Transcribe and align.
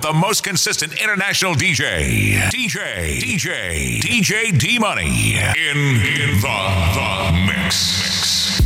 The 0.00 0.12
most 0.12 0.44
consistent 0.44 0.92
international 1.02 1.54
DJ. 1.54 2.38
DJ. 2.52 3.18
DJ. 3.18 3.98
DJ 3.98 4.56
D 4.56 4.78
Money. 4.78 5.34
In, 5.34 5.76
in 5.76 6.40
the, 6.40 6.58
the 6.94 7.32
mix. 7.48 8.60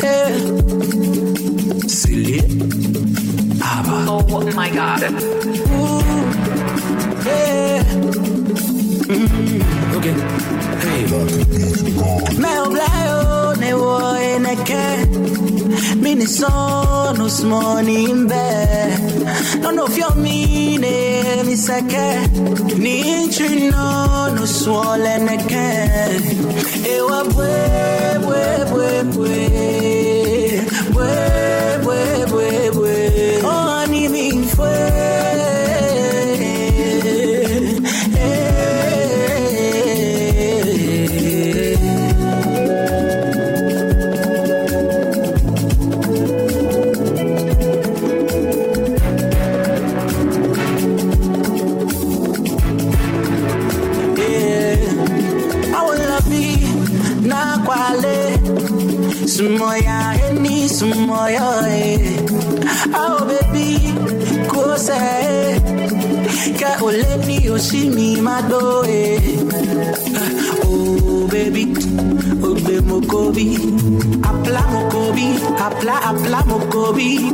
Yeah. 0.00 0.28
Silly. 1.88 2.38
Aber. 3.60 4.06
Oh 4.08 4.52
my 4.54 4.70
god. 4.70 5.02
Ooh. 5.02 6.00
Yeah. 7.26 8.31
Mm-hmm. 9.12 9.96
Okay. 9.96 10.14
Hey. 10.82 11.02
Me 12.42 12.50
oblayo 12.64 13.18
ne 13.60 13.70
wo 13.74 14.16
eneke. 14.16 14.84
Mini 16.02 16.26
sonu 16.26 17.28
smoni 17.28 17.96
imbe. 18.12 18.44
No 19.62 19.70
no 19.70 19.86
fio 19.86 20.08
mine 20.16 20.94
mi 21.44 21.56
seke. 21.66 22.06
Ni 22.82 22.94
inchi 23.16 23.48
no 23.70 23.86
no 24.34 24.44
swole 24.46 25.14
neke. 25.26 25.68
Ewa 26.94 27.20
bwe 27.34 27.54
bwe 28.24 28.42
bwe 28.70 28.90
bwe. 29.12 29.36
Bwe. 30.94 31.10
Oleni 67.72 68.16
oshimi 68.16 68.20
mado, 68.20 68.84
eh. 68.84 69.20
Oh, 70.66 71.26
baby, 71.28 71.64
ogbe 72.42 72.80
mokobi, 72.86 73.56
apla 74.22 74.62
mokobi, 74.70 75.38
apla 75.58 76.00
apla 76.04 76.44
mokobi. 76.46 77.32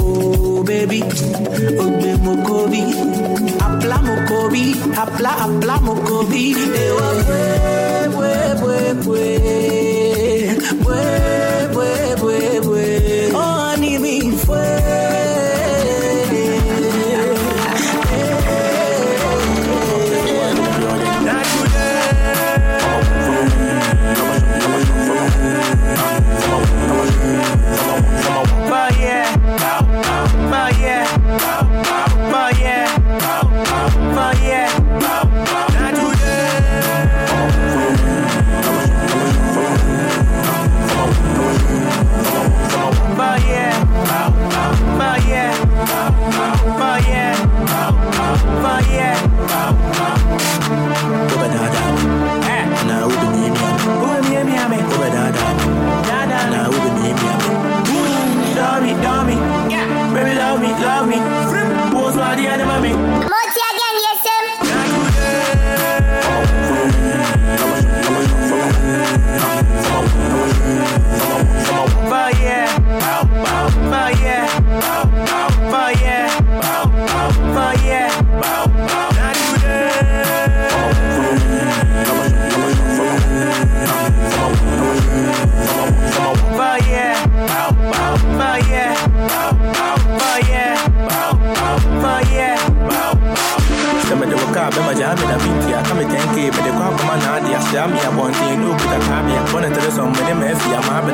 Oh, 0.00 0.62
baby, 0.64 1.02
ogbe 1.78 2.16
mokobi, 2.22 2.82
apla 3.60 3.98
mokobi, 4.02 4.74
apla 4.96 5.30
apla 5.44 5.80
mokobi, 5.80 6.52
eh. 6.52 6.90
Oh, 6.92 7.14
we, 8.18 8.32
we, 8.62 8.92
we, 9.06 9.06
we. 9.06 9.36
Bue, 10.82 11.02
bue, 11.72 12.16
bue, 12.20 12.55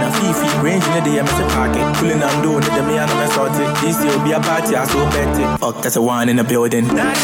a 0.02 0.10
fifi. 0.12 0.46
Range 0.62 0.84
in 0.84 0.92
the 0.94 1.00
day, 1.00 1.18
I'm 1.20 1.26
in 1.26 1.36
the 1.38 1.46
pocket. 1.54 1.96
Pulling 1.98 2.22
on 2.22 2.42
doing 2.42 2.62
it, 2.62 2.70
the 2.74 2.82
me 2.82 2.98
and 2.98 3.10
I'm 3.10 3.30
a. 3.30 3.80
This 3.80 4.02
year 4.02 4.16
will 4.16 4.24
be 4.24 4.32
a 4.32 4.40
party, 4.40 4.76
I 4.76 4.84
so 4.84 5.04
bet 5.10 5.38
eh. 5.38 5.54
it. 5.54 5.58
Fuck, 5.58 5.82
that's 5.82 5.96
a 5.96 6.02
wine 6.02 6.28
in 6.28 6.36
the 6.36 6.44
building. 6.44 6.86
Yeah, 6.86 7.14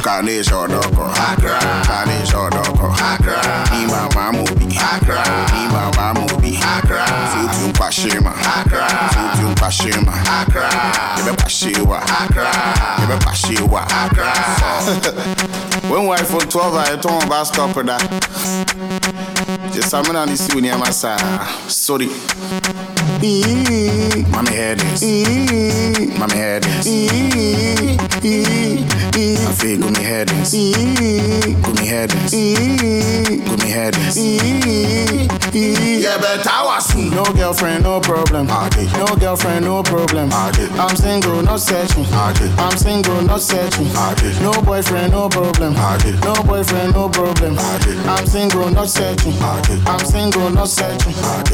Kane 0.03 0.43
Shodoko, 0.43 1.07
Accra. 1.15 1.59
Kane 1.87 2.27
Shodoko, 2.27 2.91
Accra. 2.91 3.39
Ima 3.79 4.09
Mamubi, 4.15 4.67
Accra. 4.77 5.23
Ima 5.63 5.91
Mamubi, 5.95 6.59
Accra 6.61 7.12
pashima. 7.93 8.33
Accra. 8.33 8.89
Futu 9.13 9.55
pashima. 9.61 10.13
Accra. 10.41 10.69
Yebe 11.19 11.33
pashiwa. 11.37 11.99
Accra. 12.01 12.51
Yebe 13.01 13.17
pashiwa. 13.25 13.87
Accra. 14.05 14.33
When 15.91 16.07
wife 16.07 16.29
for 16.29 16.41
12 16.41 16.75
I 16.75 16.97
told 16.97 17.29
bus 17.29 17.49
stop 17.49 17.75
da 17.85 17.99
Just 19.73 19.93
I'm 19.95 20.11
not 20.13 20.29
this 20.29 20.55
my 20.55 20.91
side 20.91 21.21
Sorry. 21.69 22.07
Mommy 24.31 24.51
head 24.51 24.79
this. 24.79 25.03
Mommy 26.19 26.35
head 26.37 26.63
this 26.63 26.87
I 29.23 29.53
feel 29.53 29.79
gloomy 29.79 30.03
headings. 30.03 30.51
Gloomy 30.51 31.87
headings. 31.87 32.33
Gloomy 32.33 33.71
headings. 33.71 34.17
Yeah, 36.03 36.19
but 36.19 36.45
I 36.47 36.65
was 36.65 36.87
soon. 36.87 37.11
No 37.11 37.23
girlfriend, 37.25 37.85
no 37.85 38.01
problem. 38.01 38.49
No 38.49 39.07
girlfriend, 39.15 39.65
no 39.65 39.83
problem. 39.85 40.33
I'm 40.33 40.97
single, 40.97 41.41
no 41.43 41.57
searching. 41.57 42.05
I'm 42.13 42.77
single, 42.77 43.23
no 43.23 43.39
searching. 43.39 43.93
No 44.43 44.53
boyfriend, 44.63 45.13
no 45.13 45.29
problem. 45.29 45.75
No 45.75 46.35
boyfriend, 46.43 46.95
no 46.95 47.09
problem. 47.09 47.57
I'm 47.59 48.27
single, 48.27 48.71
no 48.71 48.85
searching. 48.87 49.35
I'm 49.41 50.05
single, 50.05 50.51
no 50.51 50.65
searching. 50.65 51.13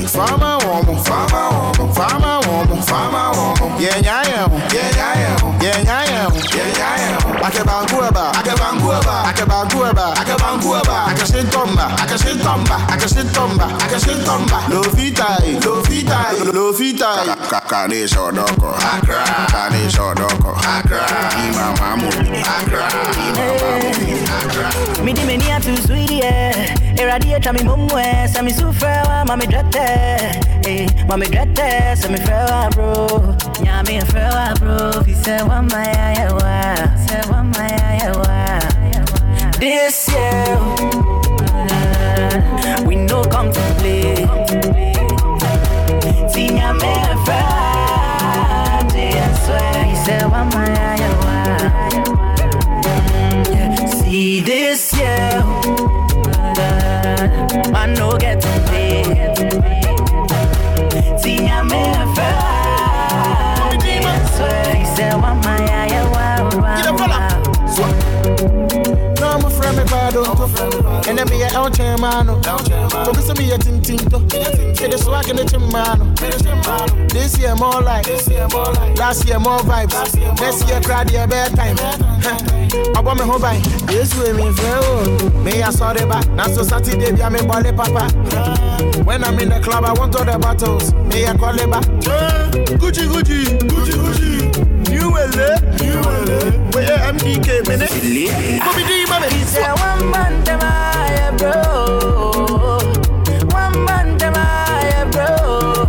Farmer 0.08 0.56
woman. 0.64 0.96
farmer 1.04 1.50
woman. 1.76 1.94
farmer 1.94 2.40
woman. 2.48 2.82
farmer 2.82 3.30
woman. 3.60 3.82
Yeah, 3.82 3.98
yeah, 3.98 4.22
yeah. 4.24 4.48
Yeah, 4.72 4.90
yeah, 4.96 5.14
yeah. 5.20 5.58
Yeah, 5.60 5.82
yeah, 5.82 6.04
yeah. 6.04 6.28
Yeah, 6.56 6.78
yeah, 6.78 6.96
yeah. 6.96 7.57
Ake 7.58 7.66
bounce 7.66 7.92
over, 7.92 8.14
I 8.14 8.38
ake 8.38 8.54
bounce 8.56 8.82
over, 8.84 9.10
I 9.10 9.34
ake 9.34 9.48
bounce 9.48 9.74
over, 9.74 9.98
I 9.98 10.22
ake 10.22 10.38
bounce 10.38 10.64
over, 10.64 10.94
I 10.94 11.14
can 11.18 11.26
shake 11.26 11.50
tomba, 11.50 11.90
I 11.90 12.06
can 12.06 12.18
shake 12.18 12.38
tomba, 12.38 12.78
I 12.86 12.96
can 12.96 13.08
shake 13.10 13.34
tomba, 13.34 13.66
I 13.66 13.88
can 13.90 13.98
shake 13.98 14.22
tomba. 14.22 14.68
Low 14.70 14.82
feet 14.94 15.18
high, 15.18 15.58
low 15.66 15.82
feet 15.82 16.06
high, 16.06 16.38
low 16.54 16.72
feet 16.72 17.00
high. 17.00 17.34
Kakane 17.50 18.06
shodoko, 18.06 18.78
Accra, 18.78 19.24
kane 19.50 19.90
shodoko, 19.90 20.54
Accra, 20.54 21.02
mama 21.50 21.96
mu. 21.98 22.08
Accra, 22.46 22.86
ima 23.26 23.46
mamu, 23.58 24.06
Accra. 24.38 25.02
Me 25.02 25.12
di 25.12 25.24
mania 25.24 25.58
too 25.58 25.76
sweet. 25.78 26.87
Irradiate 26.98 27.52
me 27.52 27.62
mum 27.62 27.86
way, 27.88 28.26
say 28.28 28.42
me 28.42 28.50
so 28.50 28.72
fair, 28.72 29.24
mommy 29.26 29.46
drette. 29.46 29.76
Eh, 29.76 30.40
hey, 30.64 30.86
mommy 31.06 31.26
drette, 31.26 31.96
say 31.96 32.10
me 32.10 32.18
fair, 32.18 32.68
bro. 32.70 33.36
Yeah, 33.62 33.82
me 33.82 34.00
fair, 34.00 34.54
bro. 34.58 35.02
He 35.04 35.14
said, 35.14 35.46
one 35.46 35.66
my 35.68 35.84
eye, 35.84 36.32
wa. 36.32 36.96
Say 37.06 37.20
one 37.30 37.50
my 37.50 37.68
eye, 37.70 38.10
wa. 38.14 38.58
This 39.60 40.08
year, 40.08 40.58
we 42.84 42.96
no 42.96 43.22
come 43.24 43.52
to 43.52 43.60
play. 43.78 44.26
No 57.96 58.16
get 58.18 58.40
to 58.40 58.48
play. 58.66 59.17
And 70.40 71.18
then 71.18 71.28
me 71.30 71.42
a 71.42 71.48
El 71.48 71.68
Chamano. 71.70 72.40
Focus 73.04 73.28
on 73.30 73.38
me 73.38 73.50
a 73.50 73.58
Tintinto. 73.58 74.20
Say 74.76 74.88
the 74.88 74.96
swag 74.96 75.28
in 75.28 75.36
the 75.36 75.42
Chimano. 75.42 76.14
This 77.08 77.36
year 77.38 77.56
more 77.56 77.82
like. 77.82 78.06
Last 78.96 79.26
year 79.26 79.40
more 79.40 79.58
vibes. 79.58 80.14
Next 80.40 80.68
year 80.68 80.80
crowd 80.80 81.10
year 81.10 81.26
bedtime. 81.26 81.76
I 82.94 83.00
want 83.00 83.18
me 83.18 83.26
home 83.26 83.40
by. 83.42 83.58
This 83.86 84.14
way 84.16 84.32
me 84.32 84.52
feel. 84.52 85.32
Me 85.42 85.60
a 85.60 85.72
sorry 85.72 86.06
back. 86.06 86.28
Now 86.30 86.46
so 86.46 86.62
Saturday 86.62 87.10
be 87.10 87.20
a 87.20 87.30
me 87.30 87.42
body 87.42 87.72
papa. 87.72 88.08
When 89.02 89.24
I'm 89.24 89.38
in 89.40 89.48
the 89.48 89.58
club 89.60 89.84
I 89.84 89.92
want 89.92 90.14
all 90.14 90.24
the 90.24 90.38
bottles. 90.38 90.94
Me 90.94 91.24
a 91.24 91.34
call 91.36 91.58
it 91.58 91.68
back. 91.68 91.84
Gucci 92.78 93.08
Gucci 93.08 93.58
Gucci 93.66 93.92
Gucci. 93.92 94.77
You 95.08 95.14
will 95.14 95.40
it. 95.40 95.82
You 95.82 95.96
will 96.00 96.28
it. 96.28 96.74
Where 96.74 96.98
MDK 97.14 97.66
minute. 97.66 97.88
Bobby 98.60 98.82
D. 98.84 99.06
He 99.34 99.42
said 99.44 99.72
one 99.78 100.10
man 100.10 100.44
to 100.44 100.54
my 100.58 101.32
bro. 101.38 102.76
One 103.48 103.84
man 103.86 104.18
to 104.18 104.30
my 104.30 105.08
bro. 105.10 105.86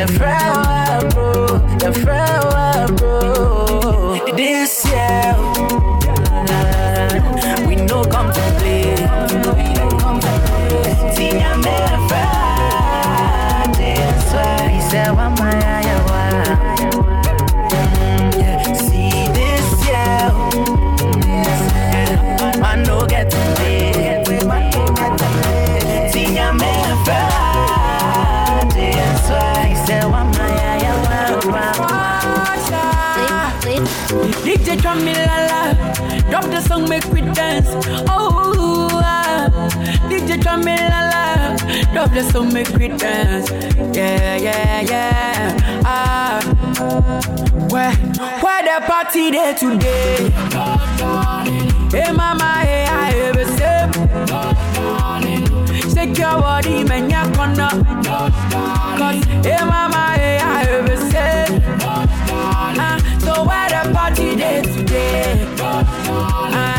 And 0.00 0.10
friend, 0.16 0.49
DJ 34.70 34.82
drum 34.82 35.04
me 35.04 35.12
la 35.12 35.38
la, 35.50 35.72
drop 36.30 36.44
the 36.44 36.60
song 36.60 36.88
make 36.88 37.04
we 37.06 37.22
dance. 37.22 37.66
Oh, 38.08 38.88
ah. 39.02 39.50
DJ 40.08 40.40
drum 40.40 40.64
me 40.64 40.76
la 40.76 41.00
la, 41.10 41.56
drop 41.92 42.10
the 42.14 42.22
song 42.30 42.52
make 42.52 42.68
we 42.78 42.86
dance. 42.86 43.50
Yeah, 43.96 44.36
yeah, 44.36 44.80
yeah. 44.82 45.82
Ah, 45.84 46.40
where, 47.68 47.92
where 48.42 48.62
the 48.62 48.86
party 48.86 49.32
there 49.32 49.54
today? 49.56 50.30
Hey 51.90 52.12
mama, 52.12 52.62
hey 52.62 52.84
I 52.84 53.10
have 53.10 53.38
a 53.38 53.46
sip. 53.56 53.90
Your 56.16 56.40
body, 56.40 56.84
man, 56.84 57.08
ya 57.08 57.24
corner. 57.34 57.70
Cause 58.98 59.24
hey 59.44 59.64
mama, 59.64 60.14
hey 60.16 60.38
I 60.38 60.64
have 60.64 60.89
where 63.48 63.68
the 63.68 63.92
party 63.94 64.34
there 64.36 64.62
today? 64.62 65.46
A 65.60 66.50
a. 66.52 66.70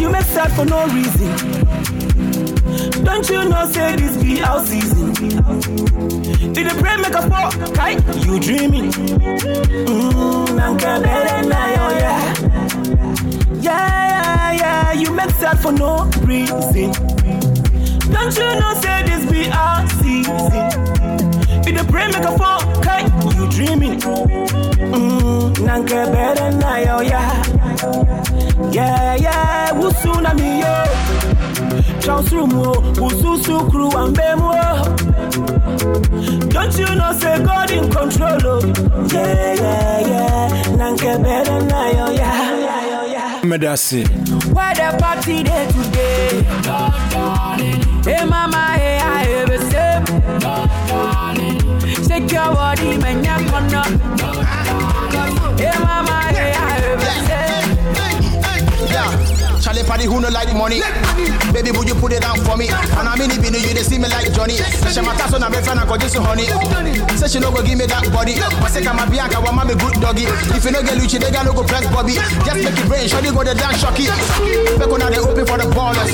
You 0.00 0.08
make 0.10 0.24
sad 0.24 0.50
for 0.52 0.64
no 0.64 0.86
reason. 0.86 1.30
Don't 3.04 3.28
you 3.28 3.44
know, 3.48 3.66
say 3.70 3.96
this 3.96 4.16
be 4.22 4.40
our 4.42 4.64
season? 4.64 5.12
Did 6.52 6.66
the 6.68 6.74
pray 6.80 6.96
make 6.96 7.14
us 7.14 7.26
fall? 7.28 7.50
Kai, 7.74 7.90
you 8.26 8.40
dreaming? 8.40 8.90
Mmm, 8.92 10.56
nanka 10.56 11.00
better 11.02 11.48
now, 11.48 11.84
oh 11.84 11.98
yeah. 11.98 12.34
Yeah, 13.60 13.91
yeah, 14.92 15.00
you 15.00 15.10
make 15.14 15.30
sad 15.30 15.58
for 15.60 15.72
no 15.72 16.04
reason. 16.24 16.92
Don't 18.12 18.36
you 18.36 18.60
know, 18.60 18.74
say 18.80 19.02
this 19.04 19.24
be 19.30 19.48
our 19.50 19.88
season? 20.00 20.68
Did 21.62 21.76
the 21.76 21.84
pray 21.88 22.06
make 22.08 22.24
us 22.24 22.36
fall? 22.38 22.60
Kai, 22.82 23.02
you 23.36 23.48
dreaming? 23.50 24.00
Mmm, 24.00 25.58
nanka 25.64 26.10
better 26.12 26.50
now, 26.58 26.98
oh 26.98 27.00
yeah. 27.00 27.42
Yeah, 28.70 29.14
yeah, 29.16 29.70
wusuna 29.72 30.34
mi 30.34 30.60
yo. 30.60 30.84
Charles 32.00 32.28
Rumo, 32.30 32.74
Ususu 32.96 33.70
crew 33.70 33.90
and 33.96 34.16
Bemo. 34.16 34.52
Oh. 34.54 34.96
Don't 36.48 36.76
you 36.78 36.94
know, 36.96 37.12
say 37.18 37.38
God 37.44 37.70
in 37.70 37.90
control? 37.90 38.38
Oh. 38.44 38.60
Yeah, 39.12 39.54
yeah, 39.54 40.00
yeah. 40.00 40.48
Nanke 40.76 41.22
better 41.22 41.60
na 41.66 41.88
yo, 41.90 42.04
oh, 42.06 42.10
yeah. 42.10 42.51
Medasi. 43.42 44.06
Where 44.54 44.74
the 44.74 44.96
party 44.98 45.42
day 45.42 45.66
today? 45.66 46.42
Hey 48.04 48.24
mama, 48.24 48.62
hey 48.78 48.98
I 48.98 49.24
have 49.24 49.50
a. 49.50 49.58
Shake 52.06 52.30
your 52.32 52.54
body, 52.54 52.98
man, 52.98 53.24
ya 53.24 53.38
corner. 53.50 53.84
Hey 55.58 55.76
mama, 55.82 56.11
Charlie 59.72 59.88
Paddy 59.88 60.04
who 60.04 60.20
no 60.20 60.28
like 60.28 60.44
the 60.44 60.52
money. 60.52 60.84
Baby, 61.48 61.72
would 61.72 61.88
you 61.88 61.96
put 61.96 62.12
it 62.12 62.20
down 62.20 62.36
for 62.44 62.60
me? 62.60 62.68
And 62.68 63.08
I 63.08 63.16
mean, 63.16 63.32
if 63.32 63.40
you 63.40 63.48
know 63.48 63.56
you, 63.56 63.72
they 63.72 63.80
see 63.80 63.96
me 63.96 64.04
like 64.04 64.28
Johnny. 64.36 64.60
She 64.60 65.00
my 65.00 65.16
tasso 65.16 65.40
na 65.40 65.48
my 65.48 65.64
friend, 65.64 65.80
I 65.80 65.88
got 65.88 65.96
this 65.96 66.12
honey. 66.12 66.44
Say 67.16 67.32
she 67.32 67.38
no 67.40 67.48
go 67.48 67.64
give 67.64 67.80
me 67.80 67.88
that 67.88 68.04
body. 68.12 68.36
But 68.36 68.68
say 68.68 68.84
I'm 68.84 69.00
bianca, 69.08 69.40
want 69.40 69.64
me 69.64 69.72
good 69.72 69.96
doggy. 69.96 70.28
If 70.52 70.68
you 70.68 70.76
no 70.76 70.84
get 70.84 71.00
Luchi, 71.00 71.16
they 71.16 71.32
got 71.32 71.48
no 71.48 71.56
go 71.56 71.64
press 71.64 71.88
Bobby. 71.88 72.20
Just 72.20 72.60
make 72.60 72.76
it 72.76 72.84
rain, 72.84 73.08
Charlie 73.08 73.32
go 73.32 73.40
the 73.40 73.56
dance 73.56 73.80
shocky. 73.80 74.12
Back 74.76 74.92
on 74.92 75.08
they 75.08 75.24
open 75.24 75.44
for 75.48 75.56
the 75.56 75.64
ballers. 75.72 76.12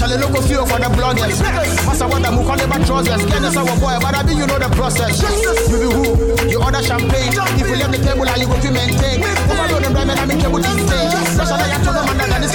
Charlie 0.00 0.16
no 0.16 0.32
go 0.32 0.40
feel 0.40 0.64
for 0.64 0.80
the 0.80 0.88
bloggers. 0.88 1.36
Massa 1.84 2.08
what 2.08 2.24
I'm 2.24 2.40
calling 2.40 2.64
about 2.64 2.88
trousers. 2.88 3.20
Get 3.28 3.44
this 3.44 3.52
our 3.52 3.68
boy, 3.84 4.00
but 4.00 4.16
I 4.16 4.24
mean 4.24 4.40
you 4.40 4.48
know 4.48 4.56
the 4.56 4.72
process. 4.72 5.20
You 5.68 5.76
be 5.76 5.88
who? 5.92 6.04
You 6.48 6.56
order 6.56 6.80
champagne. 6.80 7.36
If 7.36 7.68
you 7.68 7.76
leave 7.76 7.92
the 7.92 8.00
table, 8.00 8.24
and 8.24 8.40
you 8.40 8.48
go 8.48 8.56
to 8.56 8.70
maintain. 8.72 9.20
Overload 9.52 9.84
them, 9.84 9.92
diamond, 9.92 10.16
I'm 10.16 10.30
in 10.32 10.40
cable 10.40 10.56
these 10.56 10.88
things. 10.88 11.12
Special, 11.36 11.60
I 11.60 11.68
have 11.68 11.84
to 11.84 11.92
man, 11.92 12.32
that 12.32 12.40
is 12.40 12.54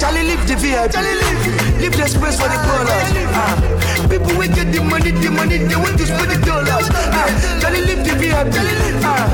Charlie 0.00 0.22
live 0.24 0.42
the 0.46 0.54
VIP. 0.56 0.92
Charlie 0.92 1.14
live. 1.14 1.80
Live 1.80 1.94
the 1.96 2.06
space 2.08 2.36
for 2.40 2.48
the 2.48 2.58
ballers. 2.66 3.08
Ah. 3.34 3.54
People 4.08 4.34
will 4.38 4.48
get 4.50 4.72
the 4.72 4.80
money, 4.82 5.10
the 5.10 5.30
money, 5.30 5.58
they 5.58 5.76
want 5.76 5.96
to 5.98 6.06
spend 6.06 6.30
the 6.30 6.38
dollars. 6.44 6.86
Ah. 7.14 7.28
Charlie 7.60 7.82
live 7.82 8.02
the 8.06 8.14
VIP. 8.18 8.54
Ah. 9.04 9.26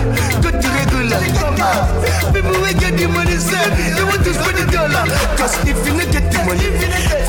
Go 0.42 0.50
to 0.50 0.68
regular. 0.76 1.20
Ah. 1.60 1.88
People 2.32 2.56
will 2.58 2.76
get 2.80 2.96
the 2.96 3.06
money, 3.08 3.36
sir. 3.36 3.64
They 3.96 4.04
want 4.04 4.22
to 4.24 4.32
spend 4.34 4.56
the 4.58 4.66
dollar. 4.72 5.04
Cause 5.36 5.54
if 5.68 5.78
you 5.86 5.92
not 5.94 6.08
get 6.12 6.26
the 6.32 6.38
money, 6.48 6.68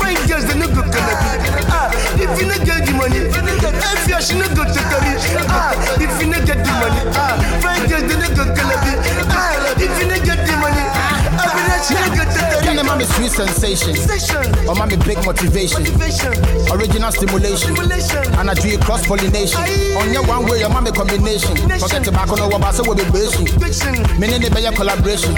fine 0.00 0.20
girls, 0.26 0.44
they 0.48 0.56
not 0.58 0.70
go 0.74 0.82
connect. 0.82 1.22
Ah. 1.70 1.88
If 2.16 2.32
you 2.40 2.46
not 2.48 2.60
get 2.64 2.86
the 2.86 2.92
money, 2.96 3.20
if 3.28 4.08
you 4.08 4.18
should 4.20 4.38
not 4.40 4.52
go 4.56 4.64
to 4.64 4.80
Kari. 4.90 5.12
Ah. 5.52 5.72
If 6.00 6.12
you 6.20 6.28
not 6.32 6.44
get 6.48 6.60
the 6.64 6.72
money, 6.80 7.02
ah. 7.14 7.36
Fine 7.60 7.84
girls, 7.88 8.04
they 8.08 8.16
not 8.16 8.32
go 8.32 8.44
connect. 8.48 8.84
Ah. 9.32 9.75
Sweet 13.16 13.32
sensation. 13.32 13.96
Oh 14.68 14.74
mommy 14.76 14.96
big 15.08 15.16
motivation. 15.24 15.82
Original 16.68 17.10
stimulation. 17.10 17.72
And 18.36 18.50
I 18.50 18.54
do 18.54 18.76
cross 18.78 19.06
pollination. 19.06 19.60
On 19.96 20.12
your 20.12 20.24
one 20.28 20.44
way, 20.44 20.60
your 20.60 20.68
mommy 20.68 20.92
combination. 20.92 21.56
Forget 21.80 22.04
tobacco, 22.04 22.36
no 22.36 22.52
so 22.72 22.84
we'll 22.84 22.96
be 22.96 23.08
basing. 23.10 23.48
Meaning 24.20 24.44
the 24.44 24.50
better 24.52 24.74
collaboration. 24.76 25.32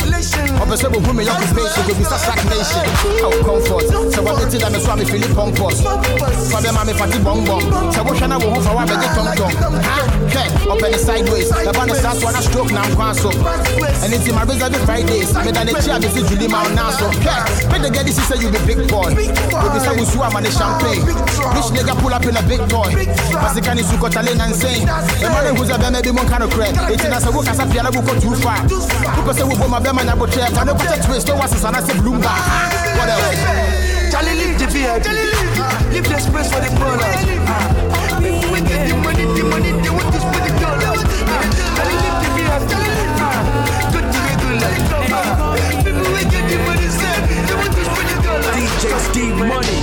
Opposite 0.59 0.91
with 0.91 1.07
women, 1.07 1.29
occupation, 1.29 1.83
will 1.87 1.95
be 1.95 2.05
stagnation. 2.05 2.85
How 3.23 3.31
comfort. 3.47 3.87
So 4.11 4.23
what 4.23 4.43
tell 4.51 4.71
me, 4.71 4.79
so 4.83 4.91
I'm 4.91 5.05
feeling 5.07 5.35
pompous. 5.35 5.79
For 6.51 6.61
them, 6.61 6.77
I'm 6.77 6.89
a 6.89 6.95
fatty 6.95 7.23
bong 7.23 7.47
bong. 7.47 7.63
So 7.93 8.03
what 8.03 8.19
can 8.19 8.33
I 8.33 8.39
go 8.41 8.51
home 8.51 8.63
for? 8.63 8.75
I 8.75 8.87
beg 8.87 9.03
it 9.07 9.13
tom 9.15 9.29
tom. 9.39 10.09
Okay, 10.29 10.45
up 10.69 10.79
the 10.79 10.99
sideways. 10.99 11.49
The 11.49 11.73
band 11.73 11.93
starts 11.97 12.23
one 12.25 12.35
stroke 12.43 12.71
now, 12.73 12.85
I'm 12.85 13.15
so. 13.15 13.31
And 14.03 14.13
it's 14.13 14.27
in 14.27 14.35
my 14.35 14.43
reserve 14.43 14.77
Fridays. 14.85 15.33
Than 15.33 15.67
the 15.67 15.81
chair, 15.81 15.99
this 15.99 16.17
is 16.17 16.29
Julie 16.29 16.49
Mount 16.49 16.75
Nassau. 16.75 17.09
Okay, 17.09 17.68
when 17.71 17.83
the 17.83 17.91
get 17.91 18.05
this, 18.07 18.17
say 18.17 18.39
you 18.41 18.51
be 18.51 18.61
big 18.67 18.89
boy. 18.89 19.13
You 19.13 19.69
be 19.73 19.79
some 19.81 19.99
who 19.99 20.19
am 20.23 20.37
the 20.43 20.51
champagne. 20.51 21.05
Rich 21.55 21.71
nigga 21.77 21.95
pull 22.01 22.13
up 22.13 22.25
in 22.25 22.37
a 22.37 22.43
big 22.45 22.63
toy. 22.69 22.93
Pasikani 23.37 23.83
suko 23.85 24.09
talent 24.11 24.41
insane. 24.41 24.87
The 25.21 25.29
man 25.29 25.57
who's 25.57 25.71
a 25.71 25.79
baby, 25.79 26.11
one 26.11 26.29
kind 26.29 26.43
of 26.43 26.51
crack. 26.51 26.75
It's 26.91 27.05
in 27.05 27.13
a 27.13 27.21
so 27.21 27.31
work 27.33 27.49
as 27.49 27.59
a 27.59 27.67
piano 27.67 27.91
go 27.91 28.03
too 28.19 28.35
far. 28.41 28.63
People 28.65 29.35
say 29.35 29.45
we 29.45 29.55
go 29.57 29.69
my 29.69 29.81
bema 29.81 30.05
na 30.05 30.17
go 30.17 30.27
chair. 30.27 30.49
I 30.49 30.65
know 30.65 30.75
put 30.75 30.91
a 30.91 30.99
twist. 31.03 31.27
Don't 31.27 31.39
want 31.39 31.51
to 31.53 31.59
say 31.59 31.69
Bloomberg. 32.01 32.43
What 32.97 33.09
else? 33.09 34.13
Charlie, 34.13 34.35
live 34.35 34.59
the 34.59 34.67
VIP. 34.67 35.07
Live 35.93 36.09
the 36.09 36.19
space 36.19 36.49
for 36.53 36.61
the 36.61 36.71
ballers. 36.79 38.08
Dollars. 48.83 49.09
DJ 49.09 49.37
Money. 49.37 49.79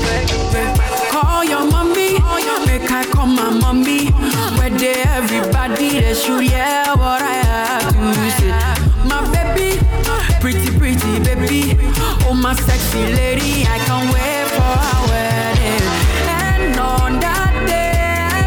Call 1.09 1.43
your 1.43 1.65
mommy, 1.65 2.19
make 2.65 2.91
I 2.91 3.03
call 3.11 3.27
my 3.27 3.49
mommy. 3.49 4.11
Where 4.57 4.69
they 4.69 5.01
everybody 5.03 5.99
they 5.99 6.13
should 6.13 6.41
hear 6.41 6.85
what 6.95 7.21
I 7.21 7.41
have 7.43 7.93
to 7.93 8.31
say. 8.37 8.51
My 9.09 9.21
baby, 9.33 9.79
pretty 10.39 10.69
pretty 10.77 11.19
baby, 11.23 11.77
oh 12.27 12.33
my 12.33 12.53
sexy 12.55 13.03
lady, 13.13 13.65
I 13.67 13.77
can't 13.85 14.07
wait 14.13 14.47
for 14.55 14.73
our 14.87 15.01
wedding. 15.09 15.85
And 16.27 16.79
on 16.79 17.19
that 17.19 17.53
day, 17.67 17.95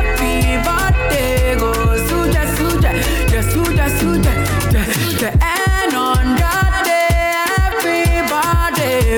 everybody 0.00 1.59
goes 1.61 2.00
suja 2.09 2.45
suja, 2.57 2.90
the 3.31 3.40
suja 3.52 3.87
suja, 3.99 4.33
the 4.73 4.81
the 5.21 5.31
and 5.45 5.95
on 5.95 6.07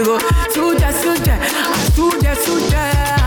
go 0.05 0.19
suja 0.55 0.93
suja, 0.93 1.39
suja 1.95 2.35
suja. 2.35 3.20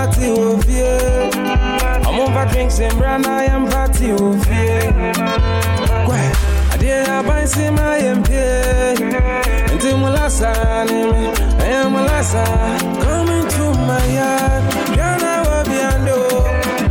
Party 0.00 0.30
of 0.30 0.70
you? 0.70 0.86
I'm 2.08 2.20
over 2.20 2.46
drinks 2.52 2.80
and 2.80 2.96
brand 2.98 3.26
I 3.26 3.44
am 3.44 3.68
party 3.68 4.10
of 4.12 4.20
you. 4.20 4.78
Why? 6.08 6.22
I 6.72 6.76
did 6.78 7.08
a 7.08 7.22
buy 7.22 7.44
see 7.44 7.70
my 7.70 7.98
MP. 8.16 8.32
And 9.70 9.80
then 9.80 10.00
will 10.00 10.16
I 10.16 11.66
am 11.78 11.94
a 11.94 12.02
lassa. 12.10 12.44
Coming 13.04 13.46
to 13.56 13.64
my 13.88 14.04
yard. 14.16 14.62
Yana 14.98 15.32
Wabiando. 15.46 16.18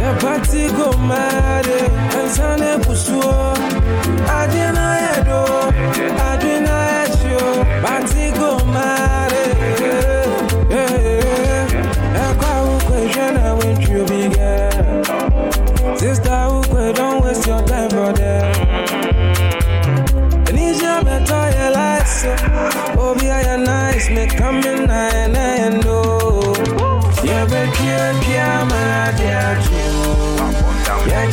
The 0.01 0.09
party 0.21 0.67
go 0.77 0.87
mad. 1.09 1.67
Eh? 1.67 2.17
And 2.17 2.29
Sunday 2.31 2.68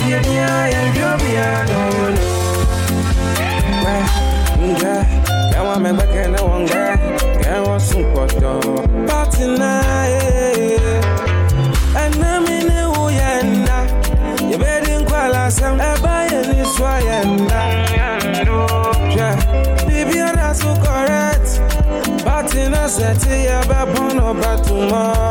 Yeah, 0.06 0.22
yeah, 0.22 0.68
yeah, 0.70 0.94
yeah, 0.94 1.14
a 1.14 1.86
yeah, 4.72 5.72
I'm 5.76 5.84
a 5.84 5.92
back 5.94 6.14
and 6.14 6.36
I 6.36 6.42
want 6.42 6.68
that. 6.68 6.98
Yeah, 7.42 7.56
I 7.56 7.60
want 7.60 7.82
some 7.82 8.04
photo. 8.14 8.60
Party 9.06 9.46
night. 9.58 10.80
And 11.96 12.14
I'm 12.24 12.46
in 12.46 12.70
a 12.70 12.86
uyenda. 12.94 13.78
You 14.48 14.58
better 14.58 14.92
in 14.92 15.04
Kuala 15.06 15.50
Sam. 15.50 15.80
I 15.80 16.00
buy 16.00 16.26
any 16.32 16.62
swayenda. 16.64 17.60
Yeah, 19.16 19.36
baby, 19.86 20.14
that's 20.18 20.60
so 20.62 20.72
correct. 20.76 21.60
Party 22.24 22.68
na 22.68 22.86
set 22.86 23.26
ya 23.26 23.62
babon 23.66 24.20
over 24.20 24.56
tomorrow. 24.64 25.25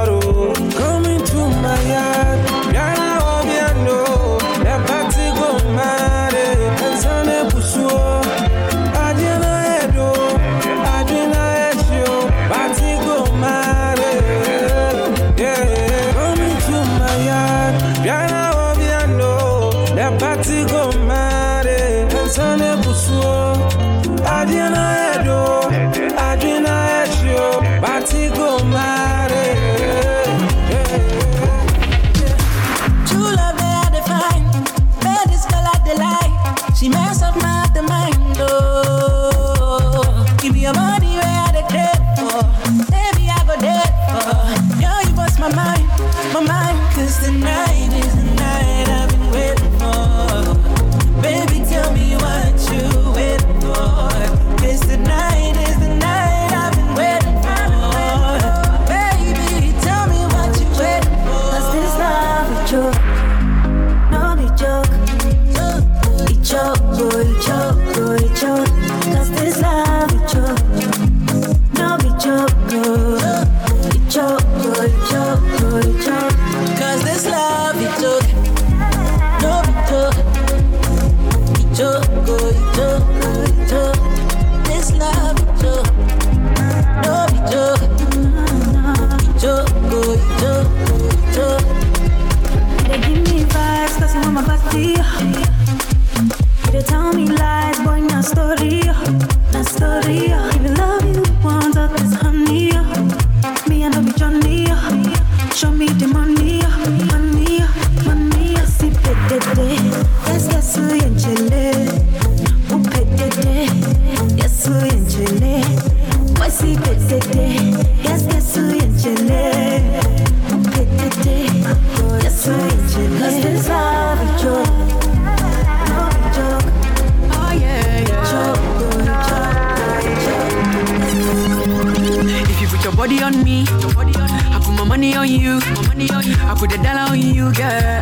I 136.17 136.55
put 136.57 136.71
a 136.73 136.77
dollar 136.77 137.11
on 137.11 137.19
you, 137.19 137.51
girl. 137.53 138.01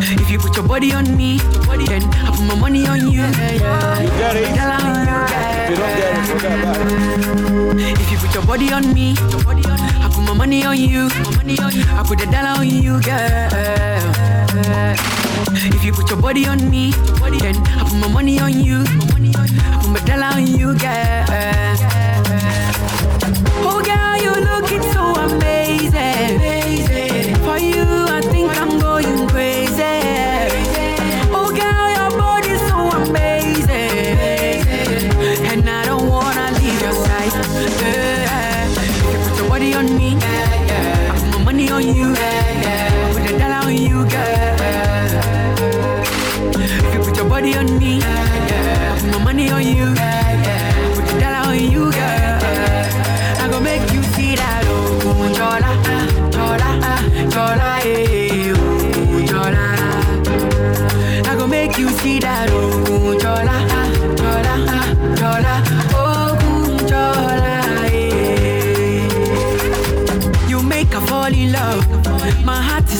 If 0.00 0.30
you 0.30 0.38
put 0.38 0.56
your 0.56 0.66
body 0.66 0.92
on 0.92 1.16
me, 1.16 1.38
then 1.38 2.02
I 2.02 2.30
put 2.30 2.44
my 2.46 2.54
money 2.54 2.86
on 2.86 3.10
you. 3.10 3.20
Dollar 3.20 3.92
on 3.92 4.04
you, 4.04 4.10
girl. 4.16 5.58
If 5.60 5.70
you 5.70 5.76
don't 5.76 5.94
get 5.96 6.16
it, 6.16 6.24
forget 6.26 6.52
about 6.60 6.76
it. 6.80 8.00
If 8.00 8.10
you 8.10 8.18
put 8.18 8.34
your 8.34 8.44
body 8.46 8.72
on 8.72 8.92
me, 8.94 9.14
I 9.18 10.08
put 10.12 10.24
my 10.24 10.32
money 10.34 10.64
on 10.64 10.76
you. 10.78 11.08
I 11.12 12.02
put 12.06 12.22
a 12.22 12.26
dollar 12.26 12.60
on 12.60 12.68
you, 12.68 13.00
girl. 13.02 13.48
If 15.74 15.84
you 15.84 15.92
put 15.92 16.08
your 16.10 16.20
body 16.20 16.46
on 16.46 16.70
me, 16.70 16.92
then 16.92 17.56
I 17.66 17.84
put 17.84 17.98
my 18.00 18.08
money 18.08 18.40
on 18.40 18.52
you. 18.64 18.82
I 18.84 19.78
put 19.80 19.90
my 19.90 20.00
dollar 20.06 20.36
on 20.36 20.46
you, 20.46 20.74
girl. 20.78 21.26
Oh, 23.70 23.80
girl, 23.84 24.16
you're 24.22 24.42
looking 24.52 24.82
so 24.92 25.14
amazing. 25.14 26.36
amazing. 26.36 27.34
For 27.44 27.58
you, 27.58 27.84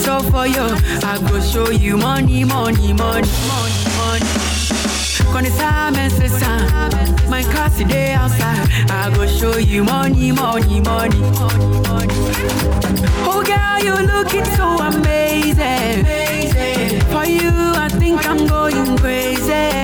show 0.08 0.20
for 0.30 0.46
you. 0.46 0.66
I 1.12 1.18
go 1.28 1.38
show 1.40 1.70
you 1.70 1.98
money, 1.98 2.42
money, 2.44 2.92
money, 2.94 3.32
money, 3.52 3.82
money. 4.00 4.26
Gonna 5.32 5.50
time 5.50 5.96
and. 5.96 6.12
My 7.28 7.42
car 7.52 7.68
today 7.70 8.14
outside. 8.14 8.68
I 8.90 9.12
go 9.14 9.26
show 9.26 9.58
you 9.58 9.84
money, 9.84 10.32
money, 10.32 10.80
money, 10.80 11.20
money, 11.40 11.80
money. 11.88 12.14
Oh 13.30 13.42
girl, 13.50 13.78
you 13.86 13.94
looking 14.14 14.46
so 14.56 14.66
amazing. 14.90 15.98
For 17.12 17.24
you, 17.36 17.52
I 17.84 17.88
think 18.00 18.26
I'm 18.26 18.46
going 18.46 18.96
crazy. 18.96 19.77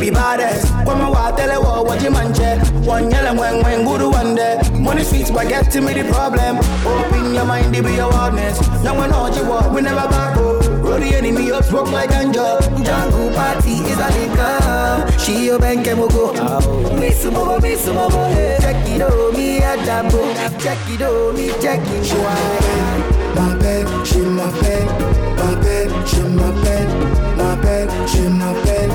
be 0.00 0.10
baddest. 0.10 0.66
Kwama 0.84 1.10
wa 1.10 1.30
tell 1.36 1.62
wo 1.62 1.82
what 1.82 2.02
you 2.02 2.10
manche. 2.10 2.58
One 2.86 3.10
yellow 3.10 3.38
when 3.38 3.62
when 3.62 3.84
good 3.84 4.02
one 4.02 4.34
day. 4.34 4.60
Money 4.78 5.04
sweet 5.04 5.26
to 5.26 5.80
me 5.80 5.92
the 5.94 6.04
problem. 6.10 6.58
Open 6.86 7.34
your 7.34 7.44
mind, 7.44 7.72
be 7.72 7.78
your 7.78 8.10
wildness. 8.10 8.60
Now 8.82 8.98
when 8.98 9.12
all 9.12 9.34
you 9.34 9.44
what. 9.44 9.72
we 9.72 9.80
never 9.82 10.08
back 10.08 10.36
up. 10.36 10.66
Roll 10.82 10.98
the 10.98 11.14
enemy 11.14 11.50
up, 11.52 11.64
smoke 11.64 11.90
like 11.90 12.10
ganja. 12.10 12.60
Jungle 12.84 13.30
party 13.34 13.72
is 13.72 13.98
a 13.98 14.08
liquor. 14.16 15.18
She 15.18 15.46
your 15.46 15.58
bank 15.58 15.86
and 15.86 15.98
we'll 15.98 16.08
go. 16.08 16.32
Me 16.98 17.10
sumo, 17.10 17.60
me 17.62 17.74
sumo, 17.74 18.08
check 18.60 18.88
it 18.88 19.02
out. 19.02 19.34
me, 19.34 19.58
a 19.58 19.76
adabo. 19.76 20.20
Check 20.60 20.78
it 20.88 21.02
out, 21.02 21.34
me, 21.34 21.48
check 21.60 21.80
it 21.82 23.21
my 23.34 23.54
my 24.24 24.50
bed, 24.60 24.86
my 25.36 25.54
bed, 25.62 26.08
she 26.08 26.22
my 28.28 28.52
bed, 28.64 28.92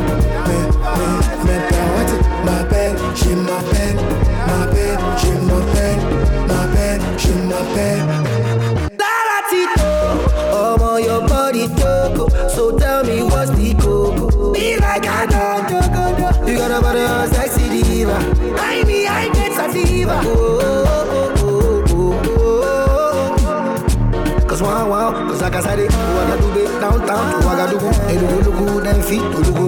my 2.44 2.64
bed, 2.68 2.94
she 3.18 3.34
my 3.34 3.62
bed, 3.72 3.96
my 4.46 4.66
bed, 4.72 5.00
she 5.18 5.32
my 5.32 5.60
bed, 5.74 6.00
my 6.48 6.66
bed, 6.74 7.20
she 7.20 7.32
my 7.34 7.62
bed. 7.76 8.27
Kasari, 25.58 25.88
Ouagadougou, 25.90 26.70
downtown 26.80 27.26
to 27.32 27.38
Ouagadougou, 27.42 27.90
Elugu, 28.14 28.84
then 28.84 29.02
feet, 29.02 29.22
Ulugu, 29.22 29.66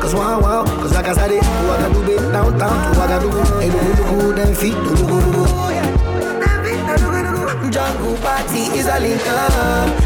Cause 0.00 0.14
wow, 0.14 0.38
wow, 0.40 0.62
cause 0.64 0.94
like 0.94 1.08
I 1.08 1.12
said 1.12 1.32
it, 1.32 1.42
Ouagadougou, 1.42 2.30
downtown 2.30 2.94
to 2.94 3.00
Ouagadougou, 3.00 3.42
Elugu, 3.58 4.36
then 4.36 4.54
feet, 4.54 4.74
Ulugu. 4.74 5.42
Jungle 7.72 8.16
party 8.18 8.70
is 8.78 8.86
a 8.86 9.00
link. 9.00 9.20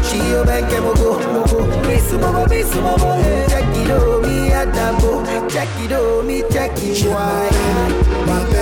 She 0.07 0.17
a 0.33 0.43
bank 0.43 0.71
and 0.71 0.85
mogo, 0.85 1.19
mogo. 1.19 1.67
Miss 1.85 2.11
momo, 2.13 2.49
miss 2.49 2.73
momo. 2.73 3.19
Check 3.49 3.75
it 3.75 3.91
out, 3.91 4.21
me, 4.23 4.49
Adambo. 4.49 5.23
Check 5.51 5.67
it 5.81 5.91
out, 5.91 6.25
me, 6.25 6.41
check 6.49 6.71
it. 6.77 7.05
Why? 7.05 8.56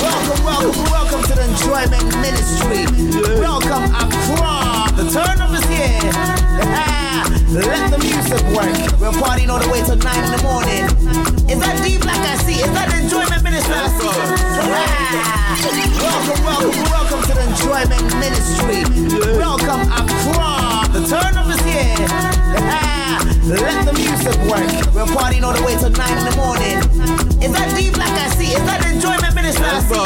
Welcome, 0.00 0.44
welcome, 0.44 0.84
welcome 0.90 1.22
to 1.22 1.34
the 1.34 1.44
Enjoyment 1.44 2.06
Ministry. 2.20 2.86
Welcome, 3.38 3.84
Accra. 3.94 4.90
The 4.96 5.10
turn 5.12 5.40
of 5.40 5.54
is 5.54 5.64
here. 6.92 6.97
Let 7.48 7.90
the 7.90 7.96
music 7.96 8.44
work. 8.52 8.76
We're 9.00 9.08
partying 9.16 9.48
all 9.48 9.56
the 9.58 9.72
way 9.72 9.80
till 9.80 9.96
9 9.96 10.04
in 10.04 10.32
the 10.36 10.42
morning. 10.44 10.84
Is 11.48 11.56
that 11.64 11.80
deep 11.80 12.04
like 12.04 12.20
I 12.20 12.36
see? 12.44 12.60
Is 12.60 12.68
that 12.76 12.92
enjoyment 12.92 13.40
ministry 13.40 13.72
I 13.72 13.88
see? 13.88 14.04
Welcome, 15.96 16.44
welcome, 16.44 16.76
welcome 16.92 17.22
to 17.24 17.32
the 17.32 17.48
enjoyment 17.48 18.04
ministry. 18.20 18.84
Welcome 19.40 19.80
across 19.88 20.92
the 20.92 21.00
turn 21.08 21.40
of 21.40 21.48
this 21.48 21.64
year. 21.64 21.96
Ah. 22.60 23.24
Let 23.48 23.80
the 23.88 23.96
music 23.96 24.36
work. 24.44 24.68
We're 24.92 25.08
partying 25.08 25.40
all 25.40 25.56
the 25.56 25.64
way 25.64 25.72
till 25.80 25.88
9 25.88 26.04
in 26.04 26.24
the 26.28 26.36
morning. 26.36 26.84
Is 27.40 27.48
that 27.56 27.72
deep 27.72 27.96
like 27.96 28.12
I 28.12 28.28
see? 28.36 28.52
Is 28.52 28.60
that 28.68 28.84
enjoyment 28.84 29.32
ministry 29.32 29.64
I 29.64 29.80
see? 29.88 29.96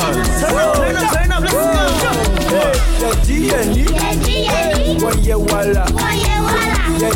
Turn 0.47 0.55
up, 0.63 0.79
turn 0.79 0.95
up, 0.95 1.11
turn 1.11 1.35
up, 1.35 1.43
let's 1.43 1.59
go. 1.59 2.15
Yeah, 2.55 3.19
G&E. 3.27 3.91
Yeah, 3.91 4.15
G&E. 4.23 4.47
Yeah, 4.47 4.79
G&E. 4.79 5.43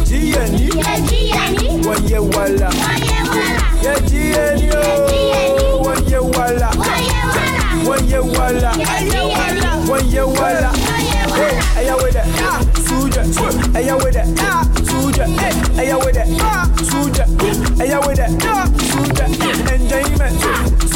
G 0.06 0.15
and 0.16 0.60
E. 0.60 0.68
One 1.86 2.08
year 2.08 2.22
walla. 2.22 2.70
Yeah, 3.82 3.98
G 4.06 4.32
and 4.32 4.60
E. 4.62 4.70
oh, 4.72 5.82
One 5.84 6.08
year 6.08 6.22
walla. 6.22 6.70
One 9.88 10.08
year 10.10 10.26
walla. 10.26 10.95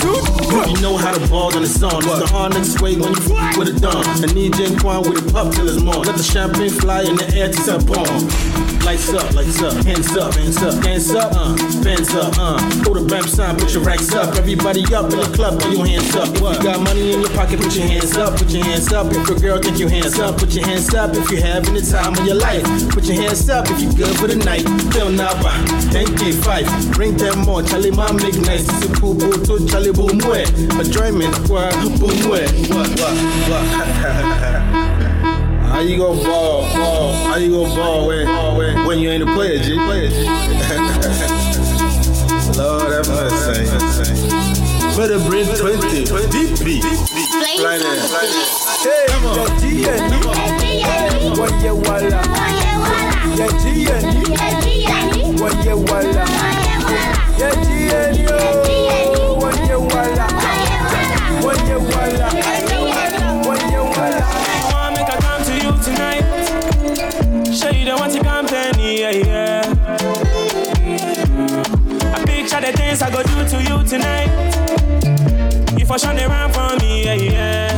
Suja. 0.00 0.68
You 0.68 0.80
know 0.80 0.96
how 0.96 1.12
to 1.12 1.28
ball 1.28 1.54
on 1.54 1.62
the 1.62 1.68
song. 1.68 2.02
It's 2.02 2.18
the 2.18 2.26
hard 2.26 2.52
niggas 2.52 2.80
way 2.80 2.96
when 2.96 3.12
you 3.12 3.58
with 3.58 3.68
a 3.68 3.80
dumb. 3.80 4.04
And 4.22 4.34
need 4.34 4.54
Jane 4.54 4.78
Quan 4.78 5.02
with 5.02 5.26
a 5.26 5.32
pup 5.32 5.52
till 5.54 5.68
it's 5.68 5.82
more. 5.82 6.02
Let 6.04 6.16
the 6.16 6.22
champagne 6.22 6.70
fly 6.70 7.02
in 7.02 7.16
the 7.16 7.28
air 7.36 7.48
to 7.48 7.54
set 7.54 7.86
bomb. 7.86 8.59
Lights 8.84 9.12
up, 9.12 9.32
lights 9.34 9.62
up, 9.62 9.74
hands 9.84 10.16
up, 10.16 10.34
hands 10.34 10.62
up, 10.62 10.84
hands 10.84 11.14
up, 11.14 11.32
uh, 11.34 11.56
hands 11.84 12.14
up, 12.14 12.34
uh. 12.38 12.58
Hold 12.82 12.96
the 12.96 13.06
bam 13.08 13.22
sign, 13.22 13.56
put 13.56 13.72
your 13.72 13.82
racks 13.84 14.12
up. 14.14 14.34
Everybody 14.36 14.82
up 14.94 15.12
in 15.12 15.18
the 15.20 15.30
club, 15.34 15.60
put 15.60 15.72
your 15.72 15.86
hands 15.86 16.14
up. 16.16 16.28
If 16.28 16.40
you 16.40 16.62
got 16.62 16.80
money 16.80 17.12
in 17.12 17.20
your 17.20 17.30
pocket, 17.30 17.60
put 17.60 17.74
your 17.76 17.86
hands 17.86 18.16
up, 18.16 18.36
put 18.36 18.50
your 18.50 18.64
hands 18.64 18.92
up. 18.92 19.06
If 19.12 19.28
your 19.28 19.38
girl 19.38 19.58
think 19.62 19.78
you 19.78 19.88
hands 19.88 20.18
up, 20.18 20.38
put 20.38 20.54
your 20.54 20.66
hands 20.66 20.92
up. 20.94 21.14
If 21.14 21.30
you're 21.30 21.42
having 21.42 21.74
the 21.74 21.82
time 21.82 22.18
of 22.18 22.26
your 22.26 22.36
life, 22.36 22.64
put 22.90 23.04
your 23.04 23.22
hands 23.22 23.48
up. 23.48 23.70
If 23.70 23.80
you're 23.80 23.92
good 23.92 24.16
for 24.18 24.26
the 24.26 24.36
night, 24.36 24.66
feel 24.92 25.10
now, 25.10 25.34
bang, 25.42 25.66
10k5, 25.92 26.94
bring 26.94 27.16
them 27.16 27.40
more. 27.40 27.62
Charlie, 27.62 27.90
my 27.90 28.10
make 28.12 28.40
nice. 28.40 28.66
It's 28.66 28.86
a 28.86 29.00
cool 29.00 29.14
boo 29.14 29.44
to 29.44 29.66
Charlie 29.68 29.92
boom 29.92 30.18
way. 30.26 30.44
Enjoyment, 30.80 31.36
what, 31.48 31.74
boom 32.00 32.30
way. 32.30 32.46
What, 32.72 32.88
what, 32.98 33.14
what? 33.50 34.86
How 35.70 35.78
you 35.86 35.96
gonna 35.98 36.20
ball, 36.22 36.62
ball? 36.74 37.12
How 37.24 37.36
you 37.36 37.50
gonna 37.52 37.74
ball 37.74 38.08
when, 38.08 38.26
when, 38.56 38.69
when 38.90 38.98
you 38.98 39.08
ain't 39.08 39.22
a 39.22 39.26
player, 39.26 39.56
G? 39.62 39.76
Player, 39.76 40.08
G. 40.08 40.14
Lord 42.58 42.90
have 42.90 43.06
mercy. 43.06 43.70
Better 44.96 45.20
bring 45.30 45.46
20. 45.46 46.06
Deep 46.26 46.58
beat. 46.64 46.82
Right 47.62 47.78
there. 47.78 48.02
Hey, 48.82 49.06
yeah, 49.06 49.46
G 49.60 49.86
and 49.86 50.10
E. 50.10 51.38
One 51.38 51.54
year 51.60 51.76
walla. 51.76 52.18
Yeah, 53.38 53.52
G 53.62 53.86
and 53.92 54.10
E. 54.18 55.40
One 55.40 55.56
year 55.62 55.76
walla. 55.76 56.24
Yeah, 57.38 57.54
G 57.62 57.94
and 57.94 58.16
E. 58.18 58.26
Oh. 58.28 58.69
Things 73.00 73.02
I 73.02 73.10
go 73.10 73.22
do 73.22 73.48
to 73.48 73.62
you 73.62 73.82
tonight. 73.84 74.28
You 75.78 75.86
for 75.86 75.98
they 76.16 76.26
run 76.26 76.52
for 76.52 76.76
me, 76.76 77.04
yeah, 77.04 77.14
yeah. 77.14 77.69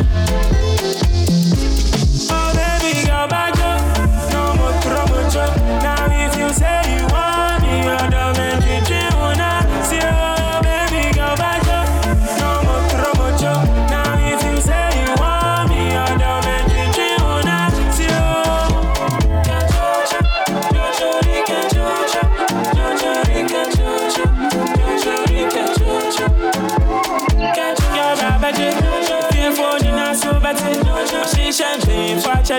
Champagne, 31.53 32.17
watch 32.25 32.51
I 32.51 32.59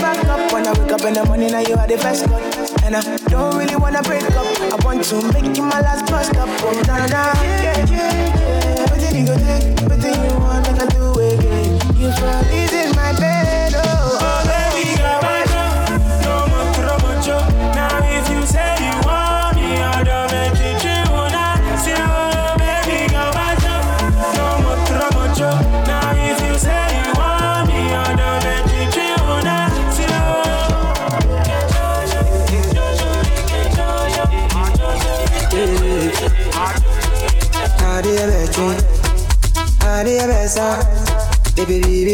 back 0.00 0.24
up. 0.26 0.52
When 0.52 0.66
I 0.66 0.72
wake 0.78 0.92
up 0.92 1.02
in 1.02 1.14
the 1.14 1.24
morning, 1.24 1.52
now 1.52 1.60
you 1.60 1.74
are 1.74 1.86
the 1.86 1.96
best 1.96 2.28
one. 2.28 2.42
And 2.84 2.96
I 2.96 3.02
don't 3.28 3.56
really 3.56 3.76
wanna 3.76 4.02
break 4.02 4.22
up. 4.36 4.46
I 4.60 4.76
want 4.84 5.04
to 5.04 5.16
make 5.32 5.56
you 5.56 5.62
my 5.62 5.80
last 5.80 6.06
bus 6.10 6.28
stop. 6.28 6.48
Oh 6.62 6.82
na 6.86 6.98
na 6.98 7.06
na, 7.06 7.22
yeah 7.42 7.86
yeah 7.86 8.12
yeah. 8.36 8.96
Did 9.00 9.14
you 9.16 9.26
go 9.26 9.34
take? 9.36 9.76
Do 10.00 10.08
you 10.08 10.38
want? 10.38 10.68
I 10.68 10.86
do 10.86 11.12
again. 11.18 11.72
You 11.96 12.10
probably 12.16 12.67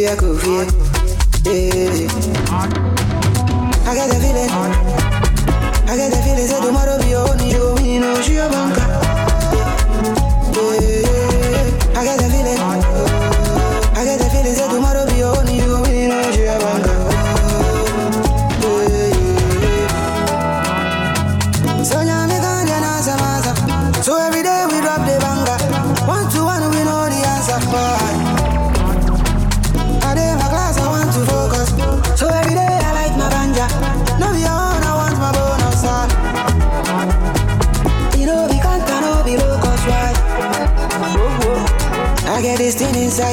I 0.06 0.16
feel. 0.16 0.64
Yeah. 1.44 2.08
I 3.86 3.94
get 3.94 4.08
the 4.10 4.16
feeling, 4.20 4.83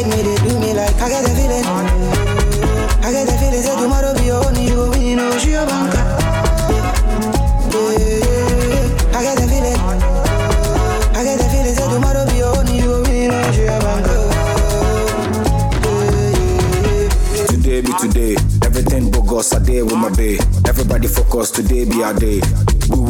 inside 0.01 0.17
me, 0.17 0.23
they 0.23 0.37
do 0.47 0.59
me 0.59 0.73
like 0.73 0.95
I 1.01 1.09
get 1.09 1.23
the 1.23 1.29
feeling. 1.29 1.65
I 3.03 3.11
get 3.11 3.27
the 3.27 3.33
feeling 3.37 3.61
say 3.61 3.75
tomorrow 3.81 4.13
be 4.15 4.31
own, 4.31 4.55
you 4.61 4.75
go 4.75 4.89
win, 4.89 5.01
you 5.01 5.15
know 5.15 5.37
she 5.37 5.53
a. 5.53 5.61
Yeah. 5.61 5.67
I 9.13 9.21
get 9.23 9.37
the 9.37 9.47
feeling. 9.49 9.79
I 11.15 11.23
get 11.23 11.37
the 11.37 11.45
feeling 11.49 11.75
say 11.75 11.87
tomorrow 11.89 12.25
be 12.29 12.43
own, 12.43 12.67
you 12.73 12.81
go 12.83 13.01
win, 13.03 13.15
you 13.23 13.29
know 13.29 13.51
she 13.51 13.63
a 13.65 13.79
banker. 13.79 14.21
Today 17.47 17.81
be 17.81 17.93
today. 17.99 18.35
Everything 18.65 19.11
bogus 19.11 19.51
a 19.53 19.59
day 19.59 19.83
with 19.83 19.95
my 19.95 20.09
bae. 20.09 20.37
Everybody 20.67 21.07
focus, 21.07 21.51
today 21.51 21.85
be 21.85 22.03
our 22.03 22.13
day. 22.13 22.41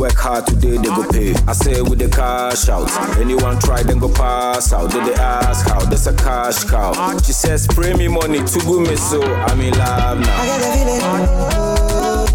Work 0.02 0.18
hard 0.18 0.48
today, 0.48 0.78
they 0.78 0.90
go 0.90 1.06
pay. 1.12 1.36
I 1.46 1.54
say 1.54 1.80
with 1.80 2.00
the 2.00 2.10
cash 2.10 2.68
out. 2.70 2.90
Anyone 3.20 3.60
try, 3.60 3.84
then 3.84 4.00
go 4.00 4.10
pass 4.12 4.74
out. 4.74 4.90
Then 4.90 5.06
they 5.06 5.14
ask 5.14 5.70
how, 5.70 5.86
that's 5.86 6.08
a 6.08 6.16
cash 6.16 6.64
cow. 6.64 6.92
She 7.20 7.34
says, 7.34 7.66
spray 7.66 7.94
me 7.94 8.08
money 8.08 8.40
to 8.40 8.60
go 8.66 8.80
me 8.80 8.96
so 8.96 9.22
I'm 9.22 9.62
in 9.62 9.78
love 9.78 10.20
now. 10.20 10.42
I 10.42 10.46
get 10.48 10.58
the 10.58 10.70
feeling. 10.74 11.02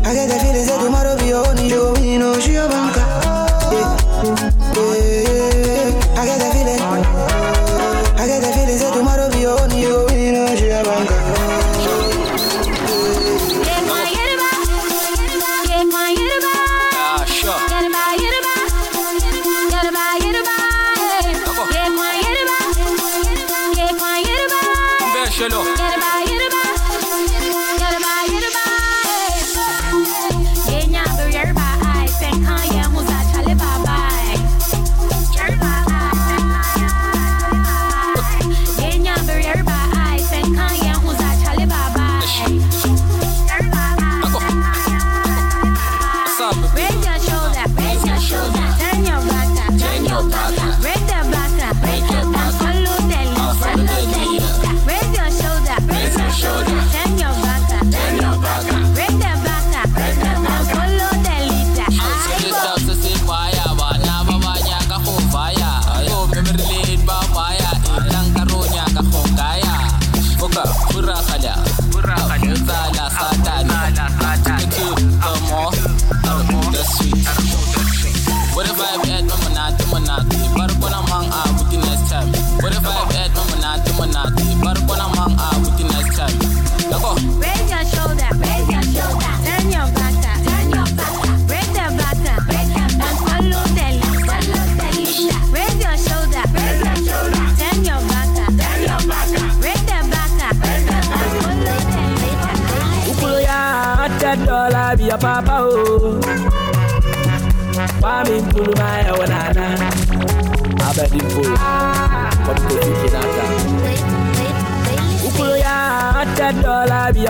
I 0.06 0.14
get 0.14 0.28
the 0.30 0.38
feeling 0.38 0.66
that 0.66 0.78
tomorrow 0.80 1.18
be 1.18 1.26
your 1.26 1.44
only 1.44 1.68
show. 1.68 1.94
Oh, 1.96 2.00
you 2.00 2.20
know, 2.20 2.38
she 2.38 2.54
a 2.54 2.68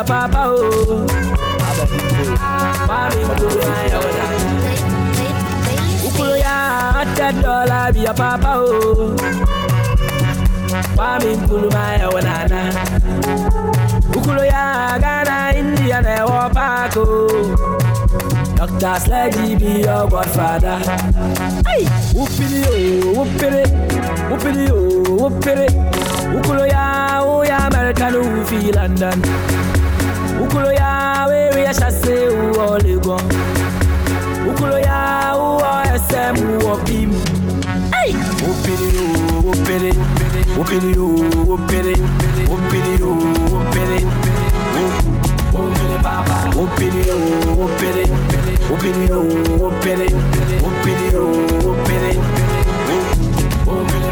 papa 0.07 0.42
oh. 0.49 1.07
Abedi 1.69 1.99
mpo. 2.07 2.37
Wami 2.88 3.21
nkulu 3.25 3.61
ma 3.66 3.77
ya 3.90 3.99
wanana. 3.99 4.37
Hundred 6.97 7.42
dollar 7.42 7.92
be 7.92 8.01
your 8.01 8.14
papa 8.14 8.53
oh. 8.57 9.16
Wami 10.97 11.37
nkulu 11.37 11.71
ma 11.73 11.92
ya 12.01 12.09
wanana. 12.09 12.61
Ukulo 14.16 14.45
ya 14.45 14.99
Ghana, 14.99 15.55
India, 15.57 16.01
na 16.03 16.16
ewo 16.19 16.51
park 16.55 16.97
oh. 16.97 17.57
Dr. 18.57 19.01
Sledgy 19.01 19.55
be 19.57 19.81
your 19.85 20.09
godfather. 20.09 20.79
Hey, 21.69 21.85
whoopity 22.16 22.64
oh, 22.64 23.12
whoopity, 23.16 23.64
whoopity 24.31 24.71
oh, 24.71 25.19
whoopity. 25.21 25.69
Ukulo 26.37 26.66
ya, 26.66 27.21
oh 27.23 27.42
ya 27.45 27.66
American, 27.66 28.12
who 28.14 28.45
feel 28.47 28.75
London. 28.75 29.23
Ukulo 30.57 30.73
ya, 30.73 31.27
we 31.29 31.51
who 32.33 32.61
all 32.61 32.79
Legon. 32.81 33.21
Ukulo 34.49 34.79
ya, 34.81 35.37
SM, 36.09 36.35
who 36.40 36.66
all 36.66 36.79
Bim. 36.87 37.12
Hey, 37.92 38.12
whoopity 38.40 38.88
oh, 38.97 39.42
whoopity, 39.45 39.92
whoopity 40.57 40.97
oh, 40.97 41.12
whoopity, 41.45 41.95
whoopity 42.49 42.95
oh, 43.05 43.21
whoopity. 43.53 44.01
Whoopity 45.53 45.97
papa, 46.03 46.37
whoopity 46.57 47.05
oh, 47.11 47.21
whoopity, 47.59 48.05
whoopity 48.71 49.11
oh, 49.12 49.29
whoopity, 49.61 50.09
whoopity 50.62 51.07
oh, 51.12 51.29
whoopity. 51.61 52.65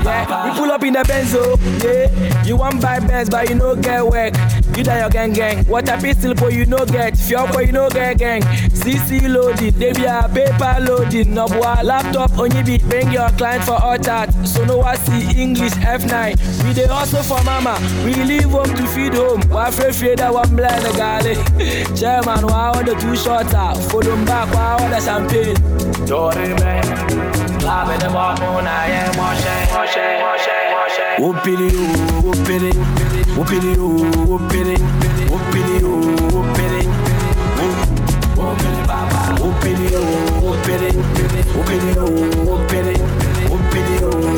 Yeah, 0.05 0.53
we 0.53 0.59
pull 0.59 0.71
up 0.71 0.83
in 0.83 0.93
the 0.93 1.01
Benzo, 1.01 1.57
yeah. 1.83 2.45
You 2.45 2.57
want 2.57 2.83
buy 2.83 3.01
Benz, 3.01 3.31
but 3.31 3.49
you 3.49 3.55
no 3.55 3.75
get 3.75 4.05
work. 4.05 4.35
You 4.77 4.85
die 4.85 5.01
your 5.01 5.09
gang 5.09 5.33
gang. 5.33 5.67
A 5.73 6.01
pistol 6.01 6.35
boy 6.35 6.49
you 6.49 6.67
no 6.67 6.85
get. 6.85 7.15
Boy 7.53 7.61
you 7.63 7.73
no 7.73 7.89
get 7.89 8.19
gang. 8.19 8.43
CC 8.43 9.29
loaded, 9.33 9.75
they 9.75 9.93
be 9.93 10.05
a 10.05 10.29
paper 10.33 10.77
loaded. 10.81 11.35
Boy, 11.35 11.83
laptop 11.83 12.39
only 12.39 12.63
be 12.63 12.79
bring 12.79 13.11
your 13.13 13.29
client 13.31 13.65
for 13.65 13.81
all 13.83 13.99
that. 13.99 14.33
So 14.47 14.65
no 14.65 14.83
I 14.83 14.97
see 14.97 15.41
English 15.41 15.73
F9. 15.73 16.65
We 16.67 16.75
dey 16.75 16.87
hustle 16.87 17.23
for 17.23 17.43
mama. 17.45 17.79
We 18.05 18.15
leave 18.25 18.51
home 18.51 18.75
to 18.75 18.87
feed 18.89 19.15
home. 19.15 19.41
Why 19.49 19.69
afraid 19.69 19.91
afraid 19.91 20.19
that 20.19 20.35
one 20.35 20.55
blind 20.55 20.85
galley. 20.97 21.35
Chairman, 21.97 22.47
why 22.47 22.73
all 22.75 22.85
the 22.85 22.95
two 22.95 23.17
shots 23.17 23.55
out? 23.55 23.77
Follow 23.91 24.17
back, 24.25 24.53
why 24.55 24.77
all 24.79 24.89
the 24.91 25.01
champagne? 25.01 26.07
Dory 26.07 26.49
man. 26.61 27.34
Morning, 27.65 28.69
I 28.69 28.93
am 28.93 29.17
washing, 29.17 29.65
washing, 29.73 30.21
washing, 30.21 30.69
washing. 30.77 31.17
Whoopity 31.17 31.69
oo, 31.73 31.89
whoopity, 32.21 32.71
whoopity 33.37 33.73
oo, 33.79 34.05
whoopity, 34.29 34.77
whoopity 35.33 35.77
oo, 35.81 35.97
whoopity. 36.35 36.83
Whoopity 38.37 38.83
papa, 38.87 39.21
whoopity 39.41 39.87
oo, 39.97 40.05
whoopity, 40.45 40.91
whoopity 41.55 41.91
oo, 42.05 42.13
whoopity, 42.45 42.95
whoopity 43.49 43.95
oo, 44.05 44.34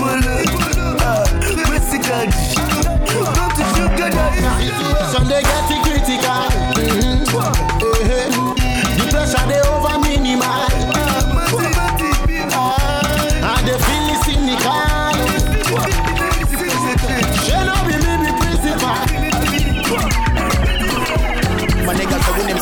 like 0.00 0.48
Polo. 0.50 0.96
Ah, 1.00 1.24
basically, 1.68 2.26
go 3.06 3.44
to 3.56 3.64
sugar 3.74 4.10
daddy. 4.10 5.11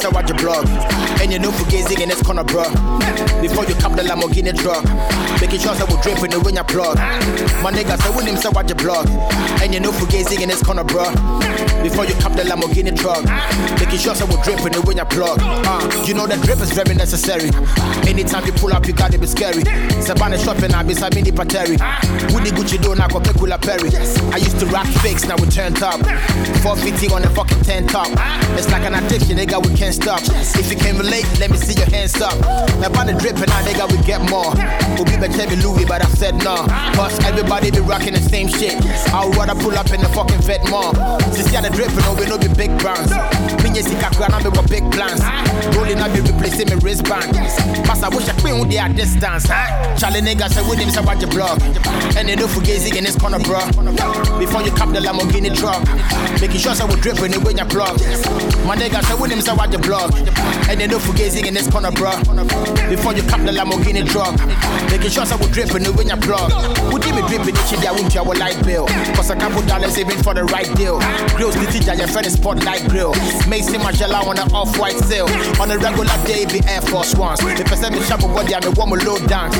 So 0.00 0.08
say 0.08 0.14
watch 0.14 0.28
your 0.28 0.38
blog. 0.38 0.66
And 1.20 1.32
you 1.32 1.38
know 1.38 1.50
Fugazi 1.50 2.00
in 2.00 2.08
this 2.08 2.22
corner, 2.22 2.44
bro. 2.44 2.64
Before 3.40 3.64
you 3.64 3.74
cap 3.76 3.92
the 3.92 4.02
Lamborghini 4.02 4.56
truck. 4.56 4.84
Making 5.40 5.60
sure 5.60 5.74
that 5.74 5.88
we 5.88 5.96
drip 6.00 6.22
in 6.24 6.30
the 6.30 6.40
when 6.40 6.56
you 6.56 6.64
plug. 6.64 6.96
My 7.62 7.72
niggas, 7.72 8.00
so 8.02 8.12
when 8.16 8.24
them 8.24 8.36
say 8.36 8.48
watch 8.48 8.68
your 8.68 8.76
blog. 8.76 9.08
And 9.60 9.74
you 9.74 9.80
know 9.80 9.92
Fugazi 9.92 10.40
in 10.40 10.48
this 10.48 10.62
corner, 10.62 10.84
bro. 10.84 11.12
Before 11.82 12.04
you 12.04 12.14
cap 12.16 12.32
the 12.32 12.44
Lamborghini 12.44 12.96
truck. 12.96 13.24
Making 13.80 14.00
sure 14.00 14.14
that 14.14 14.28
we 14.28 14.36
drip 14.42 14.64
in 14.64 14.72
the 14.72 14.80
when 14.82 14.96
you 14.96 15.04
plug. 15.04 15.38
Uh, 15.42 15.80
you 16.06 16.14
know 16.14 16.26
that 16.26 16.40
drip 16.44 16.60
is 16.60 16.72
very 16.72 16.94
necessary. 16.94 17.50
Anytime 18.08 18.44
you 18.46 18.52
pull 18.52 18.72
up, 18.72 18.86
you 18.86 18.92
gotta 18.92 19.18
be 19.18 19.26
scary. 19.26 19.62
Sabana 20.00 20.40
shopping, 20.40 20.72
I 20.72 20.82
be 20.82 20.94
Samini 20.94 21.32
Pateri. 21.32 21.76
The 22.40 22.56
Gucci 22.56 22.82
door, 22.82 22.96
now 22.96 23.06
go 23.06 23.20
Pekula 23.20 23.60
Perry. 23.60 23.92
I 24.32 24.38
used 24.38 24.58
to 24.60 24.66
rock 24.66 24.86
fakes, 25.04 25.28
now 25.28 25.36
we 25.36 25.46
turned 25.46 25.82
up. 25.82 26.00
450 26.64 27.12
on 27.12 27.20
the 27.22 27.28
fucking 27.30 27.60
10 27.60 27.86
top. 27.86 28.08
It's 28.56 28.70
like 28.72 28.82
an 28.82 28.94
addiction, 28.94 29.36
nigga, 29.36 29.60
we 29.62 29.76
can't 29.76 29.89
stop. 29.92 30.20
If 30.56 30.70
you 30.70 30.76
can 30.76 30.98
relate, 30.98 31.26
let 31.38 31.50
me 31.50 31.56
see 31.56 31.74
your 31.74 31.90
hands 31.90 32.20
up. 32.20 32.38
Now, 32.80 32.92
on 32.98 33.06
the 33.06 33.14
dripping, 33.18 33.48
now, 33.48 33.62
nigga, 33.62 33.90
we 33.90 33.98
get 34.04 34.20
more. 34.30 34.54
We'll 34.96 35.08
be 35.08 35.16
back 35.16 35.32
heavy 35.32 35.56
Louis, 35.56 35.84
but 35.84 36.04
I 36.04 36.08
said 36.14 36.34
no. 36.44 36.64
Plus, 36.94 37.18
everybody 37.24 37.70
be 37.70 37.80
rocking 37.80 38.14
the 38.14 38.20
same 38.20 38.48
shit. 38.48 38.76
I 39.12 39.24
would 39.26 39.36
rather 39.36 39.58
pull 39.60 39.76
up 39.76 39.90
in 39.90 40.00
the 40.00 40.08
fucking 40.08 40.42
vet 40.42 40.62
more. 40.68 40.94
Since 41.34 41.52
you 41.52 41.60
the 41.60 41.70
dripping, 41.70 42.04
no, 42.04 42.14
we 42.14 42.26
no 42.26 42.38
be 42.38 42.48
big 42.48 42.72
brands. 42.78 43.12
Minye 43.62 43.82
si 43.82 43.94
kakra, 43.96 44.28
now 44.30 44.42
we 44.42 44.50
got 44.50 44.68
big 44.68 44.84
plans. 44.92 45.20
Rolling 45.76 45.98
up, 45.98 46.12
be 46.12 46.20
replacing 46.20 46.68
my 46.68 46.76
wristband. 46.80 47.32
Mas, 47.86 48.02
I 48.02 48.08
wish 48.08 48.28
I 48.28 48.34
queen 48.40 48.58
with 48.60 48.70
their 48.70 48.88
distance. 48.88 49.46
Charlie 49.98 50.20
nigga 50.20 50.48
say 50.48 50.62
with 50.68 50.78
him, 50.78 50.90
watch 51.04 51.20
your 51.20 51.30
blog. 51.30 51.60
And 52.16 52.28
they 52.28 52.36
don't 52.36 52.50
fugazi 52.50 52.96
in 52.96 53.04
this 53.04 53.16
corner, 53.16 53.38
bro. 53.40 53.64
Before 54.38 54.62
you 54.62 54.72
cap 54.72 54.92
the 54.92 55.00
Lamborghini 55.00 55.54
truck. 55.54 55.82
Making 56.40 56.60
sure 56.60 56.74
we 56.86 56.96
dripping 57.00 57.32
it 57.32 57.42
when 57.44 57.56
you 57.56 57.64
plug. 57.64 57.98
My 58.64 58.76
nigga 58.76 59.02
say 59.04 59.16
with 59.20 59.32
him, 59.32 59.56
watch 59.56 59.72
your 59.72 59.79
blog. 59.80 60.14
And 60.68 60.80
they 60.80 60.86
do 60.86 60.98
fugazi 60.98 61.46
in 61.46 61.54
this 61.54 61.68
corner, 61.68 61.90
bro. 61.90 62.14
Before 62.88 63.14
you 63.14 63.22
cap 63.24 63.42
the 63.42 63.52
Lamborghini 63.52 64.06
truck. 64.06 64.34
Making 64.90 65.10
sure 65.10 65.26
say 65.26 65.36
we 65.36 65.46
dripping 65.50 65.84
it 65.84 65.94
when 65.96 66.08
you 66.08 66.16
plug. 66.16 66.52
Would 66.92 67.04
you 67.04 67.14
be 67.14 67.22
dripping 67.26 67.56
it, 67.56 67.66
shit, 67.66 67.82
I 67.86 67.92
won't 67.92 68.14
your 68.14 68.24
light 68.34 68.62
bill. 68.64 68.86
Cause 69.16 69.30
a 69.30 69.36
couple 69.36 69.62
dollars 69.62 69.94
saving 69.94 70.22
for 70.22 70.34
the 70.34 70.44
right 70.44 70.70
deal. 70.76 71.00
Grills, 71.34 71.54
the 71.54 71.66
teacher, 71.70 71.94
your 71.94 72.08
friend 72.08 72.26
is 72.26 72.34
spotlight 72.34 72.88
grill. 72.88 73.14
Maison 73.48 73.80
Margiela 73.80 74.22
on 74.26 74.38
an 74.38 74.52
off-white 74.52 74.98
sale. 75.08 75.28
On 75.60 75.70
a 75.70 75.78
regular 75.78 76.18
day, 76.26 76.46
be 76.46 76.60
Air 76.68 76.82
Force 76.82 77.14
Ones. 77.14 77.40
If 77.42 77.72
I 77.72 77.76
send 77.76 77.94
the 77.94 78.00
me 78.00 78.06
sharp 78.06 78.22
body, 78.22 78.54
I'm 78.54 78.64
a 78.64 78.70
woman 78.72 79.00
low 79.04 79.18
down. 79.26 79.50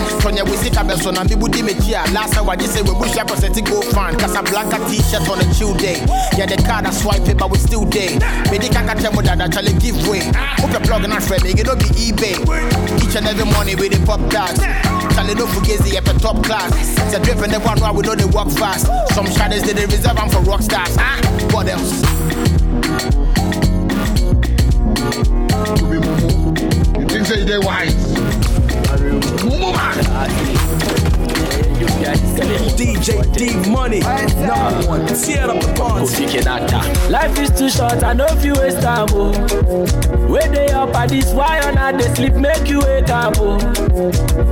We 0.41 0.57
sit 0.57 0.77
up 0.79 0.91
so 0.99 1.11
now 1.11 1.25
people 1.25 1.49
di 1.49 1.63
me 1.63 1.75
chia. 1.75 2.03
Last 2.13 2.35
time 2.35 2.49
I 2.49 2.57
say 2.57 2.83
we 2.83 2.93
wish 2.99 3.17
I 3.17 3.25
was 3.25 3.41
to 3.41 3.63
go 3.63 3.83
fan. 3.83 4.17
Casablanca 4.17 4.79
t-shirt 4.89 5.29
on 5.29 5.41
a 5.41 5.55
chill 5.55 5.75
day. 5.75 6.01
Yeah, 6.37 6.47
the 6.47 6.57
card 6.67 6.87
I 6.87 6.91
swipe 6.91 7.29
it, 7.29 7.39
but 7.39 7.51
we 7.51 7.59
still 7.59 7.85
day. 7.85 8.15
Me 8.51 8.59
the 8.59 8.69
can't 8.73 8.99
tell 8.99 9.13
me 9.13 9.23
that 9.29 9.41
actually 9.41 9.75
give 9.79 9.95
way. 10.11 10.21
Hope 10.59 10.73
you're 10.73 10.81
plugging 10.81 11.13
our 11.13 11.21
friend, 11.21 11.43
it 11.47 11.65
don't 11.65 11.79
be 11.79 11.87
eBay. 11.95 12.35
Each 13.03 13.15
and 13.15 13.27
every 13.27 13.45
morning 13.45 13.79
with 13.79 13.93
the 13.93 14.05
pop 14.05 14.21
tags. 14.29 14.59
Charlie 15.15 15.35
no 15.35 15.47
fugazi 15.47 15.95
at 15.95 16.05
the 16.05 16.15
top 16.19 16.43
class. 16.45 16.73
It's 17.07 17.15
a 17.15 17.21
drip 17.23 17.39
and 17.39 17.53
the 17.53 17.61
one 17.61 17.79
where 17.81 17.93
we 17.93 18.03
know 18.03 18.15
they 18.17 18.25
walk 18.25 18.51
fast. 18.51 18.87
Some 19.15 19.27
shadows 19.27 19.63
they, 19.63 19.73
they 19.73 19.87
reserve 19.87 20.17
them 20.17 20.29
for 20.29 20.41
rock 20.41 20.63
stars. 20.63 20.97
Ah, 20.99 21.21
what 21.53 21.69
else? 21.69 22.03
You 26.99 27.07
think 27.07 27.27
say 27.27 27.45
they 27.45 27.59
wise? 27.59 27.95
Mumu 29.47 29.73
DJ 31.87 33.33
D 33.33 33.71
Money, 33.71 34.01
number 34.01 34.87
one, 34.89 35.07
the 35.07 35.15
party. 35.77 36.07
Life 37.11 37.39
is 37.39 37.51
too 37.59 37.71
short, 37.71 38.03
I 38.03 38.13
know 38.13 38.27
if 38.29 38.45
you 38.45 38.53
waste 38.55 38.81
time, 38.83 39.09
oh. 39.13 39.33
Where 40.29 40.49
they 40.49 40.69
up 40.71 40.95
at 40.95 41.09
this, 41.11 41.33
why 41.33 41.61
on 41.67 41.75
not 41.75 41.99
they 41.99 42.15
sleep, 42.15 42.35
make 42.35 42.69
you 42.69 42.81
wake 42.81 43.09
up, 43.09 43.35
oh. 43.39 43.59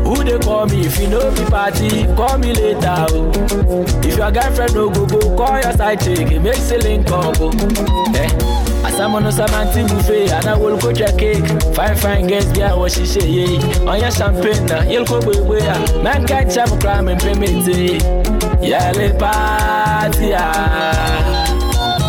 Who 0.05 0.25
they 0.25 0.39
call 0.39 0.67
me 0.67 0.87
if 0.87 0.99
you 1.01 1.09
know 1.09 1.31
me 1.31 1.45
party, 1.47 2.05
call 2.17 2.39
me 2.39 2.53
later, 2.55 3.07
oh. 3.11 3.31
If 4.05 4.17
your 4.17 4.31
girlfriend 4.33 4.75
no 4.75 4.91
go 4.91 5.07
go, 5.07 5.37
call 5.37 5.61
your 5.61 5.73
side 5.73 6.01
chick, 6.01 6.31
it 6.31 6.41
makes 6.41 6.71
a 6.71 6.79
link 6.79 7.07
oh. 7.11 7.51
eh? 8.15 8.68
Oh. 8.99 9.03
Eh. 9.03 9.05
Asamono 9.05 9.21
no 9.21 9.31
samanti 9.31 9.83
buffet, 9.89 10.33
and 10.33 10.47
I 10.47 10.57
will 10.57 10.77
go 10.79 10.91
your 10.91 11.13
cake. 11.17 11.47
Fine, 11.75 11.97
fine 11.97 12.27
girls, 12.27 12.57
yeah, 12.57 12.75
what 12.75 12.93
she 12.93 13.07
say, 13.07 13.29
yeah. 13.29 13.91
On 13.91 13.99
your 13.99 14.11
champagne, 14.11 14.91
you'll 14.91 15.05
go, 15.05 15.21
boy, 15.21 15.61
man, 16.03 16.27
catch 16.27 16.57
up, 16.59 16.81
crime 16.81 17.09
and 17.09 17.21
payment, 17.21 17.67
yeah, 18.61 18.93
le 18.93 19.15
party, 19.19 20.35
ah. 20.35 21.55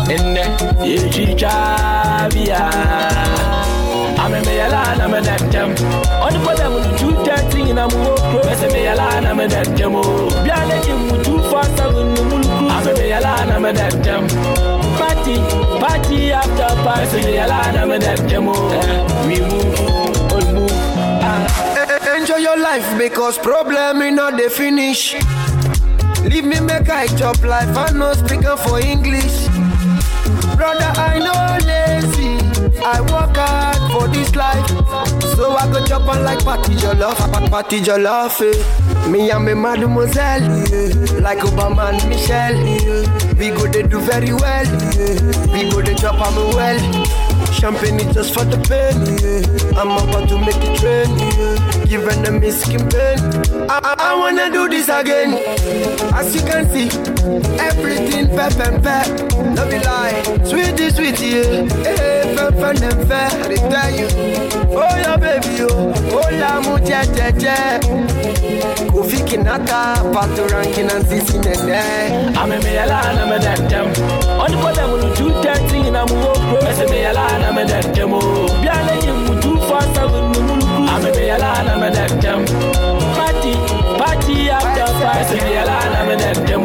Enne, 0.08 0.44
ye 0.84 1.10
chicha, 1.10 2.28
bia. 2.32 2.70
I'm 4.18 4.34
a 4.34 4.40
mayala, 4.40 5.00
I'm 5.00 5.14
a 5.14 5.22
jam. 5.50 5.70
On 6.20 6.32
the 6.32 6.38
bottom 6.44 6.74
of 6.74 6.82
the 6.82 6.90
two 6.98 7.12
thirty, 7.24 7.70
and 7.70 7.80
I'm 7.80 7.88
a 7.88 8.16
close, 8.16 8.62
a 8.62 8.68
mayala, 8.68 9.24
I'm 9.24 9.38
a 9.38 9.48
dead 9.48 9.76
jam. 9.76 9.92
Biala, 9.92 10.76
you 10.86 11.22
too 11.22 11.38
fast, 11.50 11.80
I'm 11.80 11.94
a 11.94 12.92
mayala, 12.92 13.32
I'm 13.54 13.64
a 13.64 13.72
jam. 14.02 14.79
Party, 15.30 15.78
party 15.78 16.32
after 16.32 16.74
party, 16.82 17.20
mayala, 17.22 17.74
I'm 17.78 17.90
a 17.90 17.98
dead 17.98 18.28
jam. 18.28 18.46
We 18.46 19.40
move, 19.40 20.32
all 20.32 20.52
move. 20.52 20.70
Ah. 21.22 22.16
Enjoy 22.16 22.36
your 22.36 22.58
life 22.58 22.98
because 22.98 23.38
problem 23.38 24.02
is 24.02 24.14
not 24.14 24.36
the 24.36 24.50
finish. 24.50 25.14
Leave 26.24 26.44
me 26.44 26.60
make 26.60 26.88
I 26.88 27.06
chop 27.16 27.42
life, 27.44 27.76
I 27.76 27.92
no 27.92 28.12
speaking 28.14 28.56
for 28.56 28.80
English. 28.80 29.46
Brother, 30.56 30.92
I 30.96 31.18
know 31.18 31.66
lazy. 31.66 32.38
I 32.82 33.00
work 33.00 33.36
hard 33.36 33.79
for 34.00 34.08
this 34.08 34.34
life. 34.34 34.66
So 35.36 35.52
I 35.56 35.70
go 35.72 35.84
chop 35.84 36.08
on 36.08 36.24
like 36.24 36.42
party 36.44 36.74
jollof, 36.74 37.16
pa- 37.32 37.48
party 37.48 37.80
jollof. 37.80 38.40
Eh. 38.40 39.10
Me 39.10 39.30
and 39.30 39.44
me 39.44 39.54
mademoiselle, 39.54 40.40
yeah. 40.42 41.20
like 41.20 41.38
Obama 41.38 41.92
and 41.92 42.08
Michelle. 42.08 42.56
Yeah. 42.56 43.34
We 43.38 43.50
go 43.50 43.66
they 43.66 43.82
do 43.82 44.00
very 44.00 44.32
well. 44.32 44.66
Yeah. 44.96 45.52
We 45.52 45.70
go 45.70 45.82
they 45.82 45.94
chop 45.94 46.20
on 46.20 46.34
me 46.34 46.54
well. 46.54 46.80
Champagne 47.52 48.00
is 48.00 48.14
just 48.14 48.32
for 48.34 48.44
the 48.44 48.56
pain. 48.68 48.96
Yeah. 49.20 49.80
I'm 49.80 49.90
about 49.90 50.28
to 50.30 50.38
make 50.38 50.56
it 50.56 50.78
train. 50.80 51.10
Yeah. 51.18 51.84
Give 51.84 52.08
enemy 52.08 52.50
skin 52.52 52.88
pain. 52.88 53.18
I, 53.68 53.80
I, 53.82 53.94
I 53.98 54.14
wanna 54.18 54.50
do 54.50 54.68
this 54.68 54.88
again. 54.88 55.34
As 56.14 56.34
you 56.34 56.40
can 56.42 56.64
see, 56.70 56.88
everything 57.60 58.28
pep 58.28 58.54
and 58.66 58.82
pep. 58.82 59.06
No 59.56 59.68
be 59.68 59.78
lie, 59.84 60.22
sweetie, 60.44 60.90
sweetie, 60.90 61.26
yeah. 61.26 61.68
Hey, 61.84 62.19
never, 62.50 62.72
never, 62.74 63.48
they 63.48 63.56
tell 63.56 63.90
you. 63.94 64.08
Oh, 64.72 64.96
yeah, 64.96 65.16
baby, 65.16 65.62
oh, 65.62 65.92
oh, 66.12 66.28
la 66.38 66.60
mutia, 66.60 67.02
tete. 67.14 67.80
Kofi 68.90 69.18
Kinata, 69.26 69.80
Patoranking, 70.12 70.90
and 70.94 71.04
Sisi 71.06 71.38
nende. 71.38 72.36
I'm 72.36 72.52
a 72.52 72.58
Mayala, 72.58 72.98
me 73.14 73.20
I'm 73.20 73.32
a 73.32 73.38
Dantam. 73.38 73.86
On 74.38 74.50
the 74.50 74.56
level, 74.58 75.14
230 75.14 75.88
in 75.88 75.96
a 75.96 76.06
move, 76.06 76.62
I 76.62 76.72
say 76.72 76.86
Mayala, 76.86 77.24
me 77.38 77.44
I'm 77.46 77.58
a 77.58 77.64
Dantam. 77.64 78.12
Biala, 78.62 78.94
you 79.04 79.40
too 79.40 79.56
fast, 79.68 79.98
I 79.98 80.04
will 80.06 80.28
move. 80.28 80.64
I'm 80.88 81.04
a 81.04 81.10
Mayala, 81.10 81.50
and 81.60 81.70
I'm. 82.26 82.44
Party, 83.14 83.52
party 83.98 84.50
after 84.50 84.92
party. 84.92 85.04
I 85.04 85.22
say 85.24 85.38
Mayala, 85.38 85.76
and 85.84 85.94
I'm 85.94 86.10
a 86.10 86.16
Dantam. 86.16 86.64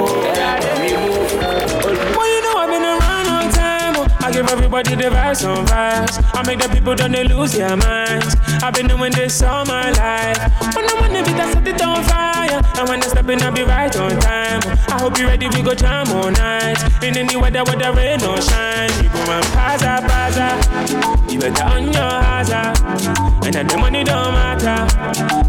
Well, 2.15 2.29
you 2.33 2.41
know 2.41 2.55
I've 2.57 2.69
been 2.69 2.83
around 2.83 3.27
all 3.27 3.51
time. 3.51 3.95
Oh? 3.97 4.25
I 4.25 4.31
give 4.31 4.47
every 4.49 4.64
Everybody 4.75 5.03
device 5.03 5.43
on 5.45 5.65
vibes. 5.67 6.19
I 6.33 6.43
make 6.45 6.59
the 6.59 6.67
people 6.67 6.95
don't 6.95 7.13
they 7.13 7.23
lose 7.23 7.53
their 7.53 7.77
minds. 7.77 8.35
I've 8.61 8.73
been 8.73 8.87
doing 8.87 9.13
this 9.13 9.41
all 9.41 9.63
my 9.63 9.89
life. 9.91 10.37
When 10.75 10.83
I 10.83 10.97
wanna 10.99 11.23
be 11.23 11.31
that 11.31 11.53
set 11.53 11.65
it 11.65 11.81
on 11.81 12.03
fire. 12.03 12.35
And 12.77 12.89
when 12.89 13.01
I 13.01 13.07
step 13.07 13.29
in, 13.29 13.41
I'll 13.41 13.53
be 13.53 13.63
right 13.63 13.95
on 13.95 14.11
time. 14.19 14.59
I 14.89 14.99
hope 14.99 15.17
you're 15.17 15.27
ready, 15.27 15.47
we 15.47 15.61
go 15.61 15.73
jam 15.73 16.09
all 16.11 16.29
night. 16.29 16.75
In 17.01 17.15
any 17.15 17.37
weather, 17.37 17.63
whether 17.63 17.93
rain 17.93 18.21
or 18.23 18.41
shine. 18.41 18.91
You 19.01 19.07
go 19.07 19.23
and 19.31 19.45
paza 19.55 20.03
paza. 20.03 21.15
You 21.31 21.39
better 21.39 21.63
on 21.63 21.93
your 21.93 22.15
hazard. 22.27 22.75
Ah. 22.75 23.39
And 23.45 23.53
then 23.53 23.67
the 23.67 23.77
money 23.77 24.03
don't 24.03 24.33
matter. 24.33 24.83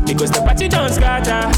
Because 0.06 0.30
the 0.30 0.40
party 0.40 0.68
don't 0.68 0.92
scatter. 0.92 1.50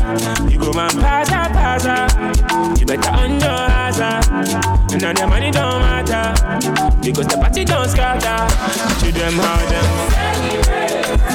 You 0.51 0.59
go 0.59 0.73
and 0.73 0.99
paza 1.05 1.53
paza. 1.53 2.81
You 2.81 2.87
better 2.87 3.11
on 3.11 3.39
your 3.39 3.69
hazard. 3.69 4.25
Ah. 4.33 4.89
And 4.93 5.01
then 5.03 5.15
the 5.17 5.27
money 5.27 5.51
don't 5.51 5.81
matter. 5.83 6.33
Because 7.03 7.27
the 7.27 7.37
party 7.37 7.58
party 7.59 7.65
don't 7.65 7.89
scatter. 7.89 8.47
To 9.01 9.13
them 9.13 9.35
how 9.35 9.59
them 9.67 9.87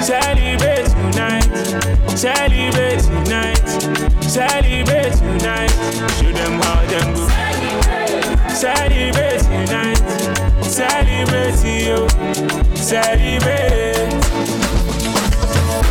celebrate 0.03 0.85
tonight, 0.85 1.49
celebrate 2.17 2.99
tonight, 3.01 3.67
celebrate 4.21 5.13
tonight. 5.13 5.71
To 6.19 6.33
them 6.33 6.61
how 6.61 6.85
them 6.87 7.13
go 7.13 7.27
celebrate 8.49 9.41
tonight, 9.41 10.01
celebrate 10.63 11.63
you, 11.63 12.07
celebrate. 12.75 14.13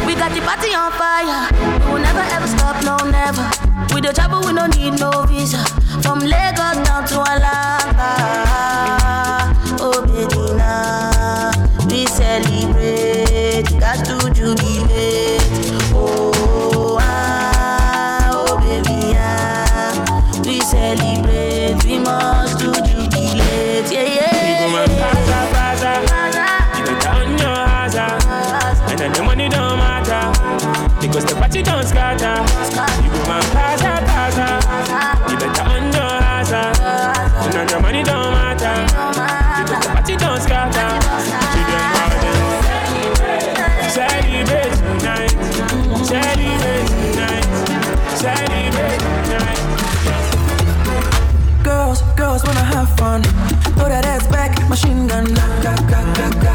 We 0.06 0.14
got 0.14 0.32
the 0.32 0.40
party 0.40 0.74
on 0.74 0.92
fire, 0.92 1.48
we 1.84 1.92
will 1.92 2.00
never 2.00 2.24
ever 2.32 2.46
stop, 2.46 2.82
no 2.84 2.96
never. 3.10 3.50
With 3.94 4.04
the 4.04 4.12
trouble, 4.12 4.40
we 4.46 4.52
don't 4.54 4.74
need 4.76 4.98
no 4.98 5.10
visa. 5.26 5.64
From 6.02 6.20
Lagos 6.20 6.76
down 6.86 7.06
to 7.08 7.20
Atlanta. 7.20 9.01
belly 12.40 12.71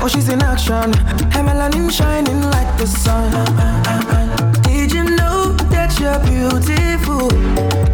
when 0.07 0.13
she's 0.13 0.29
in 0.29 0.41
action. 0.41 0.93
Her 1.33 1.43
melanin 1.43 1.91
shining 1.91 2.41
like 2.41 2.77
the 2.77 2.87
sun. 2.87 3.31
Did 4.63 4.93
you 4.93 5.03
know 5.03 5.53
that 5.69 5.99
you're 5.99 6.19
beautiful? 6.19 7.86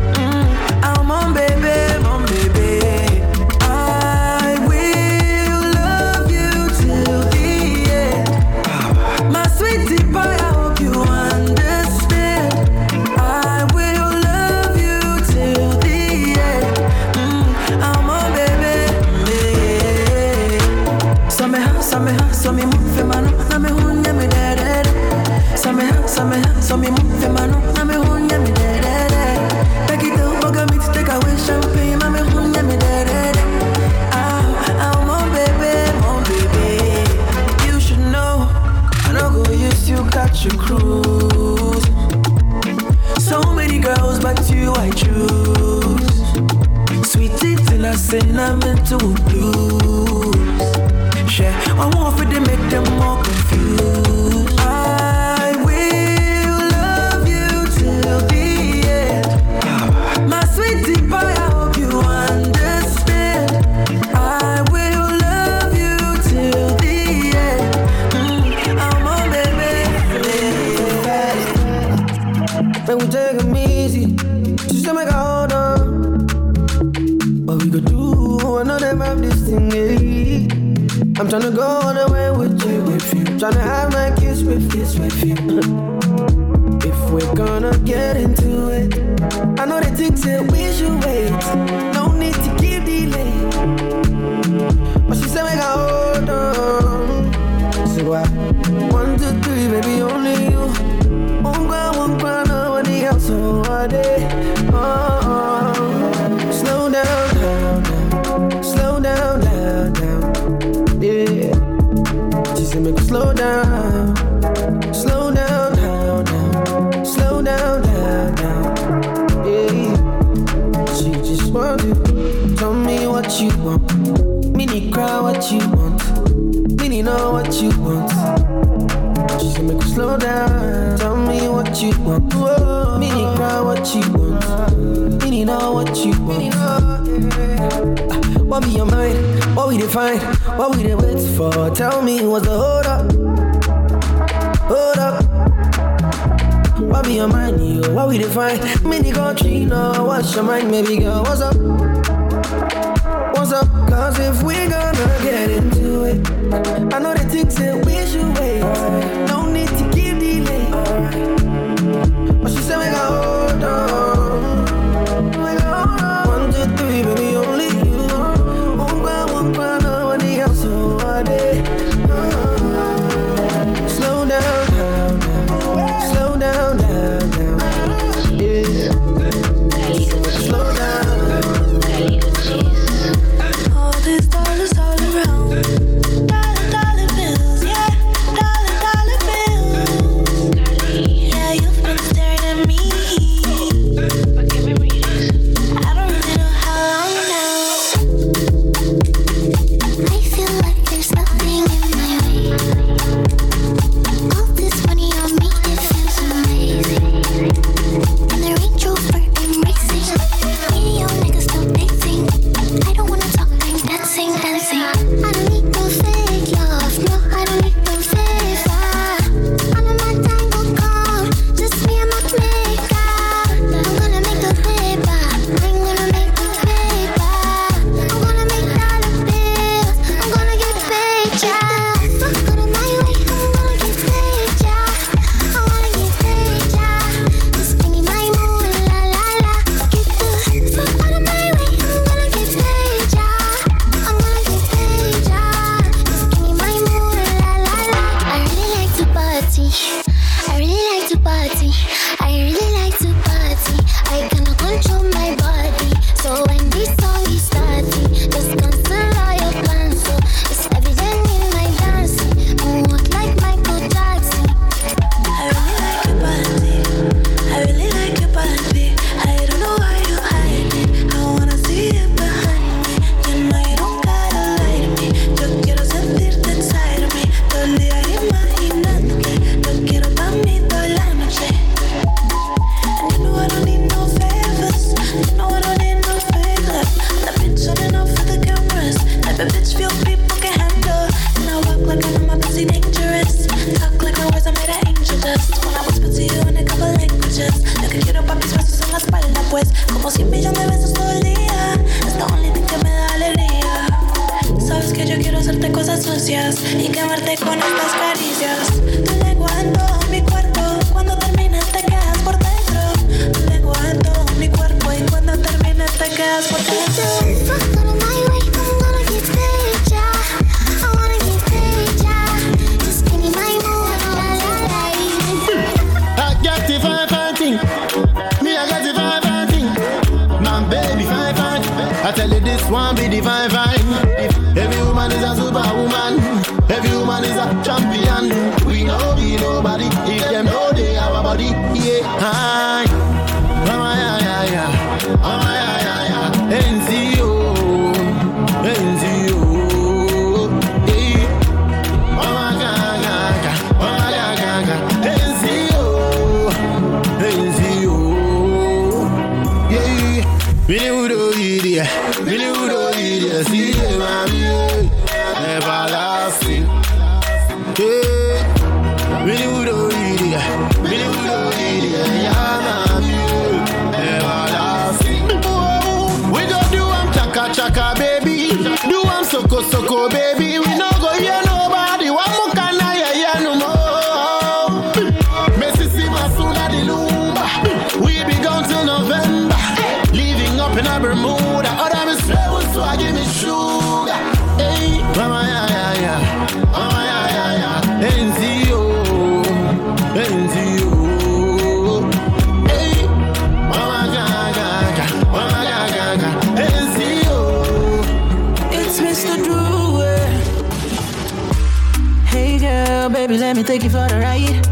Let 413.54 413.62
me 413.62 413.64
take 413.72 413.84
you 413.84 413.90
for 413.92 414.08
the 414.08 414.18
ride. 414.18 414.66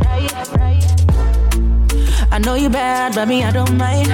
I 2.32 2.40
know 2.40 2.56
you 2.56 2.68
bad, 2.68 3.14
but 3.14 3.28
me, 3.28 3.44
I 3.44 3.52
don't 3.52 3.78
mind. 3.78 4.10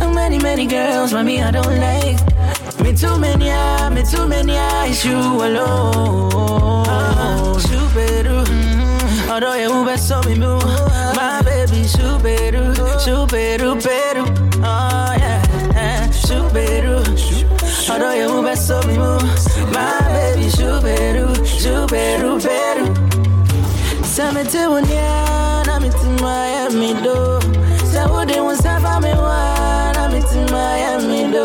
And 0.00 0.14
many, 0.14 0.38
many 0.38 0.64
girls, 0.64 1.12
but 1.12 1.24
me, 1.24 1.42
I 1.42 1.50
don't 1.50 1.78
like. 1.78 2.18
Me 2.80 2.94
too 2.96 3.18
many, 3.18 3.50
ah, 3.50 3.90
me 3.92 4.02
too 4.02 4.26
many, 4.26 4.56
ah, 4.56 4.86
it's 4.86 5.04
you 5.04 5.18
alone. 5.18 6.40
Superu, 7.60 8.46
mm, 8.46 9.28
although 9.28 9.52
you 9.52 9.84
best 9.84 10.08
so 10.08 10.22
me 10.22 10.34
move. 10.34 10.64
My 11.16 11.42
baby, 11.44 11.84
superu, 11.84 12.74
superu, 12.96 13.76
peru. 13.84 14.24
Oh 14.64 15.12
yeah, 15.22 15.42
yeah, 15.74 16.08
superu. 16.08 17.04
Although 17.90 18.14
you 18.14 18.42
best 18.42 18.66
so 18.66 18.80
me 18.86 18.96
move. 18.96 19.22
My 19.74 20.07
superu, 21.68 22.32
peru. 22.44 22.86
Samete 24.14 24.66
wunyana 24.72 25.80
miti 25.80 26.08
Miami 26.22 26.94
do. 27.04 27.40
Sawude 27.92 28.40
wunsafa 28.40 29.00
Miami 30.50 31.32
do. 31.32 31.44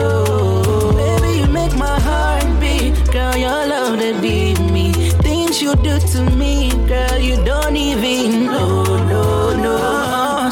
Baby, 0.97 1.39
you 1.39 1.47
make 1.47 1.75
my 1.75 1.99
heart 1.99 2.45
beat. 2.59 2.93
Girl, 3.11 3.35
your 3.35 3.67
love 3.67 3.99
that 3.99 4.21
beat 4.21 4.59
me. 4.71 4.93
Things 5.25 5.61
you 5.61 5.75
do 5.75 5.99
to 5.99 6.21
me, 6.37 6.71
girl, 6.87 7.17
you 7.19 7.35
don't 7.43 7.75
even 7.75 8.45
know, 8.45 8.83
no, 9.11 9.23
no. 9.65 9.75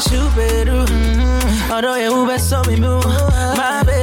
Shuberu, 0.06 0.86
mm, 0.86 1.70
although 1.70 1.96
you 1.96 2.26
best 2.26 2.48
so. 2.50 2.62
My 2.62 3.82
baby. 3.86 4.02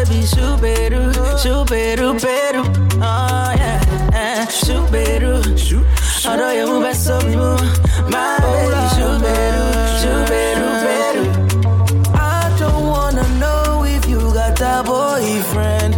I 12.13 12.55
don't 12.59 12.86
wanna 12.88 13.27
know 13.39 13.84
if 13.84 14.07
you 14.07 14.19
got 14.34 14.61
a 14.61 14.84
boyfriend. 14.86 15.95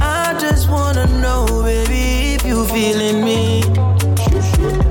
I 0.00 0.36
just 0.40 0.68
wanna 0.70 1.06
know, 1.20 1.46
baby, 1.64 2.34
if 2.34 2.44
you 2.46 2.64
feeling 2.66 3.24
me. 3.24 3.62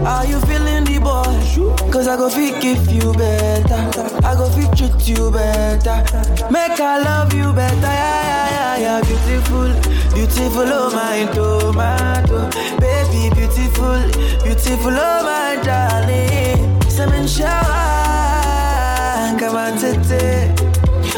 Are 0.05 0.25
you 0.25 0.39
feeling 0.41 0.83
the 0.83 0.99
boy? 0.99 1.91
Cause 1.91 2.07
I 2.07 2.17
go 2.17 2.29
fit 2.29 2.61
give 2.61 2.91
you 2.91 3.13
better. 3.13 3.81
I 4.25 4.35
go 4.35 4.49
fit 4.49 4.75
treat 4.77 5.07
you 5.07 5.31
better. 5.31 6.03
Make 6.51 6.79
I 6.79 6.99
love 7.01 7.33
you 7.33 7.53
better. 7.53 7.75
Yeah, 7.81 8.50
yeah. 8.81 9.01
Beautiful, 9.01 9.71
beautiful, 10.13 10.65
oh 10.67 10.89
my 10.91 11.25
tomato. 11.33 12.49
Baby, 12.79 13.29
beautiful, 13.35 14.01
beautiful, 14.43 14.95
oh 14.97 15.23
my 15.23 15.61
darling. 15.63 16.81
Seven 16.89 17.27
shower, 17.27 17.59
come 19.39 19.55
on, 19.55 19.77
tete. 19.77 20.59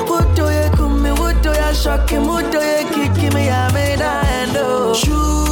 What 0.09 0.35
do 0.35 0.43
you 0.49 0.69
come 0.75 1.01
me? 1.03 1.11
What 1.11 1.41
do 1.41 1.49
you 1.49 1.73
shock 1.73 2.09
him? 2.09 2.27
What 2.27 2.51
do 2.51 2.59
you 2.59 2.83
kick 2.93 3.33
me? 3.33 3.49
I 3.49 3.71
made 3.73 4.01
a 4.01 4.25
hand. 4.25 5.42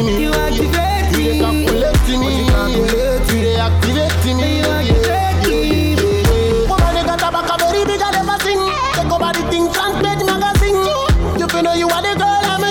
Activate 0.00 0.16
me. 0.16 0.22
You 0.22 0.32
activate 0.32 1.12
me. 1.16 1.24
You 1.24 1.30
dey 1.30 1.38
calculate 1.40 2.08
me. 2.08 2.28
You 3.40 3.60
activate 3.60 4.24
me. 4.36 4.58
You 4.58 4.70
activate 5.10 5.48
me. 5.48 6.66
Woman, 6.68 6.92
they 6.94 7.04
got 7.04 7.20
a 7.20 7.28
back 7.30 7.50
a 7.50 7.56
very 7.58 7.84
big 7.84 8.00
and 8.00 8.14
never 8.16 8.38
sing. 8.40 8.62
Take 8.94 9.12
over 9.12 9.32
the 9.32 9.42
thing, 9.50 9.66
translate 9.72 10.24
magazine. 10.24 10.80
You 11.38 11.46
feel 11.48 11.62
know 11.62 11.74
you 11.74 11.88
are 11.88 12.02
the 12.02 12.14
girl 12.16 12.44
I'm 12.44 12.64
a 12.64 12.70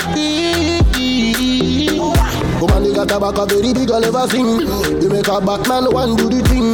Woman, 2.59 2.83
they 2.83 2.93
got 2.93 3.11
a 3.11 3.19
back 3.19 3.37
a 3.37 3.45
very 3.45 3.73
big 3.73 3.89
and 3.89 4.01
never 4.01 4.27
sing. 4.27 4.61
You 5.01 5.09
make 5.09 5.27
a 5.27 5.39
Batman 5.41 5.85
one 5.93 6.15
do 6.15 6.29
the 6.29 6.41
thing. 6.47 6.73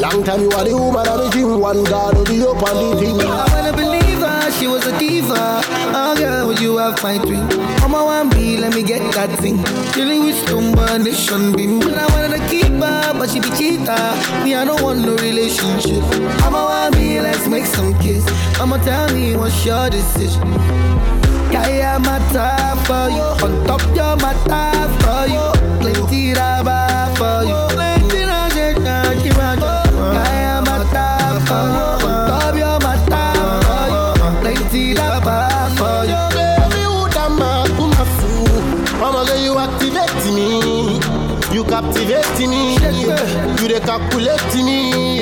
Long 0.00 0.24
time 0.24 0.40
you 0.40 0.50
are 0.52 0.64
the 0.64 0.76
woman 0.76 1.06
of 1.06 1.18
the 1.18 1.28
gym. 1.30 1.60
One 1.60 1.84
guard 1.84 2.16
will 2.16 2.24
be 2.24 2.40
up 2.42 2.62
on 2.62 2.76
the 2.76 2.96
thing. 2.98 3.20
I 3.20 3.44
wanna 3.52 3.72
believe 3.76 4.20
her, 4.20 4.50
she 4.52 4.66
was 4.66 4.86
a 4.86 4.98
diva. 5.30 5.60
Oh 5.94 6.14
girl, 6.16 6.46
would 6.48 6.60
you 6.60 6.76
have 6.78 7.02
my 7.02 7.18
dream? 7.18 7.46
I'm 7.82 7.94
a 7.94 8.04
one 8.04 8.30
B, 8.30 8.56
let 8.56 8.74
me 8.74 8.82
get 8.82 9.00
that 9.14 9.30
thing. 9.38 9.62
Chilling 9.92 10.24
with 10.24 10.36
Stumba 10.46 10.98
Nation 10.98 11.52
Beam. 11.52 11.80
But 11.80 11.98
I 11.98 12.06
wanted 12.12 12.36
to 12.38 12.48
keep 12.48 12.72
her, 12.72 13.12
but 13.14 13.30
she 13.30 13.40
be 13.40 13.50
cheater. 13.50 13.96
Me, 14.44 14.54
I 14.54 14.64
don't 14.64 14.82
want 14.82 15.00
no 15.00 15.16
relationship. 15.16 16.02
I'm 16.44 16.54
a 16.54 16.64
one 16.64 16.92
B, 16.92 17.20
let's 17.20 17.46
make 17.48 17.66
some 17.66 17.94
kiss. 17.98 18.24
I'ma 18.60 18.78
tell 18.78 19.12
me 19.14 19.36
what's 19.36 19.64
your 19.64 19.90
decision. 19.90 20.50
My 22.00 22.18
time 22.32 22.78
for 22.86 23.10
you. 23.10 23.20
On 23.44 23.66
top, 23.66 23.82
you're 23.94 24.16
my 24.16 24.32
time 24.46 24.90
for 25.00 25.26
you. 25.26 25.44
Plenty 25.80 26.32
rubber 26.32 26.89
calculate 43.90 44.54
eh. 44.54 44.62
me. 44.62 45.20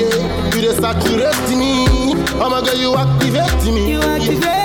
You 0.53 0.61
dey 0.61 0.73
saturate 0.75 1.49
me. 1.57 2.13
Mama 2.37 2.61
girl, 2.61 2.77
you 2.77 2.95
activate 2.95 3.73
me. 3.73 3.91
You 3.93 4.01
activate 4.01 4.58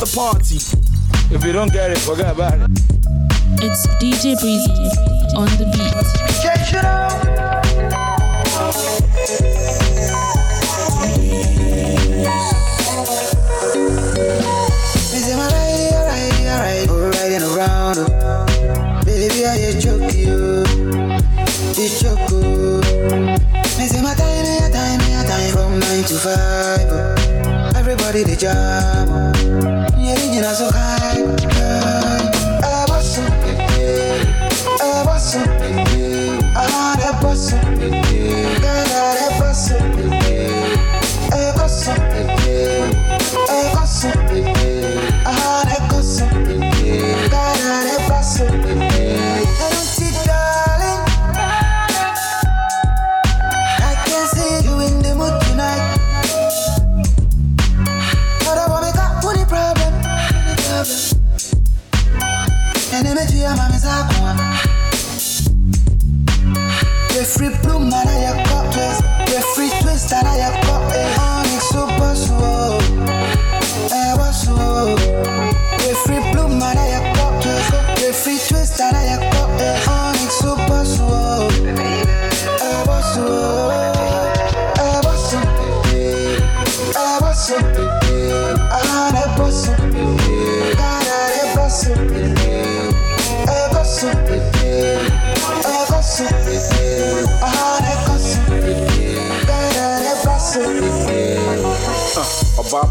the 0.00 0.06
party. 0.14 0.56
If 1.34 1.44
you 1.44 1.52
don't 1.52 1.72
get 1.72 1.90
it, 1.90 1.98
forget 1.98 2.32
about 2.32 2.54
it. 2.54 2.70
It's 3.60 3.86
DJ 3.98 4.38
Breezy 4.40 4.70
on 5.34 5.46
the 5.58 5.66
beat. 5.72 5.92
Check 6.40 6.72
it 6.72 6.84
out. 6.84 7.18
Me 15.10 15.18
say 15.18 15.36
my 15.36 15.48
lady, 15.50 15.94
alright, 15.96 16.88
alright, 16.88 17.14
riding 17.18 17.42
around. 17.42 17.96
Baby, 19.04 19.46
I 19.46 19.58
just 19.58 19.82
choke 19.82 20.14
you, 20.14 20.62
you 21.74 21.88
choke. 21.98 22.30
Me 23.78 23.84
say 23.86 24.00
my 24.02 24.14
time, 24.14 24.44
my 24.46 24.70
time, 24.70 24.98
my 25.00 25.24
time 25.26 25.50
from 25.52 25.80
nine 25.80 26.04
to 26.04 26.14
five. 26.14 27.18
Everybody 27.74 28.22
they 28.22 28.36
jam, 28.36 29.07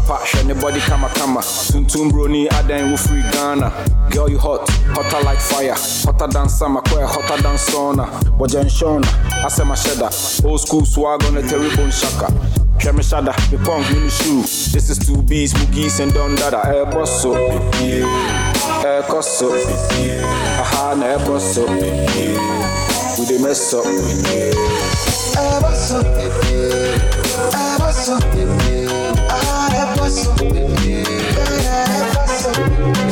pa 0.08 0.18
hwɛ 0.24 0.46
ne 0.46 0.54
body 0.54 0.80
kama 0.80 1.08
kama 1.08 1.40
tuntum 1.70 2.10
broni 2.10 2.48
adan 2.48 2.90
wo 2.90 2.96
free 2.96 3.22
Ghana. 3.30 3.70
Girl 4.10 4.28
you 4.28 4.38
hot 4.38 4.68
hotter 4.94 5.22
like 5.24 5.38
fire. 5.38 5.74
Hotter 6.04 6.26
than 6.32 6.48
summer 6.48 6.80
kɔɛ 6.80 7.06
hotter 7.06 7.42
than 7.42 7.56
sauna. 7.58 8.06
Wɔgyɛ 8.38 8.64
nhyɛn 8.64 9.00
na 9.02 9.46
asɛ 9.46 9.64
ma 9.66 9.74
hyɛ 9.74 9.98
da 10.00 10.08
old 10.48 10.60
school 10.60 10.84
swag 10.84 11.22
on 11.24 11.36
a 11.36 11.42
terrible 11.42 11.84
nhyaka 11.84 12.57
hwɛ 12.80 12.92
me 12.96 13.02
hyada 13.02 13.32
me 13.50 13.58
punk 13.64 13.90
me 13.90 13.98
me 14.04 14.10
shoe 14.10 14.42
this 14.72 14.90
is 14.90 14.98
two 14.98 15.20
bees 15.22 15.52
mugis 15.54 16.00
and 16.00 16.12
don 16.14 16.34
dada 16.36 16.60
ɛɛbɔ 16.72 17.06
so 17.06 17.30
ɛɛkɔ 18.82 19.22
so 19.22 19.48
aha 20.62 20.94
na 20.98 21.06
ɛɛbɔ 21.16 21.40
so 21.40 21.62
we 23.18 23.24
dey 23.26 23.38
mess 23.42 23.74
up. 23.74 23.84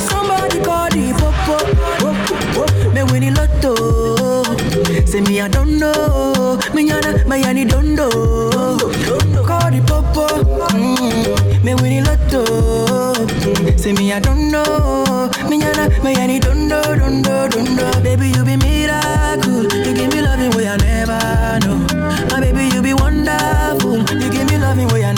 Somebody 0.09 0.61
call 0.63 0.89
the 0.91 1.13
popo, 1.19 1.57
popo, 1.99 2.93
me 2.95 3.03
win 3.11 3.23
the 3.25 3.31
lotto. 3.35 5.05
Say 5.07 5.21
me 5.23 5.41
I 5.41 5.49
don't 5.49 5.79
know, 5.79 6.59
me 6.75 6.89
yana, 6.89 7.27
me 7.27 7.43
yani 7.43 7.69
don't 7.69 7.95
know. 7.97 8.56
Win. 12.45 13.79
Say 13.79 13.93
me 13.93 14.13
I 14.13 14.21
don't 14.21 14.51
know, 14.51 15.31
me 15.49 15.61
yana, 15.61 15.89
me 16.03 16.15
yani 16.15 16.41
don't 16.41 16.69
know, 16.69 16.83
don't 16.83 17.23
know, 17.23 17.49
don't 17.49 17.77
know. 17.77 17.91
Baby 18.03 18.29
you 18.31 18.45
be 18.45 18.57
miracle, 18.57 19.65
you 19.85 19.95
give 19.95 20.13
me 20.13 20.21
loving 20.23 20.51
way 20.57 20.69
I 20.69 20.77
never 20.77 21.21
know. 21.67 21.79
My 22.31 22.41
baby 22.41 22.75
you 22.75 22.83
be 22.83 22.95
wonderful, 22.95 23.99
you 24.21 24.31
give 24.31 24.49
me 24.51 24.59
loving 24.59 24.89
way 24.89 25.05
I 25.05 25.13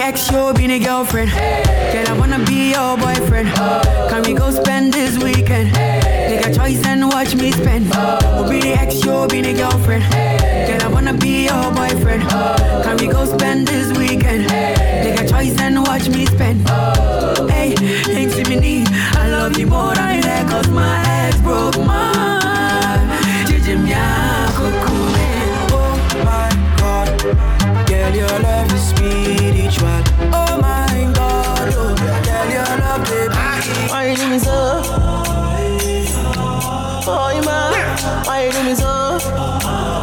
ex, 0.00 0.30
you'll 0.30 0.52
be 0.52 0.66
the 0.66 0.78
girlfriend. 0.78 1.30
Girl, 1.30 2.08
I 2.08 2.16
wanna 2.18 2.38
be 2.44 2.70
your 2.72 2.96
boyfriend. 2.96 3.48
Can 4.10 4.22
we 4.22 4.34
go 4.34 4.50
spend 4.50 4.92
this 4.92 5.18
weekend? 5.22 5.74
Take 5.74 6.46
a 6.46 6.54
choice 6.54 6.84
and 6.86 7.08
watch 7.08 7.34
me 7.34 7.52
spend. 7.52 7.90
We'll 7.90 8.48
be 8.48 8.60
the 8.60 8.72
ex, 8.72 9.04
you'll 9.04 9.26
be 9.28 9.40
the 9.42 9.52
girlfriend. 9.52 10.04
Girl, 10.10 10.82
I 10.82 10.88
wanna 10.92 11.14
be 11.14 11.44
your 11.46 11.70
boyfriend. 11.72 12.22
Can 12.84 12.96
we 12.98 13.06
go 13.08 13.24
spend 13.24 13.68
this 13.68 13.96
weekend? 13.98 14.48
Take 14.48 15.20
a 15.20 15.28
choice 15.28 15.58
and 15.60 15.82
watch 15.86 16.08
me 16.08 16.26
spend. 16.26 16.68
Hey, 17.50 17.74
ain't 18.10 18.32
see 18.32 18.44
me 18.44 18.56
need. 18.60 18.88
I 19.22 19.28
love 19.28 19.58
you 19.58 19.66
more 19.66 19.94
than 19.94 20.20
that, 20.22 20.48
cause 20.48 20.68
my 20.68 21.02
ex 21.26 21.40
broke 21.40 21.78
my 21.78 22.98
Jiji 23.46 23.76
Miyako 23.84 24.66
eh. 25.16 25.68
Oh 25.72 25.94
my 26.24 26.48
god, 26.78 27.08
girl, 28.10 28.28
your 28.28 28.40
love 28.40 28.72
is 28.72 28.88
spiritual. 28.88 30.02
Oh 30.32 30.58
my 30.60 31.12
god, 31.14 31.74
oh, 31.74 31.94
girl, 32.24 32.50
your 32.50 32.64
love, 32.78 33.04
baby. 33.04 33.34
Why 33.88 34.08
you 34.08 34.28
me 34.28 34.38
so? 34.38 34.82
Oh, 37.06 37.42
man, 37.44 38.24
why 38.26 38.46
you 38.46 38.52
do 38.52 38.62
me 38.64 38.74
so? 38.74 39.99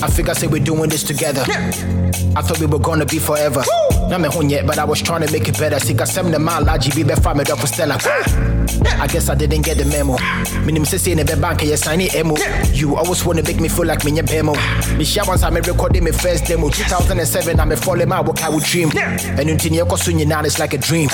I 0.00 0.08
figure 0.08 0.34
say 0.34 0.46
we're 0.46 0.62
doing 0.62 0.88
this 0.88 1.02
together. 1.02 1.42
I 1.48 2.42
thought 2.42 2.60
we 2.60 2.66
were 2.66 2.78
gonna 2.78 3.04
be 3.04 3.18
forever. 3.18 3.64
Not 4.08 4.20
me 4.20 4.28
home 4.28 4.48
yet, 4.48 4.66
but 4.66 4.78
I 4.78 4.84
was 4.84 5.02
trying 5.02 5.26
to 5.26 5.32
make 5.32 5.48
it 5.48 5.58
better. 5.58 5.78
See, 5.80 5.94
got 5.94 6.08
seven 6.08 6.40
mile 6.40 6.64
large, 6.64 6.94
be 6.94 7.02
better 7.02 7.34
me 7.34 7.50
up 7.50 7.58
for 7.58 7.66
Stella. 7.66 7.98
Ah! 8.00 8.47
I 8.86 9.06
guess 9.06 9.28
I 9.28 9.34
didn't 9.34 9.62
get 9.62 9.78
the 9.78 9.84
memo. 9.84 10.16
Minim 10.64 10.84
say 10.84 10.98
say 10.98 11.12
in 11.12 11.18
the 11.18 11.36
bank, 11.36 11.62
you 11.62 11.76
sign 11.76 12.00
it 12.00 12.14
emo. 12.14 12.36
You 12.72 12.96
always 12.96 13.24
wanna 13.24 13.42
make 13.42 13.60
me 13.60 13.68
feel 13.68 13.86
like 13.86 14.04
me 14.04 14.12
bemo. 14.12 14.54
Me 14.96 15.04
share 15.04 15.24
once 15.26 15.42
I 15.42 15.50
me 15.50 15.60
recording 15.60 16.04
my 16.04 16.10
first 16.10 16.46
demo. 16.46 16.68
2007, 16.70 17.60
I'm 17.60 17.72
a 17.72 17.76
falling 17.76 18.12
out 18.12 18.26
what 18.26 18.42
I 18.42 18.48
would 18.48 18.64
dream. 18.64 18.90
And 18.96 19.48
until 19.48 19.72
you 19.72 19.96
soon, 19.96 20.28
now 20.28 20.42
it's 20.42 20.58
like 20.58 20.74
a 20.74 20.78
dream. 20.78 21.08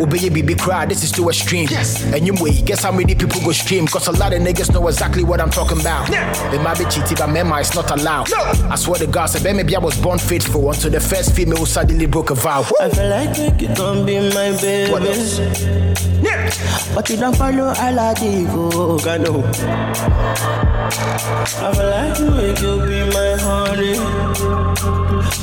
Obey 0.00 0.18
you, 0.18 0.30
baby, 0.30 0.54
cry. 0.54 0.86
This 0.86 1.02
is 1.02 1.12
too 1.12 1.28
extreme. 1.28 1.68
And 2.14 2.26
you 2.26 2.34
wait, 2.40 2.64
guess 2.64 2.82
how 2.82 2.92
many 2.92 3.14
people 3.14 3.40
go 3.40 3.52
stream? 3.52 3.86
Cause 3.86 4.08
a 4.08 4.12
lot 4.12 4.32
of 4.32 4.40
niggas 4.40 4.72
know 4.72 4.86
exactly 4.88 5.24
what 5.24 5.40
I'm 5.40 5.50
talking 5.50 5.80
about. 5.80 6.08
It 6.54 6.60
might 6.62 6.78
be 6.78 6.84
cheating, 6.84 7.16
but 7.18 7.28
memory 7.28 7.62
is 7.62 7.74
not 7.74 7.90
allowed. 7.90 8.32
I 8.32 8.76
swear 8.76 8.98
to 8.98 9.06
God, 9.06 9.26
so 9.26 9.42
maybe 9.42 9.74
I 9.74 9.78
was 9.78 9.98
born 10.00 10.18
faithful 10.18 10.70
until 10.70 10.90
the 10.90 11.00
first 11.00 11.34
female 11.34 11.58
who 11.58 11.66
suddenly 11.66 12.06
broke 12.06 12.30
a 12.30 12.34
vow. 12.34 12.64
I 12.80 12.88
feel 12.90 13.08
like 13.08 13.38
make 13.38 13.60
you 13.60 13.74
gon' 13.74 14.04
be 14.06 14.18
my 14.34 14.56
baby. 14.60 14.92
What 14.92 15.02
else? 15.02 15.40
But 16.94 17.07
you 17.10 17.16
don't 17.16 17.34
follow 17.36 17.72
Aladivo, 17.74 19.06
I 19.06 19.16
know. 19.18 19.42
I 21.60 21.72
feel 21.74 21.88
like 21.90 22.18
you 22.18 22.30
make 22.30 22.60
you 22.60 22.74
be 22.86 23.04
my 23.12 23.36
honey. 23.40 23.94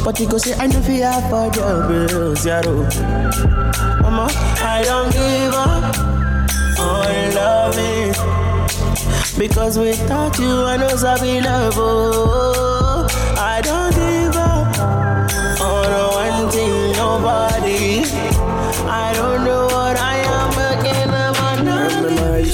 But 0.03 0.19
you 0.19 0.27
go 0.27 0.37
say 0.37 0.53
I 0.59 0.67
know 0.67 0.81
fi 0.81 0.99
afford 1.01 1.55
your 1.55 1.87
bills, 1.87 2.45
yeah. 2.45 2.61
though. 2.61 2.83
Mama, 4.01 4.27
I 4.61 4.83
don't 4.85 5.11
give 5.11 5.53
up 5.53 5.97
on 6.79 7.33
loving. 7.33 8.13
Because 9.37 9.77
without 9.79 10.37
you, 10.39 10.63
I 10.63 10.77
know 10.77 10.95
Sabi 10.95 11.41
love. 11.41 11.73
oh. 11.77 13.07
I 13.37 13.61
don't 13.61 13.93
give 13.95 14.35
up 14.35 14.79
on 15.61 15.91
one 16.13 16.51
thing, 16.51 16.91
nobody. 16.93 18.03
I 18.87 19.13
don't 19.13 19.43
know 19.43 19.67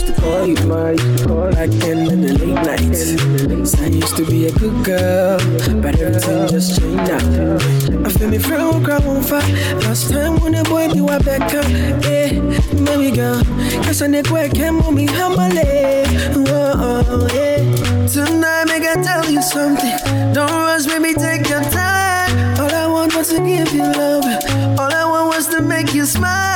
used 0.02 0.16
to 0.16 0.22
call 0.22 0.46
you, 0.46 0.56
back 0.56 1.70
then 1.70 2.12
in 2.12 2.22
the 2.22 2.34
late 2.40 2.54
nights. 2.54 3.82
I 3.82 3.88
used 3.88 4.16
to 4.18 4.26
be 4.26 4.48
a 4.48 4.52
good 4.52 4.84
girl, 4.84 5.38
but 5.82 6.00
everything 6.00 6.48
just 6.48 6.80
changed 6.80 7.12
now. 7.12 7.58
I 8.06 8.10
feel 8.10 8.30
me 8.30 8.40
from 8.40 8.84
crowd 8.84 9.06
on 9.06 9.22
fire. 9.22 9.42
Last 9.82 10.12
time 10.12 10.40
when 10.42 10.54
the 10.54 10.64
boy 10.64 10.92
be 10.92 11.02
what 11.02 11.24
back 11.26 11.54
up, 11.54 11.70
yeah, 11.70 12.34
baby 12.86 13.16
girl. 13.16 13.44
Cause 13.84 14.02
I 14.02 14.08
need 14.08 14.30
work 14.32 14.58
and 14.58 14.78
move 14.78 14.94
me 14.94 15.06
humble, 15.06 15.52
oh, 16.50 17.28
yeah. 17.34 18.08
Tonight, 18.08 18.70
I 18.72 19.02
tell 19.04 19.30
you 19.30 19.42
something. 19.42 20.34
Don't 20.34 20.50
rush, 20.50 20.86
baby, 20.86 21.14
take 21.14 21.48
your 21.48 21.62
time. 21.62 22.60
All 22.60 22.74
I 22.74 22.88
want 22.88 23.16
was 23.16 23.30
to 23.30 23.38
give 23.38 23.72
you 23.74 23.84
love. 23.84 24.26
All 24.80 24.92
I 24.92 25.06
want 25.06 25.36
was 25.36 25.48
to 25.50 25.62
make 25.62 25.94
you 25.94 26.06
smile. 26.06 26.52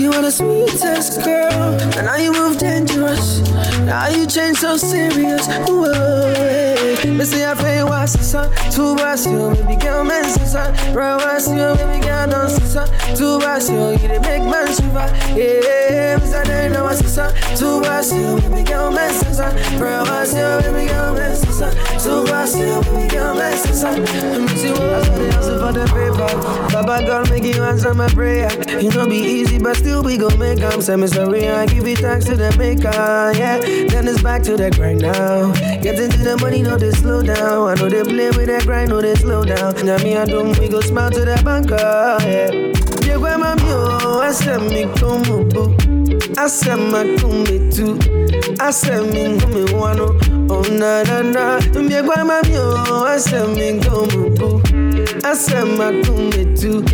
You 0.00 0.10
are 0.12 0.22
the 0.22 0.30
sweetest 0.30 1.22
girl, 1.22 1.52
and 1.52 2.06
now 2.06 2.16
you 2.16 2.32
move 2.32 2.56
dangerous. 2.56 3.46
Now 3.80 4.08
you 4.08 4.26
change 4.26 4.56
so 4.56 4.78
serious. 4.78 5.46
Whoa, 5.68 6.32
hey. 6.32 7.10
Me 7.10 7.22
say 7.26 7.44
I 7.44 7.54
feel 7.54 7.86
what's 7.86 8.14
the 8.14 8.22
sun, 8.24 8.48
two 8.72 8.96
bars 8.96 9.26
you, 9.26 9.50
baby 9.56 9.76
girl, 9.76 10.02
man, 10.02 10.24
sister. 10.24 10.72
Bro, 10.94 11.18
what's 11.18 11.48
you, 11.48 11.74
baby 11.76 12.00
girl, 12.00 12.30
don't 12.30 12.48
sister. 12.48 12.86
Two 13.14 13.40
bars 13.40 13.68
you, 13.68 13.90
you 13.90 14.08
the 14.08 14.20
make 14.24 14.42
man 14.42 14.68
shiver. 14.72 15.04
Yeah, 15.36 16.16
me 16.16 16.24
say 16.24 16.44
they 16.44 16.68
know 16.72 16.88
the 16.88 17.04
sun, 17.04 17.34
two 17.58 17.82
bars 17.82 18.10
you, 18.10 18.40
baby 18.40 18.62
girl, 18.64 18.90
man, 18.90 19.12
sister. 19.12 19.50
Bro, 19.76 20.04
what's 20.08 20.32
you, 20.32 20.48
baby 20.64 20.88
girl, 20.88 21.12
man, 21.12 21.36
sister. 21.36 21.70
Two 22.00 22.24
bars 22.24 22.56
you, 22.56 22.80
baby 22.88 23.08
girl, 23.12 23.34
man, 23.34 23.56
sister. 23.58 23.92
Me 24.00 24.48
see 24.56 24.70
what's 24.70 25.08
the 25.12 25.30
hustle 25.36 25.58
for 25.60 25.72
the 25.76 25.84
paper. 25.92 26.30
Baba 26.72 27.04
God 27.04 27.28
make 27.30 27.44
you 27.44 27.62
answer 27.62 27.92
my 27.92 28.08
prayer. 28.08 28.48
It 28.50 28.92
don't 28.94 29.08
be 29.10 29.16
easy, 29.16 29.58
but 29.58 29.76
still 29.76 29.89
we 30.02 30.16
gon' 30.16 30.38
make 30.38 30.60
'em. 30.60 30.80
Say 30.80 30.96
me 30.96 31.06
sorry, 31.06 31.48
I 31.48 31.66
give 31.66 31.86
it 31.86 31.98
thanks 31.98 32.26
to 32.26 32.36
the 32.36 32.50
maker. 32.56 33.32
Yeah, 33.40 33.58
then 33.92 34.08
it's 34.08 34.22
back 34.22 34.42
to 34.44 34.56
the 34.56 34.70
grind 34.70 35.02
now. 35.02 35.52
Get 35.82 35.98
into 35.98 36.18
the 36.18 36.36
money, 36.40 36.62
no 36.62 36.76
they 36.76 36.92
slow 36.92 37.22
down. 37.22 37.68
I 37.68 37.74
know 37.74 37.88
they 37.88 38.02
play 38.02 38.30
with 38.30 38.46
that 38.46 38.64
grind, 38.66 38.90
no 38.90 39.00
they 39.00 39.14
slow 39.16 39.44
down. 39.44 39.74
Now 39.84 39.98
me 39.98 40.14
and 40.14 40.30
them, 40.30 40.52
we 40.60 40.68
go 40.68 40.80
smile 40.80 41.10
to 41.10 41.24
the 41.24 41.40
banker. 41.44 41.76
Yeah, 41.76 42.50
yeah, 43.06 43.18
mule, 43.18 43.54
me 43.54 43.62
come 43.70 44.09
boo. 44.20 45.76
I 46.36 46.46
said 46.48 46.76
my 46.78 47.04
come 47.18 47.44
too. 47.70 47.98
I 48.60 48.70
said 48.70 49.12
me 49.12 49.38
come 49.40 49.78
one 49.78 50.00
oh 50.00 50.62
na 50.70 51.02
na 51.02 51.22
na. 51.22 51.58
Yeah, 51.88 52.02
where 52.02 52.24
my 52.24 52.40
mule, 52.46 53.04
I 53.04 53.18
said 53.18 53.48
me 53.56 53.80
come 53.80 54.34
boo. 54.34 54.62
I 55.24 55.34
said 55.34 55.64
my 55.78 55.90
come 56.02 56.30
too. 56.54 56.84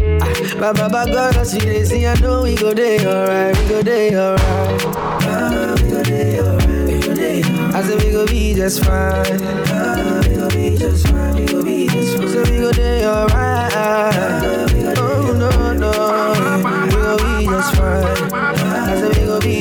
Ah, 0.63 0.73
Baba 0.73 1.07
God, 1.11 1.37
as 1.37 1.55
you 1.55 1.61
dey 1.61 1.85
see, 1.85 2.07
I 2.07 2.15
know 2.21 2.43
we 2.43 2.55
go 2.55 2.73
day 2.75 2.99
alright, 3.07 3.57
we 3.59 3.69
go 3.69 3.83
day 3.83 4.15
alright. 4.17 4.83
Ah, 4.87 5.75
we 5.83 5.91
go 5.91 6.03
day 6.03 6.41
alright, 6.41 6.89
we 6.89 7.01
go 7.01 7.15
day 7.15 7.43
alright. 7.43 7.75
I 7.75 7.83
said 7.83 8.03
we 8.03 8.11
go 8.13 8.27
be 8.27 8.55
just 8.55 8.85
fine. 8.85 9.41
Ah, 9.69 10.23
we 10.29 10.35
go 10.37 10.49
be 10.51 10.77
just 10.79 11.07
fine, 11.09 11.35
we 11.37 11.47
go 11.47 11.63
be 11.63 11.87
just 11.89 12.17
fine. 12.17 12.29
So 12.29 12.43
we 12.51 12.59
go 12.59 12.73
day 12.73 13.05
alright. 13.07 14.66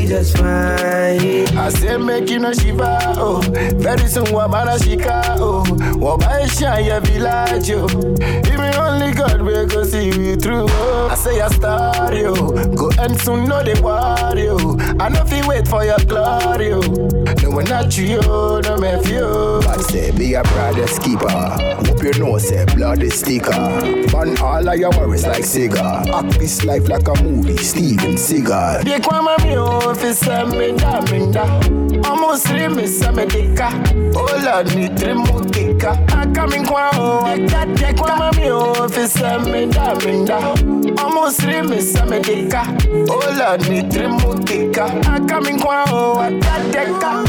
Be 0.06 0.10
just 0.14 0.38
fine. 0.38 1.58
I 1.58 1.70
say 1.70 1.98
make 1.98 2.30
you 2.30 2.40
no 2.40 2.54
shiva, 2.54 3.00
oh 3.18 3.42
Very 3.76 4.08
soon 4.08 4.26
wabana 4.26 4.78
shika, 4.80 5.38
oh 5.40 5.64
Wabaisha 6.00 6.80
ya 6.80 7.00
village, 7.00 7.72
oh 7.72 7.88
Even 8.52 8.76
only 8.76 9.14
God 9.14 9.42
will 9.42 9.66
go 9.68 9.84
see 9.84 10.06
you 10.08 10.36
through, 10.36 10.66
oh 10.70 11.10
I 11.12 11.16
say 11.16 11.40
a 11.40 11.50
star, 11.50 12.14
yo 12.14 12.34
oh. 12.36 12.76
Go 12.76 12.92
and 13.00 13.20
soon 13.20 13.46
know 13.48 13.64
the 13.64 13.80
worry, 13.82 14.48
oh 14.50 14.78
I 15.00 15.10
know 15.10 15.22
if 15.26 15.32
you 15.32 15.48
wait 15.48 15.68
for 15.68 15.84
your 15.84 16.00
glory, 16.00 16.74
oh 16.74 16.82
No 17.42 17.50
one 17.52 17.66
not 17.66 17.98
you, 17.98 18.20
oh, 18.24 18.60
no 18.64 18.78
me 18.78 19.02
few 19.04 19.20
God 19.20 19.78
oh. 19.80 19.82
say 19.90 20.12
be 20.12 20.34
a 20.34 20.44
brother's 20.44 21.00
keeper. 21.00 21.30
Hope 21.30 22.04
you 22.04 22.14
know 22.20 22.38
say 22.38 22.66
blood 22.76 23.02
is 23.02 23.20
sticker. 23.20 23.52
Burn 24.12 24.38
all 24.40 24.68
of 24.68 24.78
your 24.80 24.92
worries 24.92 25.26
like 25.26 25.44
cigar. 25.44 26.04
Act 26.14 26.40
this 26.40 26.64
life 26.66 26.88
like 26.90 27.08
a 27.08 27.24
movie, 27.24 27.58
Steven 27.58 28.16
Seagal. 28.18 28.84
Bien 28.84 29.02
kwa 29.02 29.22
mami 29.22 29.58
ofisa 29.58 29.96
minda 29.96 30.05
minda 30.14 31.42
Almost 32.08 32.48
three 32.48 32.68
miss 32.68 33.02
a 33.02 33.12
medica 33.12 33.70
Oh 34.16 34.42
Lord 34.46 34.76
ni 34.76 34.88
trimu 34.90 35.42
kika 35.50 35.98
Akami 36.08 36.64
kwa 36.68 36.90
o 37.00 37.24
Bien 37.76 37.96
kwa 37.98 38.16
mami 38.18 38.52
ofisa 38.52 39.40
minda 39.40 39.96
minda 40.06 40.38
Almost 41.04 41.42
three 41.42 41.62
miss 41.64 41.96
a 41.96 42.06
medica 42.06 42.62
Oh 43.10 43.36
Lord 43.38 43.68
ni 43.70 43.82
trimu 43.84 44.44
kika 44.46 44.86
Akami 45.16 45.60
kwa 45.60 45.84
o 45.92 46.20
Akadeka 46.22 47.26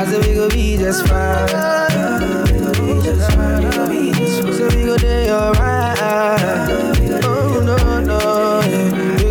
I 0.00 0.04
said 0.04 0.24
we 0.26 0.34
go 0.34 0.48
be 0.48 0.76
just 0.76 1.06
fine. 1.06 1.46
We 2.48 2.58
go 2.60 2.72
be 2.72 3.02
just 3.02 3.30
fine. 3.32 3.64
We 3.64 3.70
go 3.70 3.88
be 3.88 4.12
just 4.12 4.42
fine. 4.42 4.52
So 4.52 4.68
we 4.76 4.84
go 4.84 4.96
day 4.96 5.30
alright. 5.30 5.98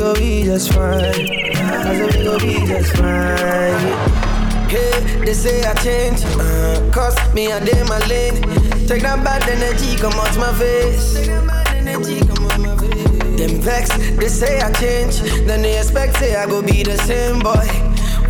Oh 0.09 0.13
no 0.13 0.15
no, 0.15 0.23
we 0.23 0.23
go 0.23 0.39
be 0.39 0.45
just 0.45 0.71
fine. 0.71 0.93
I 0.93 1.83
said 1.83 2.15
we 2.15 2.23
go 2.23 2.39
be 2.39 2.65
just 2.65 2.95
fine. 2.95 4.69
Hey, 4.69 5.19
they 5.25 5.33
say 5.33 5.65
I 5.65 5.73
change, 5.83 6.23
uh, 6.23 6.89
cause 6.93 7.17
me 7.33 7.51
and 7.51 7.67
them 7.67 7.87
my 7.89 7.99
lane. 8.07 8.41
Take 8.87 9.01
that 9.01 9.21
bad 9.21 9.43
energy, 9.49 9.97
come 9.97 10.13
out 10.13 10.33
my 10.37 10.53
face. 10.53 11.13
Take 11.13 11.25
that 11.27 11.73
energy, 11.75 12.21
come 12.25 12.41
my 12.63 12.77
face. 12.77 13.37
Them 13.37 13.59
vex, 13.59 13.89
they 14.15 14.29
say 14.29 14.61
I 14.61 14.71
change, 14.71 15.19
then 15.45 15.61
they 15.61 15.77
expect 15.77 16.15
say 16.19 16.37
I 16.37 16.45
go 16.45 16.61
be 16.61 16.83
the 16.83 16.97
same 16.99 17.39
boy. 17.39 17.67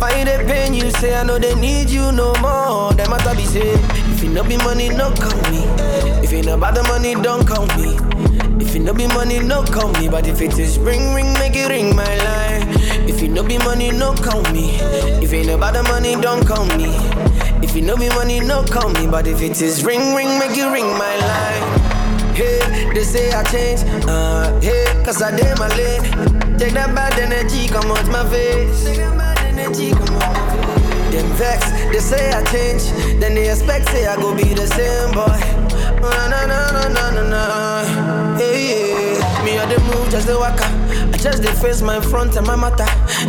Why 0.00 0.24
they 0.24 0.44
pain 0.46 0.74
you 0.74 0.90
say 0.90 1.14
I 1.14 1.22
know 1.22 1.38
they 1.38 1.54
need 1.54 1.90
you 1.90 2.10
no 2.10 2.34
more? 2.40 2.92
Them 2.94 3.10
matter 3.10 3.36
be 3.36 3.44
say, 3.44 3.74
if 3.74 4.24
it 4.24 4.30
no 4.30 4.42
be 4.42 4.56
money, 4.58 4.88
no 4.88 5.12
count 5.14 5.50
me. 5.50 5.62
If 6.24 6.32
it 6.32 6.46
not 6.46 6.58
about 6.58 6.74
the 6.74 6.82
money, 6.84 7.14
don't 7.14 7.46
count 7.46 7.70
me. 7.76 8.07
It 8.78 8.82
no 8.82 8.94
be 8.94 9.08
money, 9.08 9.40
no 9.40 9.64
call 9.64 9.92
me. 9.94 10.08
But 10.08 10.28
if 10.28 10.40
it 10.40 10.56
is 10.56 10.78
ring, 10.78 11.12
ring, 11.12 11.32
make 11.34 11.56
it 11.56 11.68
ring 11.68 11.96
my 11.96 12.14
line. 12.22 12.62
If 13.08 13.20
it 13.20 13.28
no 13.32 13.42
be 13.42 13.58
money, 13.58 13.90
no 13.90 14.14
call 14.14 14.40
me. 14.52 14.76
If 15.20 15.32
ain't 15.32 15.50
about 15.50 15.74
the 15.74 15.82
money, 15.82 16.14
don't 16.14 16.46
call 16.46 16.64
me. 16.78 16.94
If 17.60 17.74
it 17.74 17.82
no 17.82 17.96
be 17.96 18.08
money, 18.10 18.38
no 18.38 18.62
call 18.62 18.90
me. 18.90 19.08
But 19.08 19.26
if 19.26 19.42
it 19.42 19.60
is 19.60 19.84
ring, 19.84 20.14
ring, 20.14 20.38
make 20.38 20.56
it 20.56 20.70
ring 20.70 20.86
my 20.96 21.16
line. 21.16 21.80
Hey, 22.36 22.92
they 22.94 23.02
say 23.02 23.32
I 23.32 23.42
change, 23.50 23.80
uh, 24.06 24.60
hey, 24.60 24.86
cause 25.04 25.20
I 25.22 25.34
did 25.36 25.58
my 25.58 25.66
lane. 25.74 26.02
Take 26.56 26.74
that 26.74 26.94
bad 26.94 27.18
energy, 27.18 27.66
come 27.66 27.90
out 27.90 28.06
my 28.06 28.22
face. 28.30 28.84
Take 28.84 28.98
that 28.98 29.18
bad 29.18 29.38
energy, 29.58 29.90
come 29.90 30.14
out 30.22 30.22
my 30.22 30.54
face. 30.54 31.12
Them 31.12 31.32
vex, 31.34 31.68
they 31.90 31.98
say 31.98 32.30
I 32.30 32.44
change, 32.44 32.84
then 33.20 33.34
they 33.34 33.50
expect 33.50 33.88
say 33.88 34.06
I 34.06 34.14
go 34.14 34.36
be 34.36 34.54
the 34.54 34.68
same 34.68 35.10
boy. 35.10 35.34
Na 36.00 36.28
na 36.28 36.46
na 36.46 36.70
na 36.70 36.88
na 36.88 37.10
na 37.10 37.28
na. 37.28 37.67
The 39.66 39.78
move, 39.80 40.08
just 40.10 40.26
the 40.26 40.38
waka. 40.38 40.64
I 41.12 41.16
just 41.18 41.42
the 41.42 41.48
face 41.52 41.82
my 41.82 42.00
front 42.00 42.36
and 42.36 42.46
my 42.46 42.56
matter. 42.56 42.86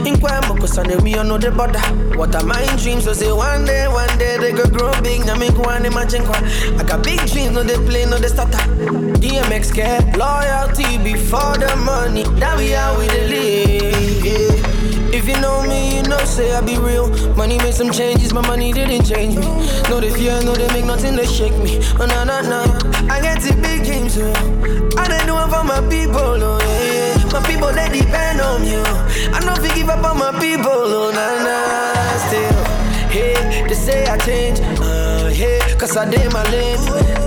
Inquire 0.08 0.40
mo 0.48 0.56
cause 0.56 0.78
I 0.78 0.84
know 0.84 0.98
me 1.00 1.14
no 1.14 1.38
the 1.38 1.52
border. 1.52 1.80
What 2.18 2.34
are 2.36 2.44
my 2.46 2.64
dreams? 2.78 3.04
So 3.06 3.14
say 3.14 3.32
one 3.32 3.66
day, 3.66 3.88
one 3.88 4.16
day 4.18 4.38
they 4.38 4.52
go 4.54 4.66
grow 4.70 4.92
big. 5.02 5.26
Now 5.26 5.36
make 5.38 5.58
one 5.58 5.86
imagine 5.86 6.24
kwa. 6.24 6.38
I 6.80 6.84
got 6.84 7.04
big 7.04 7.20
dreams, 7.28 7.52
no 7.52 7.64
they 7.64 7.76
play, 7.86 8.06
no 8.06 8.18
they 8.18 8.28
starter. 8.30 8.58
DMX 9.20 9.74
care, 9.74 10.00
loyalty 10.16 10.98
before 11.04 11.58
the 11.58 11.76
money. 11.84 12.24
That 12.40 12.58
we 12.58 12.74
are 12.74 12.98
with 12.98 13.12
the 13.12 13.28
live. 13.28 15.14
If 15.14 15.28
you 15.28 15.40
know 15.42 15.64
me, 15.64 15.98
you 15.98 16.04
know 16.04 16.20
say 16.26 16.54
I 16.54 16.62
be 16.62 16.78
real. 16.78 17.10
Money 17.36 17.58
made 17.58 17.74
some 17.74 17.92
changes, 17.92 18.32
my 18.34 18.46
money 18.48 18.72
didn't 18.72 19.04
change 19.06 19.36
me. 19.36 19.46
No 19.90 20.00
they 20.00 20.12
fear, 20.12 20.40
no 20.44 20.54
they 20.56 20.68
make 20.70 20.86
nothing 20.86 21.16
they 21.16 21.26
shake 21.26 21.58
me. 21.58 21.82
Oh 22.00 22.06
no 22.06 22.24
no 22.24 22.40
no, 22.42 22.62
I 23.10 23.20
get 23.20 23.42
to 23.42 23.54
big 23.62 23.84
dreams, 23.84 24.18
oh. 24.20 24.90
I 24.98 25.08
my 25.70 25.82
people, 25.88 26.18
oh 26.50 26.58
yeah, 26.66 27.22
yeah. 27.22 27.32
My 27.32 27.42
people 27.46 27.72
they 27.72 27.88
depend 27.94 28.42
on 28.42 28.66
you. 28.66 28.82
I 29.30 29.40
know 29.46 29.54
if 29.54 29.76
give 29.76 29.90
up 29.90 30.04
on 30.04 30.18
my 30.18 30.32
people, 30.42 30.66
oh 30.74 31.12
na 31.14 31.26
na. 31.46 31.58
Still, 32.26 32.64
hey, 33.14 33.38
they 33.68 33.76
say 33.76 34.08
I 34.08 34.18
change, 34.18 34.60
uh, 34.82 35.30
hey, 35.30 35.60
cause 35.78 35.96
I 35.96 36.10
did 36.10 36.34
my 36.34 36.44
lane. 36.50 36.82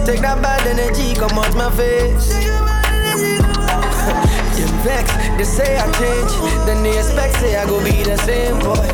Take 0.05 0.23
that 0.27 0.43
bad 0.43 0.67
energy, 0.67 1.15
come 1.15 1.39
out 1.39 1.55
my 1.55 1.71
face. 1.71 2.35
Vex, 4.83 5.15
they 5.39 5.45
say 5.45 5.79
I 5.79 5.87
change, 5.95 6.33
then 6.67 6.83
they 6.83 6.99
expect 6.99 7.35
say 7.39 7.55
I 7.57 7.65
go 7.67 7.79
be 7.85 8.03
the 8.03 8.17
same 8.27 8.59
boy. 8.59 8.89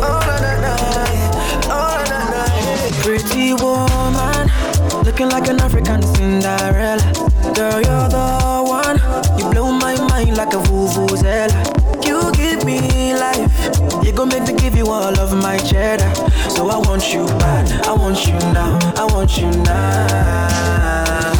Oh 0.00 0.20
na 0.28 0.36
na 0.40 0.52
na, 0.64 0.72
oh 1.68 2.00
na 2.00 2.04
na 2.08 2.20
na. 2.32 2.42
Pretty 3.04 3.52
woman, 3.52 4.48
looking 5.04 5.28
like 5.28 5.48
an 5.48 5.60
African 5.60 6.00
Cinderella. 6.02 7.04
Girl, 7.54 7.80
you're 7.84 8.08
the 8.08 8.53
one. 8.98 9.38
You 9.38 9.50
blow 9.50 9.72
my 9.72 9.96
mind 10.08 10.36
like 10.36 10.52
a 10.54 10.58
vuvuzela. 10.58 11.54
You 12.06 12.30
give 12.32 12.64
me 12.64 13.14
life. 13.14 13.50
You 14.04 14.12
gon' 14.12 14.28
make 14.28 14.46
me 14.46 14.54
give 14.54 14.76
you 14.76 14.86
all 14.86 15.18
of 15.18 15.34
my 15.42 15.56
cheddar. 15.58 16.10
So 16.50 16.68
I 16.68 16.76
want 16.76 17.12
you 17.12 17.26
bad. 17.42 17.70
I 17.86 17.92
want 17.92 18.26
you 18.26 18.34
now. 18.52 18.78
I 18.96 19.04
want 19.12 19.36
you 19.38 19.50
now. 19.50 21.32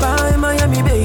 Bye, 0.00 0.36
Miami, 0.36 0.82
baby. 0.82 0.97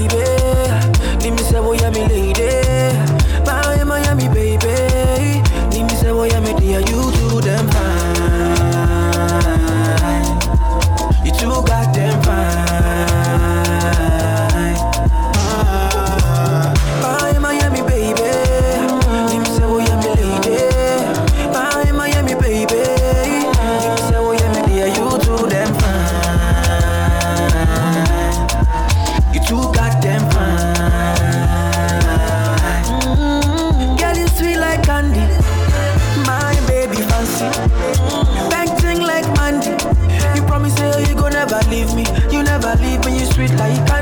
Leave 42.81 43.05
me. 43.05 43.19
You 43.19 43.25
sweet 43.25 43.51
like 43.55 43.92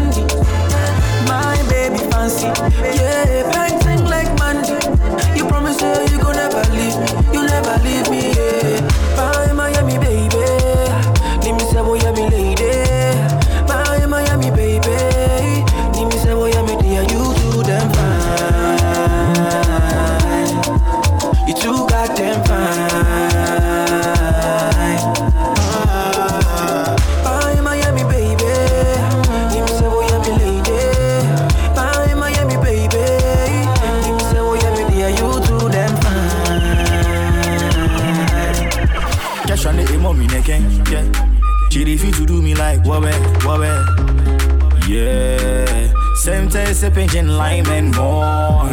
sipping 46.81 47.07
gin, 47.09 47.27
lime 47.37 47.67
and 47.67 47.95
more. 47.95 48.65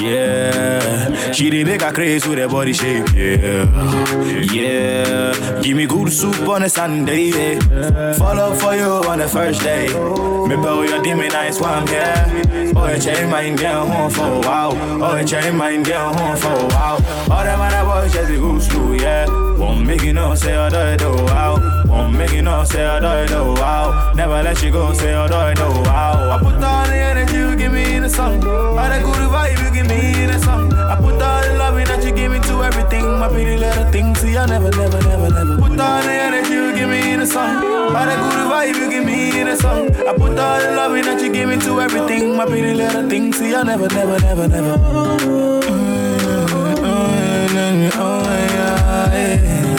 Yeah. 0.00 1.32
She 1.32 1.50
dey 1.50 1.64
make 1.64 1.82
her 1.82 1.92
craze 1.92 2.24
with 2.26 2.38
her 2.38 2.48
body 2.48 2.72
shape. 2.72 3.08
Yeah. 3.14 3.66
Yeah. 4.52 5.60
Give 5.60 5.76
me 5.76 5.86
good 5.86 6.12
soup 6.12 6.48
on 6.48 6.62
a 6.62 6.68
Sunday. 6.68 7.30
Yeah. 7.30 8.12
Follow 8.12 8.54
for 8.54 8.76
you 8.76 8.90
on 9.10 9.18
the 9.18 9.28
first 9.28 9.60
day. 9.62 9.88
Me 9.88 10.54
bow 10.64 10.82
your 10.82 11.02
dimmy 11.02 11.28
nice 11.32 11.60
one, 11.60 11.86
yeah. 11.88 12.72
Oh, 12.76 12.84
I 12.84 12.98
change 13.00 13.28
mine 13.30 13.56
down 13.56 13.88
home 13.90 14.10
for 14.10 14.28
a 14.38 14.40
while. 14.46 14.72
Oh, 15.02 15.16
I 15.20 15.24
change 15.24 15.54
mine 15.56 15.82
down 15.82 16.14
home 16.16 16.36
for 16.36 16.52
a 16.52 16.66
while. 16.74 17.00
All 17.32 17.44
them 17.44 17.60
other 17.60 17.84
boys 17.88 18.12
just 18.12 18.28
be 18.28 18.36
good 18.36 18.62
school, 18.62 18.94
yeah. 19.00 19.26
Won't 19.58 19.84
make 19.84 20.02
you 20.02 20.12
know, 20.12 20.34
say 20.36 20.54
oh, 20.54 20.66
I 20.66 20.70
do 20.70 20.78
it, 20.78 21.02
oh, 21.02 21.71
make 22.12 22.32
you 22.32 22.42
know, 22.42 22.64
say 22.64 22.84
I 22.84 23.00
do 23.00 23.06
it, 23.24 23.30
oh, 23.36 23.52
wow. 23.54 24.12
Never 24.14 24.42
let 24.42 24.62
you 24.62 24.70
go, 24.70 24.92
say 24.92 25.14
I 25.14 25.26
do 25.28 25.38
it, 25.52 25.58
oh, 25.60 25.82
wow. 25.82 26.36
I 26.36 26.38
put 26.38 26.54
all 26.62 26.86
the 26.86 26.94
energy 26.94 27.36
you 27.36 27.56
give 27.56 27.72
me 27.72 27.94
in 27.96 28.02
the 28.02 28.08
song. 28.10 28.44
All 28.44 28.74
the 28.76 28.98
good 29.04 29.28
vibe 29.30 29.58
you 29.62 29.70
give 29.72 29.86
me 29.86 30.22
in 30.22 30.30
the 30.30 30.38
song. 30.38 30.72
I 30.72 30.96
put 30.96 31.20
all 31.22 31.42
the 31.42 31.56
loving 31.58 31.86
that 31.86 32.04
you 32.04 32.12
give 32.12 32.32
me 32.32 32.40
to 32.40 32.62
everything. 32.62 33.04
My 33.18 33.28
pretty 33.28 33.56
little 33.56 33.90
thing, 33.90 34.14
see, 34.14 34.36
I 34.36 34.46
never, 34.46 34.70
never, 34.70 35.00
never, 35.02 35.30
never. 35.30 35.56
Put 35.56 35.80
all 35.80 36.02
the 36.02 36.12
energy 36.12 36.52
you 36.54 36.74
give 36.74 36.88
me 36.88 37.12
in 37.12 37.20
the 37.20 37.26
song. 37.26 37.56
All 37.56 38.06
the 38.10 38.16
good 38.22 38.46
vibe 38.50 38.74
you 38.76 38.90
give 38.90 39.04
me 39.04 39.40
in 39.40 39.46
the 39.46 39.56
song. 39.56 39.90
I 40.08 40.12
put 40.12 40.38
all 40.38 40.60
the 40.60 40.72
loving 40.76 41.04
that 41.04 41.20
you 41.22 41.32
give 41.32 41.48
me 41.48 41.58
to 41.60 41.80
everything. 41.80 42.36
My 42.36 42.46
pretty 42.46 42.74
little 42.74 43.08
thing, 43.08 43.32
see, 43.32 43.54
I 43.54 43.62
never, 43.62 43.88
never, 43.88 44.18
never, 44.20 44.48
never. 44.48 44.76
Mm, 44.78 45.60
mm, 46.76 47.48
mm, 47.48 47.90
oh 47.96 48.22
yeah, 48.54 49.14
yeah. 49.14 49.71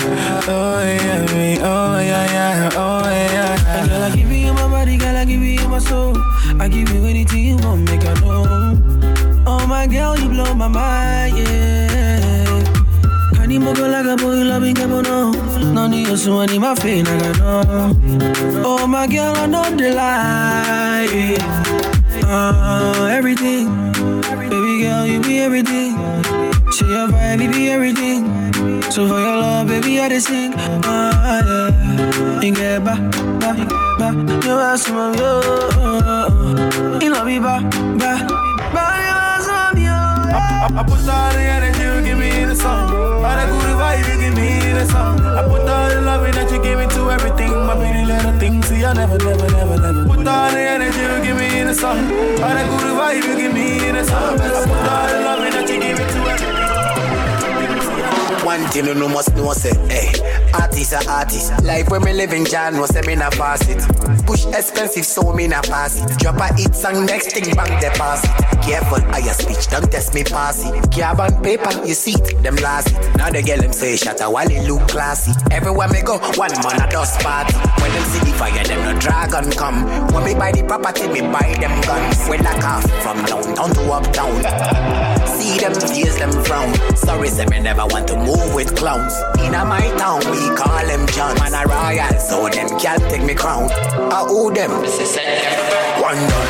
Oh 0.48 0.80
yeah, 0.84 1.26
me, 1.34 1.58
oh 1.62 2.00
yeah, 2.00 2.26
yeah, 2.32 2.70
oh 2.76 3.04
yeah. 3.06 3.88
Girl, 3.88 4.04
I 4.04 4.16
give 4.16 4.32
you 4.32 4.54
my 4.54 4.68
body, 4.68 4.98
girl, 4.98 5.16
I 5.16 5.26
give 5.26 5.42
you 5.42 5.68
my 5.68 5.80
soul. 5.80 6.16
I 6.60 6.68
give 6.70 6.90
you 6.90 7.04
anything 7.06 7.44
you 7.46 7.58
want, 7.58 7.84
make 7.90 8.06
I 8.06 8.14
know. 8.22 8.78
Oh 9.46 9.66
my 9.68 9.88
girl, 9.88 10.18
you 10.18 10.30
blow 10.30 10.54
my 10.54 10.68
mind, 10.68 11.38
yeah. 11.38 12.64
Kani 13.36 13.60
mogo 13.60 13.88
laga 13.88 14.18
boy, 14.18 14.44
loving 14.44 14.76
ke 14.76 14.86
bono. 14.88 15.32
No 15.74 15.88
ni 15.88 16.04
yo 16.04 16.14
suani 16.16 16.60
ma 16.60 16.76
fe 16.76 17.02
na 17.04 17.18
ga 17.18 17.32
no. 17.40 17.92
Oh 18.66 18.88
my 18.88 19.08
girl, 19.08 19.36
I 19.36 19.46
know 19.48 19.64
the 19.76 19.94
lie. 19.94 21.38
Uh, 22.26 23.08
everything, 23.12 23.68
baby 24.50 24.84
girl, 24.84 25.06
you 25.06 25.20
be 25.22 25.40
everything. 25.40 25.94
Say 26.74 26.88
your 26.88 27.08
vibe, 27.08 27.44
you 27.44 27.52
be 27.52 27.70
everything. 27.70 28.26
So 28.90 29.08
for 29.08 29.20
your 29.20 29.38
love, 29.38 29.68
baby, 29.68 30.00
I 30.00 30.10
just 30.10 30.26
sing. 30.26 30.54
Ah, 30.58 31.46
yeah. 31.46 32.42
Inge 32.42 32.82
ba, 32.82 32.98
ba, 33.38 33.54
ba. 34.00 34.10
You 34.42 34.58
ask 34.58 34.90
me, 34.90 35.14
yo. 35.22 35.30
You 36.98 37.12
love 37.14 37.28
me, 37.28 37.38
ba, 37.38 37.62
ba. 38.02 38.12
Ba, 38.74 38.84
you 39.06 39.18
ask 39.22 39.76
me, 39.76 39.86
yo. 39.86 39.94
I, 39.94 40.74
I 40.74 40.82
put 40.82 41.06
all 41.06 41.30
the 41.38 41.46
energy 41.46 41.84
you 41.84 42.02
give 42.02 42.18
me 42.18 42.42
in 42.42 42.50
the 42.50 42.56
song. 42.56 42.90
All 42.90 43.38
the 43.38 43.46
good 43.54 43.78
vibe 43.78 44.10
you 44.10 44.18
give 44.18 44.34
me 44.34 44.48
in 44.70 44.76
the 44.82 44.86
song. 44.90 45.22
I 45.22 45.44
put 45.46 45.70
all 45.70 45.90
the 45.94 46.02
loving 46.02 46.34
that 46.34 46.50
you 46.50 46.58
give 46.58 46.80
me 46.80 46.88
to 46.90 47.12
everything. 47.12 47.54
My 47.54 47.76
pretty 47.78 48.04
little 48.04 48.34
thing, 48.40 48.64
see 48.64 48.84
I 48.84 48.94
never, 48.94 49.20
never, 49.20 49.48
never, 49.52 49.78
never. 49.78 50.06
Put 50.10 50.28
all 50.28 50.50
the 50.50 50.58
energy 50.58 51.02
you 51.06 51.22
give 51.22 51.38
me 51.38 51.60
in 51.60 51.68
the 51.68 51.76
sun. 51.76 52.02
All 52.42 52.50
the 52.58 52.66
good 52.66 52.98
vibe 52.98 53.22
you 53.22 53.36
give 53.38 53.54
me 53.54 53.88
in 53.90 53.94
the 53.94 54.04
sun. 54.04 54.42
I 54.42 54.66
put 54.66 54.90
all 54.90 55.06
the 55.06 55.20
love 55.22 55.54
that 55.54 55.70
you 55.70 55.80
give 55.80 56.00
it 56.00 56.10
to 56.10 56.18
everybody. 56.18 56.53
One 58.46 58.66
thing 58.68 58.86
you 58.86 58.94
know 58.94 59.08
must 59.08 59.34
know 59.36 59.54
say, 59.54 59.74
hey, 59.88 60.12
artist 60.54 60.94
are 60.94 61.10
artist. 61.10 61.64
Life 61.64 61.90
when 61.90 62.04
me 62.04 62.12
living 62.12 62.44
John 62.44 62.74
no 62.74 62.86
say 62.86 63.02
me 63.02 63.16
na 63.16 63.30
pass 63.30 63.68
it. 63.70 63.80
Push 64.28 64.46
expensive 64.48 65.06
so 65.06 65.32
me 65.32 65.48
na 65.48 65.62
pass 65.62 65.96
it. 65.96 66.20
Drop 66.20 66.36
a 66.36 66.54
hit 66.54 66.76
song 66.76 67.06
next 67.06 67.32
thing 67.32 67.56
bank 67.56 67.80
deposit. 67.80 68.30
Careful 68.62 69.00
how 69.12 69.20
your 69.20 69.34
speech 69.34 69.68
don't 69.68 69.90
test 69.90 70.14
me 70.14 70.24
pass 70.26 70.66
it. 70.66 70.92
Carbon 70.92 71.42
paper 71.42 71.72
you 71.86 71.94
see 71.94 72.12
it, 72.12 72.44
them 72.44 72.56
last 72.58 72.92
it. 72.92 73.16
Now 73.16 73.30
they 73.30 73.42
get 73.42 73.62
them 73.62 73.72
say 73.72 73.96
shut 73.96 74.20
a 74.22 74.30
while 74.30 74.52
it 74.52 74.68
look 74.68 74.90
classy. 74.90 75.32
Everywhere 75.52 75.88
me 75.88 76.02
go, 76.02 76.18
one 76.36 76.52
man 76.64 76.82
a 76.82 76.92
dust 76.92 77.22
party. 77.22 77.54
When 77.82 77.92
them 77.92 78.04
see 78.12 78.30
the 78.30 78.38
fire, 78.38 78.64
them 78.66 78.80
no 78.84 79.00
dragon 79.00 79.52
come. 79.52 79.86
When 80.14 80.26
me 80.26 80.36
buy 80.36 80.52
the 80.52 80.64
property, 80.64 81.08
me 81.08 81.22
buy 81.22 81.56
them 81.62 81.80
guns. 81.84 82.28
When 82.28 82.46
I 82.46 82.60
off 82.60 82.84
from 83.04 83.24
downtown 83.24 83.74
to 83.74 83.92
uptown. 83.92 85.20
Sorry, 87.30 87.48
me 87.48 87.60
never 87.62 87.86
want 87.86 88.06
to 88.10 88.18
move 88.18 88.54
with 88.54 88.76
clowns. 88.76 89.14
In 89.40 89.56
a 89.56 89.64
my 89.64 89.88
town, 89.98 90.20
we 90.30 90.54
call 90.58 90.86
them 90.86 91.08
John. 91.08 91.38
Man 91.40 91.54
a 91.54 91.66
royal, 91.66 92.20
so 92.20 92.50
them 92.50 92.68
can't 92.78 93.02
take 93.10 93.24
me 93.24 93.34
crown. 93.34 93.70
I 93.72 94.26
owe 94.28 94.52
them. 94.52 94.72
One 94.72 96.18
done, 96.28 96.50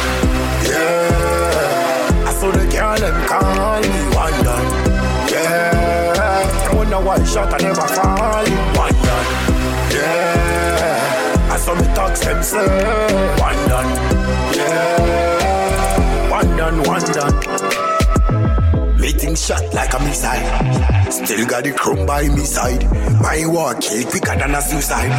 yeah. 0.65 2.25
I 2.25 2.33
saw 2.33 2.49
the 2.51 2.65
girl 2.71 2.97
them 2.97 3.27
call 3.27 3.81
me 3.81 4.15
one 4.15 4.43
done, 4.43 5.29
yeah. 5.31 6.69
I 6.71 6.75
wonder 6.75 6.99
why 7.01 7.23
shot 7.23 7.53
I 7.53 7.57
never 7.57 7.81
fall. 7.81 8.45
One 8.75 8.93
done, 9.05 9.27
yeah. 9.93 11.51
I 11.51 11.57
saw 11.57 11.75
me 11.75 11.85
talks 11.93 12.21
them 12.21 12.41
say 12.41 12.65
one 13.39 13.69
done, 13.69 13.91
yeah. 14.55 16.29
One 16.31 16.57
done, 16.57 16.83
one 16.83 17.03
done. 17.13 17.82
Meeting 19.03 19.35
shot 19.35 19.61
like 19.73 19.93
a 19.93 19.99
missile. 19.99 21.11
Still 21.11 21.45
got 21.45 21.65
the 21.65 21.73
chrome 21.75 22.05
by 22.05 22.23
me 22.29 22.39
side. 22.39 22.89
My 23.19 23.43
war 23.45 23.75
kill 23.75 24.07
quicker 24.07 24.33
than 24.37 24.55
a 24.55 24.61
suicide. 24.61 25.11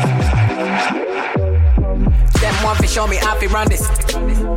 Them 2.41 2.65
want 2.65 2.79
to 2.81 2.87
show 2.87 3.07
me 3.07 3.17
how 3.17 3.39
to 3.39 3.47
run 3.49 3.69
this. 3.69 3.87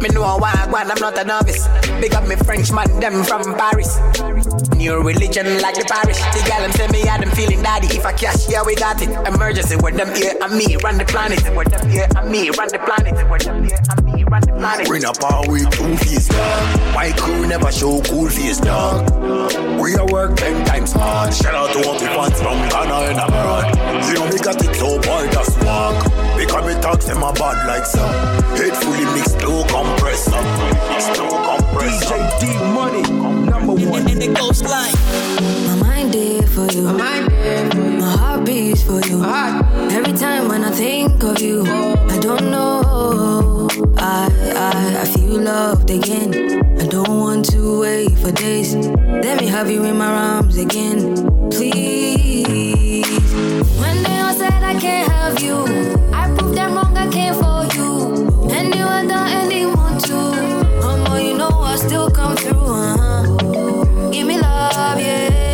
Me 0.02 0.08
know 0.16 0.22
why 0.38 0.54
I 0.56 0.70
want, 0.72 0.90
I'm 0.90 1.02
not 1.02 1.18
a 1.18 1.26
novice. 1.26 1.68
Big 2.00 2.14
up 2.16 2.26
me 2.26 2.38
Frenchman, 2.38 3.02
them 3.02 3.22
from 3.26 3.44
Paris. 3.56 4.00
New 4.78 5.04
religion 5.04 5.60
like 5.60 5.76
the 5.76 5.84
parish. 5.84 6.20
The 6.32 6.48
gal 6.48 6.62
them 6.62 6.72
say 6.72 6.88
me 6.88 7.02
had 7.06 7.22
them 7.22 7.32
feeling 7.32 7.62
daddy. 7.62 7.88
If 7.88 8.06
I 8.06 8.14
cash, 8.14 8.48
yeah 8.48 8.64
we 8.66 8.76
got 8.76 9.02
it. 9.02 9.10
Emergency 9.28 9.76
with 9.76 9.98
them 9.98 10.08
here 10.16 10.36
and 10.42 10.56
me 10.56 10.78
run 10.78 10.98
the 10.98 11.04
planet. 11.04 11.44
With 11.54 11.68
them 11.68 11.90
here 11.90 12.08
and 12.16 12.32
me 12.32 12.50
run 12.52 12.70
the 12.70 12.80
planet. 12.80 13.30
With 13.30 13.44
them 13.44 13.66
here 13.66 13.80
and 13.90 14.06
me 14.06 14.17
run 14.30 14.42
the 14.42 14.54
planet. 14.54 14.88
Bring 14.88 15.06
up 15.06 15.22
our 15.24 15.48
week 15.50 15.70
two 15.72 15.96
face 15.98 16.28
dog. 16.28 16.94
My 16.94 17.12
crew 17.18 17.48
never 17.48 17.72
show 17.72 18.02
cool 18.02 18.30
face 18.30 18.60
dog. 18.60 19.10
We 19.80 19.96
a 19.96 20.06
work 20.06 20.36
ten 20.38 20.66
times 20.66 20.92
hard. 20.94 21.34
Shout 21.34 21.56
out 21.56 21.72
to 21.74 21.88
all 21.88 21.94
the 22.00 22.08
fans 22.08 22.40
from 22.42 22.58
Ghana 22.70 22.98
and 23.12 23.20
abroad. 23.20 23.66
You 24.08 24.14
know 24.16 24.28
me 24.30 24.38
got 24.40 24.64
it 24.64 24.76
so 24.76 25.00
boy 25.00 25.28
just 25.32 25.64
walk. 25.64 26.04
Because 26.38 26.66
me 26.66 26.82
talk 26.82 27.00
them 27.02 27.24
a 27.24 27.34
bad 27.34 27.68
like 27.68 27.86
so. 27.86 28.06
hatefully 28.56 29.04
fully 29.04 29.06
mixed 29.16 29.42
low 29.44 29.64
compressor. 29.64 30.42
Mixed 30.90 31.18
low 31.18 31.58
compressor. 31.58 32.16
DJ 32.16 32.40
D 32.40 32.44
Money, 32.74 33.02
number 33.50 33.74
one. 33.74 34.08
And 34.08 34.22
it 34.24 34.36
goes 34.36 34.64
like 34.64 34.94
My 35.68 35.76
mind 35.76 36.14
there 36.14 36.42
for 36.44 36.66
you. 36.72 36.82
My 36.84 36.92
mind 36.94 37.32
there 37.32 37.72
for 37.72 37.78
you. 37.78 37.87
For 38.86 39.02
you. 39.02 39.22
Every 39.92 40.14
time 40.14 40.48
when 40.48 40.64
I 40.64 40.72
think 40.72 41.22
of 41.24 41.42
you, 41.42 41.64
I 41.66 42.18
don't 42.20 42.50
know. 42.50 43.68
I 43.98 44.30
I 44.56 45.02
I 45.02 45.06
feel 45.06 45.42
loved 45.42 45.90
again. 45.90 46.32
I 46.80 46.86
don't 46.88 47.20
want 47.20 47.50
to 47.52 47.82
wait 47.82 48.18
for 48.18 48.32
days. 48.32 48.76
Let 48.76 49.42
me 49.42 49.48
have 49.48 49.70
you 49.70 49.84
in 49.84 49.98
my 49.98 50.06
arms 50.06 50.58
again, 50.58 51.00
please. 51.50 53.04
When 53.82 54.04
they 54.04 54.20
all 54.20 54.34
said 54.34 54.64
I 54.64 54.80
can't 54.80 55.12
have 55.12 55.40
you, 55.42 55.58
I 56.14 56.34
proved 56.38 56.56
them 56.56 56.76
wrong. 56.76 56.96
I 56.98 57.08
came 57.10 57.34
for 57.34 57.66
you, 57.76 57.90
were 58.48 59.04
the 59.12 59.22
anyone 59.44 60.00
too. 60.00 60.32
Mama, 60.82 61.20
you 61.22 61.38
know 61.38 61.50
I 61.50 61.76
still 61.76 62.10
come 62.10 62.36
through. 62.38 62.68
Uh-huh. 62.82 64.12
Give 64.12 64.26
me 64.28 64.40
love, 64.40 65.00
yeah. 65.00 65.47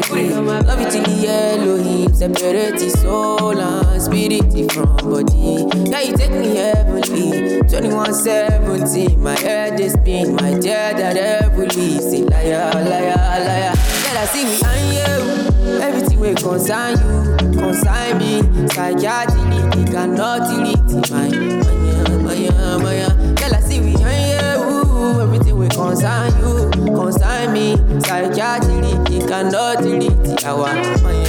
Body. 0.00 0.28
Love 0.30 0.80
it 0.80 0.90
till 0.90 1.02
the 1.02 1.28
Elohim. 1.28 2.14
Separate 2.14 2.78
the 2.78 2.90
soul 2.90 3.58
and 3.58 4.02
spirit 4.02 4.72
from 4.72 4.96
body. 5.10 5.66
Yeah, 5.90 6.00
you 6.00 6.16
take 6.16 6.30
me 6.32 6.56
heavenly. 6.56 7.60
2117, 7.68 9.22
my 9.22 9.38
head 9.38 9.78
is 9.80 9.92
spin, 9.92 10.34
my 10.36 10.58
dead 10.58 10.98
that 10.98 11.16
heavily. 11.16 11.98
Say 12.00 12.22
liar, 12.22 12.72
liar, 12.74 13.40
liar. 13.46 13.74
Girl, 14.02 14.18
I 14.18 14.26
see 14.32 14.44
me 14.44 14.58
and 14.64 14.84
you. 14.94 15.80
Everything 15.80 16.20
will 16.20 16.34
concern 16.34 16.98
you, 16.98 17.58
concern 17.58 18.18
me. 18.18 18.42
Psychiatry, 18.68 19.42
they 19.74 19.90
cannot 19.90 20.48
delete 20.50 21.10
my, 21.10 21.28
me. 27.54 27.76
Psychiatry, 28.00 28.80
they 29.08 29.22
cannot 29.26 29.78
delete 29.78 30.44
our, 30.44 30.66
my, 30.66 30.74
my, 30.74 30.82
my, 31.02 31.22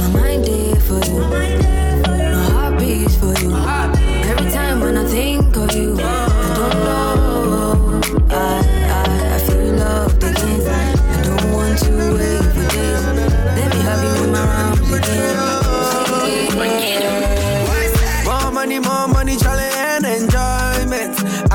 My 0.00 0.08
mind 0.14 0.44
there 0.46 0.76
for 0.76 1.00
you. 1.04 1.20
My 1.20 2.48
heart 2.50 2.72
beats 2.78 3.14
for 3.16 3.34
you. 3.40 3.50
Every 4.30 4.50
time 4.50 4.80
when 4.80 4.96
I 4.96 5.04
think 5.04 5.54
of 5.56 5.70
you, 5.76 5.96
I 6.00 6.02
don't 6.56 6.76
know. 6.84 8.00
I, 8.30 8.34
I, 8.88 9.34
I 9.34 9.38
feel 9.46 9.74
loved 9.74 10.22
again. 10.24 10.60
I 10.66 11.22
don't 11.22 11.46
want 11.52 11.78
to 11.84 11.90
wait 12.16 12.44
for 12.54 12.66
days. 12.72 13.02
Let 13.58 13.68
me 13.74 13.80
have 13.88 14.02
you 14.02 14.12
in 14.24 14.30
my 14.32 14.40
arms 14.40 14.90
again. 14.98 15.36
More 18.24 18.50
money, 18.50 18.78
more 18.78 19.08
money, 19.08 19.36
challenge 19.36 19.74
and 19.74 19.81
enjoyment. 19.81 19.81
I 19.81 19.81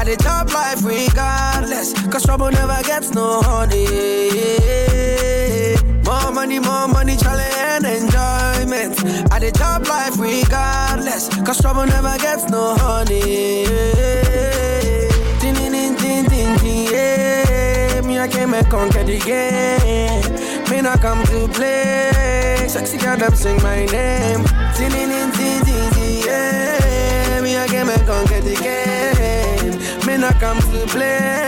the 0.08 0.16
top 0.16 0.54
life 0.54 0.86
regardless, 0.86 1.92
cause 2.08 2.24
trouble 2.26 2.50
never 2.50 2.82
gets 2.84 3.14
no 3.14 3.42
honey. 3.42 3.88
More 6.06 6.32
money, 6.32 6.60
more 6.60 6.88
money, 6.88 7.18
challenge 7.18 7.54
and 7.58 7.86
enjoyment. 7.86 9.34
I 9.34 9.40
the 9.40 9.52
top 9.52 9.86
life 9.90 10.18
regardless, 10.18 11.28
cause 11.46 11.60
trouble 11.60 11.86
never 11.86 12.18
gets 12.20 12.50
no 12.50 12.76
honey. 12.76 13.66
Tin, 15.42 15.56
tin, 15.56 15.74
tin, 15.74 15.96
tin, 15.98 16.26
tin, 16.26 16.58
tin, 16.60 16.88
yeah. 16.94 18.02
Me, 18.02 18.18
I 18.18 18.30
came 18.30 18.54
and 18.54 18.68
conquered 18.68 19.08
the 19.08 19.20
game. 19.20 20.24
Me 20.72 20.82
not 20.82 21.02
come 21.02 21.22
to 21.26 21.50
play. 21.50 22.66
Sexy 22.70 22.98
girl, 22.98 23.18
them 23.18 23.36
sing 23.36 23.62
my 23.62 23.84
name. 23.86 24.46
Tin, 24.74 24.90
tin, 24.90 25.10
tin, 25.10 25.32
tin, 25.34 25.66
tin, 25.66 25.92
tin, 25.92 26.26
yeah. 26.26 27.42
Me, 27.42 27.58
I 27.58 27.68
came 27.68 27.90
and 27.90 28.08
conquered 28.08 28.44
the 28.44 28.56
game. 28.56 29.37
Me 30.08 30.16
not 30.16 30.40
come 30.40 30.58
to 30.58 30.88
play. 30.88 31.44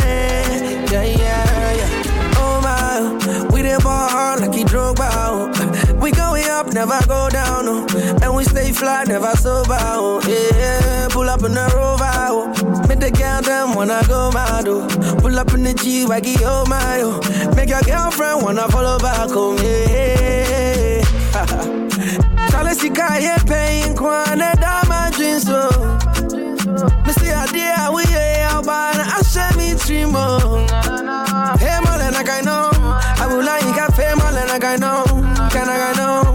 Yeah, 0.92 1.04
yeah, 1.04 1.74
yeah. 1.80 2.34
Oh 2.36 2.60
my, 2.62 3.48
we 3.54 3.62
the 3.62 3.80
ball 3.82 4.10
hard 4.10 4.42
like 4.42 4.54
he 4.54 4.66
drove 4.66 5.00
out. 5.00 5.56
We 5.96 6.12
going 6.12 6.44
up, 6.50 6.74
never 6.74 7.00
go 7.08 7.30
down. 7.30 7.70
Oh. 7.70 8.20
And 8.22 8.36
we 8.36 8.44
stay 8.44 8.74
fly, 8.74 9.06
never 9.06 9.32
sober. 9.38 9.78
Oh. 9.80 10.20
Yeah, 10.28 11.08
pull 11.10 11.30
up 11.30 11.42
in 11.44 11.54
the 11.54 11.72
rover. 11.74 12.04
Oh. 12.04 12.48
Make 12.90 13.00
the 13.00 13.12
girl 13.12 13.42
them 13.42 13.76
wanna 13.76 14.02
go 14.10 14.30
mad. 14.32 14.68
Oh. 14.68 14.86
Pull 15.22 15.40
up 15.40 15.54
in 15.54 15.64
the 15.64 15.74
G 15.74 16.06
Waggy, 16.06 16.36
oh 16.42 16.66
my. 16.68 17.00
Oh. 17.02 17.56
Make 17.56 17.70
your 17.70 17.82
girlfriend 17.84 18.44
wanna 18.44 18.68
follow 18.68 19.00
back 19.00 19.30
home. 19.30 19.56
Yeah. 19.58 21.02
Charlie 22.52 22.76
Sikaye 22.76 23.38
paying 23.48 23.96
kwana 23.96 24.54
dama 24.60 25.12
dreams. 26.70 26.84
Oh. 26.84 26.88
Mr. 27.04 27.34
Adia, 27.34 27.92
we 27.94 28.04
are 28.44 28.62
bana 28.64 29.04
ashe 29.18 29.58
mi 29.58 29.74
trimo. 29.76 30.68
Hey, 31.60 31.80
mole 31.84 32.12
na 32.12 32.24
kai 32.24 32.42
no. 32.42 32.70
I 32.74 33.28
will 33.28 33.44
like 33.44 33.64
you 33.64 33.96
pay 33.96 34.14
mole 34.16 34.46
na 34.48 34.60
kai 34.60 34.78
no. 34.78 35.04
Can 35.50 35.70
I 35.70 35.94
know? 35.98 36.29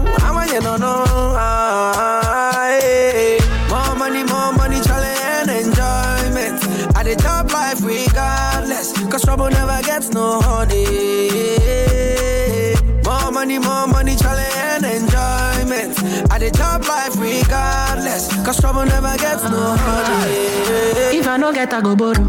Cause 18.45 18.59
trouble 18.61 18.85
never 18.85 19.17
gets 19.17 19.43
no 19.43 19.75
honey. 19.75 21.17
If 21.17 21.27
I 21.27 21.37
no 21.37 21.51
get, 21.51 21.73
I 21.73 21.81
go 21.81 21.95
borrow. 21.95 22.23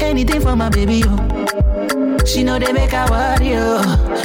Anything 0.00 0.40
for 0.40 0.56
my 0.56 0.68
baby, 0.68 0.96
yo. 0.96 1.16
She 2.26 2.42
know 2.42 2.58
they 2.58 2.72
make 2.72 2.90
her 2.90 3.06
worry, 3.08 3.50
yo. 3.50 3.80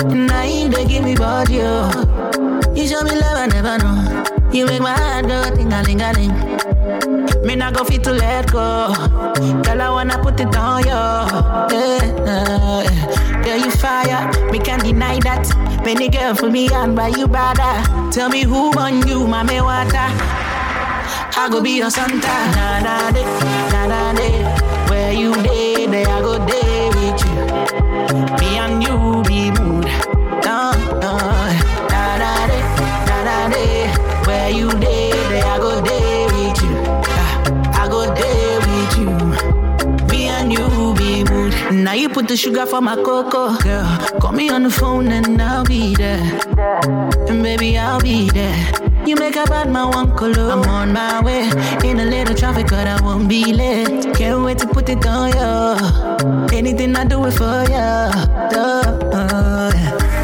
Now 0.10 0.42
you 0.42 0.70
they 0.70 0.86
give 0.86 1.04
me 1.04 1.14
body, 1.16 1.58
yo. 1.58 1.92
You 2.74 2.88
show 2.88 3.04
me 3.04 3.12
love, 3.12 3.38
I 3.38 3.48
never 3.48 3.78
know. 3.78 4.24
You 4.52 4.66
make 4.66 4.82
my 4.82 4.94
heart 4.94 5.28
go 5.28 5.56
ting 5.56 5.72
a 5.72 5.84
ling 5.84 6.02
a 6.02 6.12
ling. 6.14 7.46
Me 7.46 7.56
not 7.56 7.76
go 7.76 7.84
fit 7.84 8.04
to 8.06 8.12
let 8.12 8.52
go. 8.52 8.94
Girl, 9.62 9.82
I 9.82 9.90
wanna 9.92 10.18
put 10.24 10.40
it 10.40 10.56
on 10.56 10.82
you. 10.82 10.90
Yeah. 11.76 13.44
Girl, 13.44 13.58
you 13.58 13.70
fire. 13.70 14.32
Me 14.52 14.58
can't 14.58 14.84
deny 14.84 15.20
that. 15.20 15.48
Many 15.86 16.10
girl 16.10 16.34
for 16.34 16.50
me 16.50 16.70
and 16.74 16.96
by 16.96 17.10
you 17.10 17.28
brother. 17.28 17.84
Tell 18.12 18.30
me 18.30 18.42
who 18.44 18.72
on 18.80 19.08
you, 19.08 19.28
mommy 19.28 19.62
water. 19.62 20.53
I 21.36 21.50
go 21.50 21.62
be 21.62 21.72
your 21.78 21.90
Santa. 21.90 22.28
Na 22.56 22.80
na 22.80 23.12
de, 23.12 23.24
na 23.74 23.88
na 23.88 24.14
de. 24.14 24.30
Where 24.90 25.12
you 25.14 25.34
day, 25.44 25.86
there 25.88 26.08
I 26.08 26.22
go 26.22 26.38
day 26.46 26.90
with 26.96 27.20
you. 27.26 27.36
Me 28.40 28.58
and 28.58 28.84
you 28.84 29.24
be 29.28 29.52
mood. 29.52 29.86
No. 30.46 30.72
Na 31.92 32.04
na 32.22 32.48
de, 32.48 32.60
na 33.10 33.18
na 33.28 33.50
de. 33.50 33.88
Where 34.28 34.50
you 34.50 34.70
day, 34.80 35.12
there 35.12 35.46
I 35.46 35.58
go 35.58 35.82
day 35.82 36.26
with 36.34 36.62
you. 36.62 36.76
Ah, 37.18 37.84
I 37.84 37.88
go 37.90 38.02
day 38.14 38.58
with 38.66 38.98
you. 39.02 40.08
Me 40.10 40.28
and 40.28 40.52
you 40.54 40.94
be 40.96 41.24
mood. 41.24 41.54
Now 41.74 41.94
you 41.94 42.10
put 42.10 42.28
the 42.28 42.38
sugar 42.38 42.66
for 42.66 42.82
my 42.82 42.96
cocoa, 42.96 43.58
girl. 43.58 43.98
Call 44.22 44.32
me 44.32 44.50
on 44.50 44.64
the 44.64 44.70
phone 44.72 45.12
and 45.12 45.42
I'll 45.42 45.66
be 45.66 45.96
there. 45.96 46.22
And 47.28 47.42
baby, 47.44 47.78
I'll 47.78 48.00
be 48.00 48.30
there. 48.30 48.83
You 49.06 49.16
make 49.18 49.36
a 49.36 49.44
bad 49.46 49.70
man 49.70 49.90
one 49.92 50.16
color. 50.16 50.52
I'm 50.52 50.62
on 50.64 50.94
my 50.94 51.22
way. 51.22 51.50
In 51.84 52.00
a 52.00 52.06
little 52.06 52.36
traffic, 52.36 52.68
but 52.70 52.88
I 52.88 53.02
won't 53.02 53.28
be 53.28 53.54
late. 53.54 54.16
Can't 54.16 54.44
wait 54.44 54.60
to 54.60 54.68
put 54.68 54.88
it 54.90 55.06
on 55.06 55.30
you. 55.30 56.58
Anything 56.58 56.96
I 56.96 57.04
do 57.04 57.26
it 57.26 57.32
for 57.32 57.64
you. 57.70 57.76
Uh, 57.76 59.72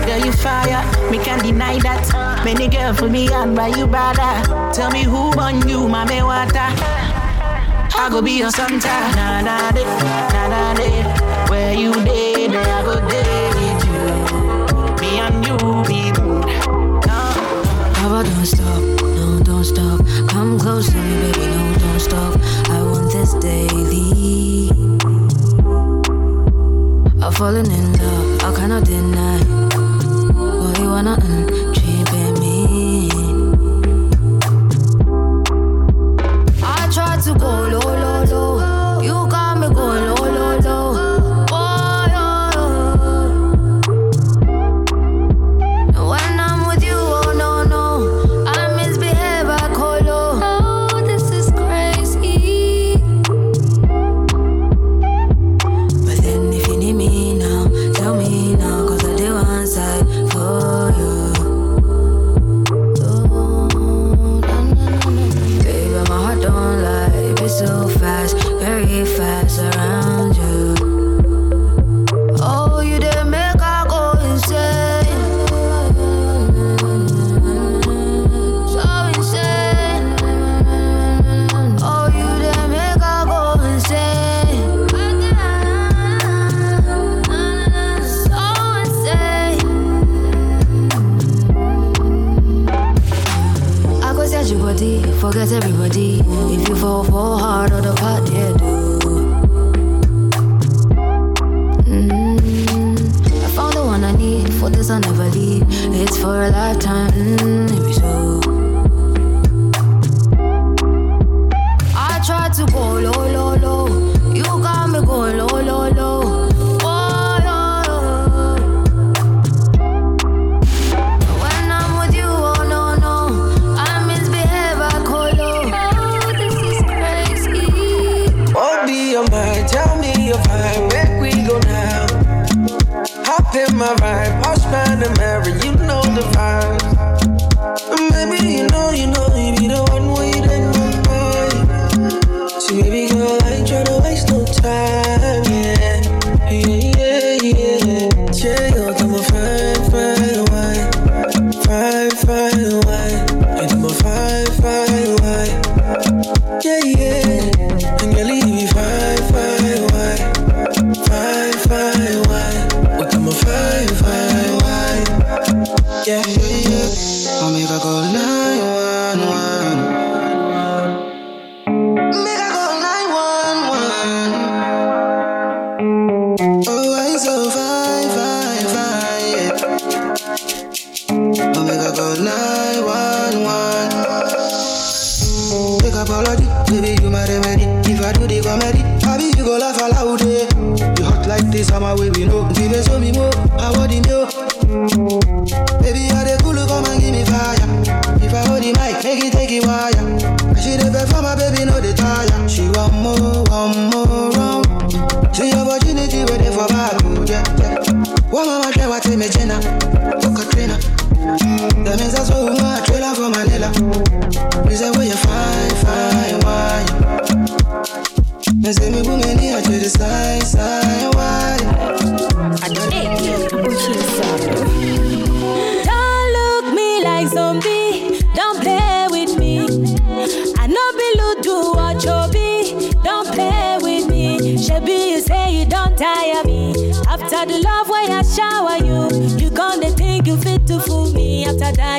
girl, 0.05 0.25
you 0.25 0.31
fire. 0.31 0.83
Me 1.11 1.17
can't 1.19 1.43
deny 1.43 1.77
that. 1.79 2.41
Many 2.45 2.67
girl 2.69 2.93
for 2.93 3.09
me 3.09 3.27
and 3.31 3.55
by 3.55 3.67
you 3.67 3.85
brother. 3.85 4.41
Tell 4.73 4.91
me 4.91 5.03
who 5.03 5.31
on 5.39 5.67
you, 5.67 5.87
mommy 5.89 6.21
water. 6.21 6.69
I 8.01 8.07
go 8.09 8.21
be 8.21 8.31
your 8.31 8.51
Santa. 8.51 8.87
Na 9.15 9.41
na 9.41 9.71
de, 9.71 9.83
na 9.83 10.47
na 10.47 10.73
de. 10.75 10.89
Where 11.51 11.73
you 11.73 11.93
day, 12.05 12.47
there 12.47 12.61
I 12.61 12.81
go 12.83 13.09
day 13.09 13.28
Close 20.79 20.93
to 20.93 20.97
me, 20.97 21.31
baby, 21.33 21.45
no, 21.47 21.75
don't 21.77 21.99
stop. 21.99 22.39
I 22.69 22.81
want 22.81 23.11
this 23.11 23.33
daily. 23.43 24.71
I've 27.21 27.35
fallen 27.35 27.69
in 27.69 27.91
love, 27.99 28.43
I 28.45 28.55
cannot 28.55 28.85
deny. 28.85 29.43
Boy, 30.31 30.81
you 30.81 30.87
wanna 30.87 31.17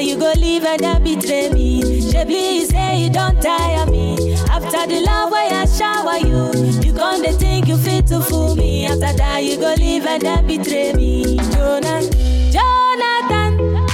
you 0.00 0.16
go 0.18 0.32
leave 0.36 0.64
and 0.64 0.80
then 0.80 1.02
betray 1.02 1.50
me. 1.50 2.00
She 2.00 2.24
please 2.24 2.68
say 2.70 3.02
you 3.04 3.10
don't 3.10 3.40
tire 3.40 3.86
me. 3.86 4.34
After 4.50 4.86
the 4.86 5.00
love 5.00 5.30
where 5.30 5.52
I 5.52 5.66
shower 5.66 6.18
you, 6.18 6.80
you 6.80 6.92
gonna 6.92 7.32
think 7.32 7.68
you 7.68 7.76
fit 7.76 8.06
to 8.08 8.20
fool 8.20 8.56
me. 8.56 8.86
After 8.86 9.12
that, 9.12 9.44
you 9.44 9.56
go 9.58 9.74
leave 9.74 10.06
and 10.06 10.22
then 10.22 10.46
betray 10.46 10.92
me. 10.94 11.36
Jonathan, 11.52 12.10
Jonathan, 12.50 13.86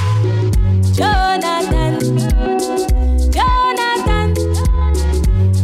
Jonathan, 0.92 1.98
Jonathan, 3.32 4.34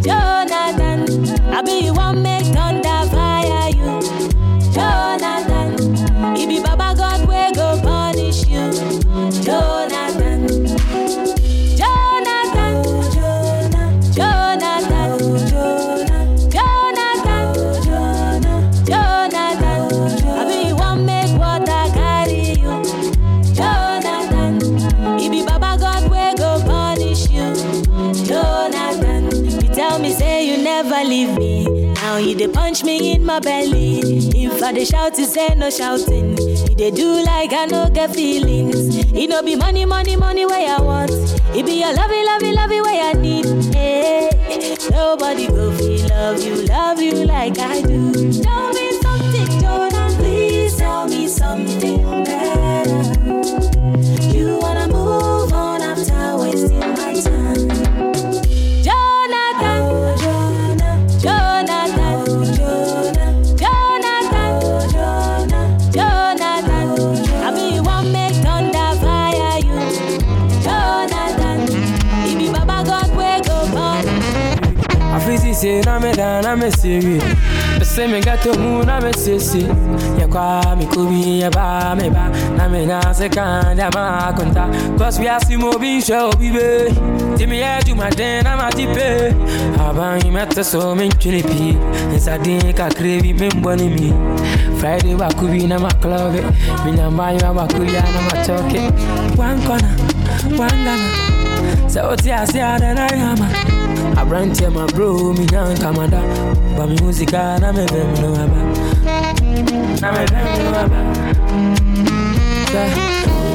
Jonathan. 0.03 1.53
I 1.53 1.63
be 1.63 1.85
you 1.87 1.93
my 33.33 33.41
belly. 33.41 34.01
If 34.45 34.63
I 34.63 34.73
dey 34.73 34.85
shout, 34.85 35.17
you 35.19 35.25
say 35.25 35.55
no 35.55 35.71
shouting. 35.71 36.37
You 36.37 36.75
dey 36.75 36.91
do 36.91 37.25
like 37.25 37.53
I 37.55 37.65
no 37.65 37.89
get 37.89 38.15
feelings. 38.15 38.97
It 39.15 39.29
no 39.31 39.43
be 39.43 39.57
money, 39.57 39.87
money, 39.87 40.17
money 40.17 40.45
where 40.45 40.77
I 40.77 40.81
want. 40.83 41.11
It 41.57 41.65
be 41.65 41.83
a 41.83 41.93
lovey, 41.93 42.23
lovey, 42.31 42.53
lovey 42.53 42.81
where 42.83 43.03
I 43.11 43.13
need. 43.15 43.47
Hey, 43.75 44.29
nobody 44.91 45.47
go 45.49 45.73
feel 45.79 46.09
love 46.11 46.45
you, 46.45 46.57
love 46.67 47.01
you 47.01 47.25
like 47.25 47.59
I 47.59 47.81
do. 47.81 48.13
Tell 48.43 48.69
me 48.75 48.87
something, 49.01 49.61
Jonah. 49.61 50.09
Please 50.19 50.77
tell 50.77 51.07
me 51.09 51.27
something 51.27 52.22
Say 75.63 75.81
na 75.83 76.01
me 76.01 76.11
down, 76.11 76.43
na 76.43 76.57
me 76.57 76.71
serious. 76.73 77.23
But 77.79 77.87
say 77.87 78.11
me 78.11 78.21
got 78.21 78.43
to 78.43 78.59
move, 78.59 78.85
na 78.85 78.99
me 79.01 79.13
say 79.13 79.39
say. 79.39 79.61
Ya 80.19 80.27
kwa 80.27 80.75
mi 80.77 80.87
kubi 80.87 81.39
ya 81.39 81.51
ba 81.51 81.95
me 81.95 82.11
ba, 82.11 82.29
na 82.57 82.67
me 82.69 82.85
na 82.85 83.13
se 83.13 83.29
kan 83.29 83.79
ya 83.79 83.89
ma 83.95 84.33
konta. 84.33 84.67
Cause 84.99 85.21
we 85.21 85.29
are 85.29 85.39
si 85.39 85.57
mo 85.57 85.79
bi 85.79 86.01
show 86.01 86.33
bi 86.33 86.51
be. 86.51 86.91
Ti 87.37 87.47
me 87.47 87.61
ya 87.61 87.81
ju 87.81 87.95
ma 87.95 88.11
den 88.11 88.43
na 88.43 88.57
ma 88.57 88.71
ti 88.71 88.87
pe. 88.87 89.31
Aban 89.79 90.25
yi 90.25 90.31
meta 90.33 90.65
so 90.65 90.97
me 90.97 91.09
chuni 91.11 91.43
pi. 91.43 91.79
Nsa 92.11 92.43
din 92.43 92.73
ka 92.73 92.89
krevi 92.89 93.33
me 93.39 93.49
mboni 93.51 93.89
mi. 93.89 94.11
Friday 94.81 95.15
wa 95.15 95.29
kubi 95.29 95.69
na 95.69 95.79
ma 95.79 95.91
club. 96.03 96.35
Mi 96.85 96.91
na 96.91 97.09
ma 97.09 97.31
yo 97.31 97.53
wa 97.53 97.69
kubi 97.69 97.93
na 97.93 98.03
ma 98.27 98.35
choke. 98.43 98.83
One 99.39 99.63
corner, 99.63 99.95
one 100.59 100.85
Ghana. 100.85 101.89
So 101.89 102.09
what's 102.09 102.27
ya 102.27 102.45
say 102.47 102.59
that 102.59 102.99
I 102.99 103.82
am? 104.23 104.27
I 104.27 104.29
brand 104.29 104.59
here 104.59 104.71
my 104.71 104.87
bro, 104.87 105.33
me 105.33 105.45
young 105.47 105.77
kamada. 105.77 106.21
But 106.77 106.87
me 106.89 106.97
music 107.01 107.33
na 107.33 107.73
me 107.73 107.87
vem 107.87 108.15
no 108.15 108.35
aba. 108.35 108.59
Na 110.01 110.13
me 110.13 110.27
vem 110.27 110.65
no 110.65 110.71
aba. 110.83 111.01
Sa, 112.73 112.83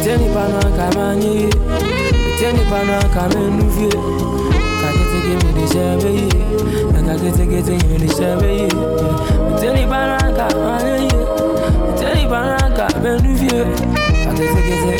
teni 0.03 0.27
pano 0.33 0.59
kamani, 0.77 1.49
teni 2.39 2.63
pano 2.69 2.99
kamenuvie. 3.13 3.97
Kakete 4.81 5.19
ke 5.25 5.33
me 5.43 5.49
de 5.53 5.65
shebe 5.73 6.09
ye, 6.13 6.29
kakete 6.91 7.43
ke 7.49 7.59
te 7.65 7.73
me 7.87 7.97
de 7.97 8.07
shebe 8.07 8.49
ye. 8.59 8.69
Teni 9.59 9.83
pano 9.87 10.17
kamani, 10.37 11.07
teni 11.97 12.23
pano 12.27 12.57
kamenuvie. 12.75 13.59
Kakete 13.63 13.85
ke 13.85 13.95
te 13.95 14.06
kakete 14.37 14.97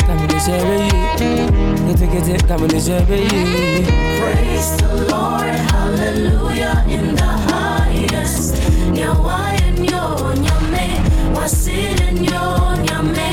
ke 2.12 2.20
te 2.26 2.34
kame 2.46 2.66
de 2.68 2.78
shebe 2.80 3.16
ye. 3.16 3.84
Praise 4.18 4.76
the 4.78 4.88
Lord, 5.10 5.54
hallelujah 5.70 6.84
in 6.88 7.14
the 7.14 7.22
highest. 7.22 8.54
Nyawayanyo, 8.92 10.04
nyame, 10.42 10.86
wasiranyo, 11.34 12.44
nyame. 12.86 13.28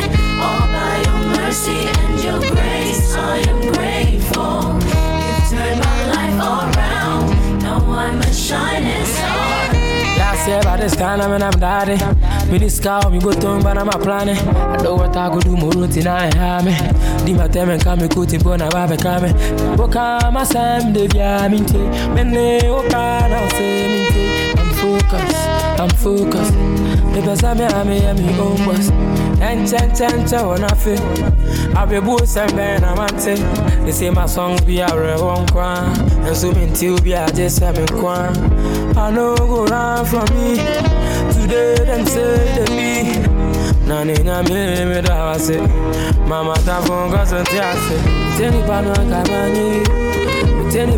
All 0.46 0.64
by 0.74 0.94
your 1.06 1.22
mercy 1.38 1.80
and 2.00 2.16
your 2.24 2.40
grace, 2.40 3.16
I 3.16 3.18
am 3.50 3.60
Year 10.48 10.62
by 10.62 10.78
this 10.78 10.96
time 10.96 11.22
I'm 11.22 11.32
in 11.34 11.42
I'm 11.42 11.60
daddy. 11.60 11.98
Me 12.52 12.60
this 12.60 12.80
cow, 12.80 13.10
me 13.10 13.18
bottom, 13.18 13.64
but 13.64 13.78
I'm 13.80 13.90
a 13.90 13.98
planning. 13.98 14.38
Eh. 14.38 14.52
I 14.52 14.84
know 14.84 14.94
what 14.96 15.18
I 15.18 15.30
could 15.34 15.44
do 15.44 15.58
more 15.58 15.72
routine 15.72 16.06
I 16.06 16.32
have 16.36 16.68
eh. 16.68 16.70
me. 16.70 17.26
Di 17.26 17.34
ma 17.34 17.48
teme 17.48 17.80
kame 17.80 18.08
kuti 18.08 18.38
bona 18.44 18.70
babe 18.70 18.96
kame. 19.00 19.34
Boka 19.76 20.32
ma 20.32 20.44
sam 20.44 20.94
de 20.94 21.08
via 21.08 21.50
minte. 21.50 21.82
Mene 22.14 22.62
oka 22.70 23.22
oh, 23.24 23.28
na 23.28 23.50
se 23.50 23.88
minte. 23.92 24.26
I'm 24.60 24.70
focused, 24.76 25.48
I'm 25.80 25.90
focused. 25.90 26.95
Me 27.16 27.22
pesa 27.22 27.56
me 27.56 27.64
ame 27.64 28.04
ya 28.04 28.14
me 28.14 28.28
own 28.38 28.58
boss. 28.66 28.90
And 29.40 29.66
chen 29.66 29.96
chen 29.96 30.28
chen 30.28 30.48
when 30.50 30.66
I 30.66 30.76
feel. 30.76 31.00
I 31.78 31.86
be 31.86 32.02
boss 32.02 32.36
and 32.36 32.54
ben 32.58 32.84
I'm 32.84 33.00
ante. 33.00 33.36
They 33.86 33.94
say 33.94 34.10
my 34.10 34.26
songs 34.26 34.60
be 34.62 34.82
a 34.82 34.88
one 34.90 35.48
kwan. 35.48 35.98
And 36.28 36.36
so 36.36 36.52
me 36.52 36.70
till 36.74 37.00
be 37.00 37.14
a 37.14 37.26
just 37.32 37.60
having 37.60 37.88
kwan. 37.88 38.36
I 38.98 39.12
know 39.12 39.34
go 39.38 39.64
run 39.66 40.06
from 40.06 40.26
me. 40.36 40.58
Today 41.32 41.76
them 41.86 42.06
say 42.06 42.66
they 42.66 42.66
be. 42.76 43.28
Na 43.88 44.04
me 44.04 44.14
me 44.14 45.02
da 45.02 45.32
wase. 45.32 45.58
Mama 46.28 46.56
ta 46.66 46.82
fon 46.82 47.12
ga 47.12 47.24
so 47.24 47.42
ti 47.46 47.60
ase. 47.60 47.98
Teni 48.38 48.62
pano 48.68 48.92
akamani. 48.92 49.86
Teni 50.70 50.98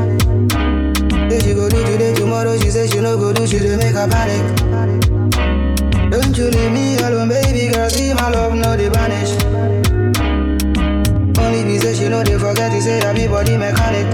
today, 1.91 2.13
tomorrow, 2.13 2.57
she 2.59 2.69
say 2.71 2.87
she 2.87 2.99
no 2.99 3.17
go 3.17 3.33
do, 3.33 3.45
she 3.47 3.59
dey 3.59 3.75
make 3.77 3.95
her 3.95 4.07
panic. 4.07 4.43
Don't 6.11 6.35
you 6.37 6.45
leave 6.49 6.71
me 6.71 6.95
alone, 6.97 7.29
baby 7.29 7.71
girl, 7.73 7.89
see 7.89 8.13
my 8.13 8.29
love, 8.29 8.53
no 8.55 8.75
they 8.77 8.89
vanish. 8.89 9.31
Only 11.37 11.63
be 11.63 11.77
say 11.79 11.93
she 11.95 12.07
no 12.09 12.23
they 12.23 12.37
forget 12.37 12.71
to 12.71 12.81
say 12.81 13.01
I 13.01 13.13
be 13.13 13.27
body 13.27 13.57
mechanic. 13.57 14.07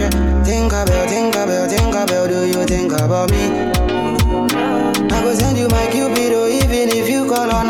Yeah. 0.00 0.10
Think 0.44 0.72
about, 0.72 1.08
think 1.08 1.34
about, 1.34 1.70
think 1.70 1.94
about, 1.94 2.28
do 2.28 2.46
you 2.46 2.64
think 2.66 2.92
about 2.92 3.30
me? 3.30 3.70
I 5.12 5.22
go 5.22 5.34
send 5.34 5.58
you 5.58 5.68
my 5.68 5.86
cupido, 5.86 6.44
oh, 6.44 6.48
even 6.48 6.88
if 6.96 7.08
you 7.08 7.26
call 7.28 7.50
on 7.50 7.68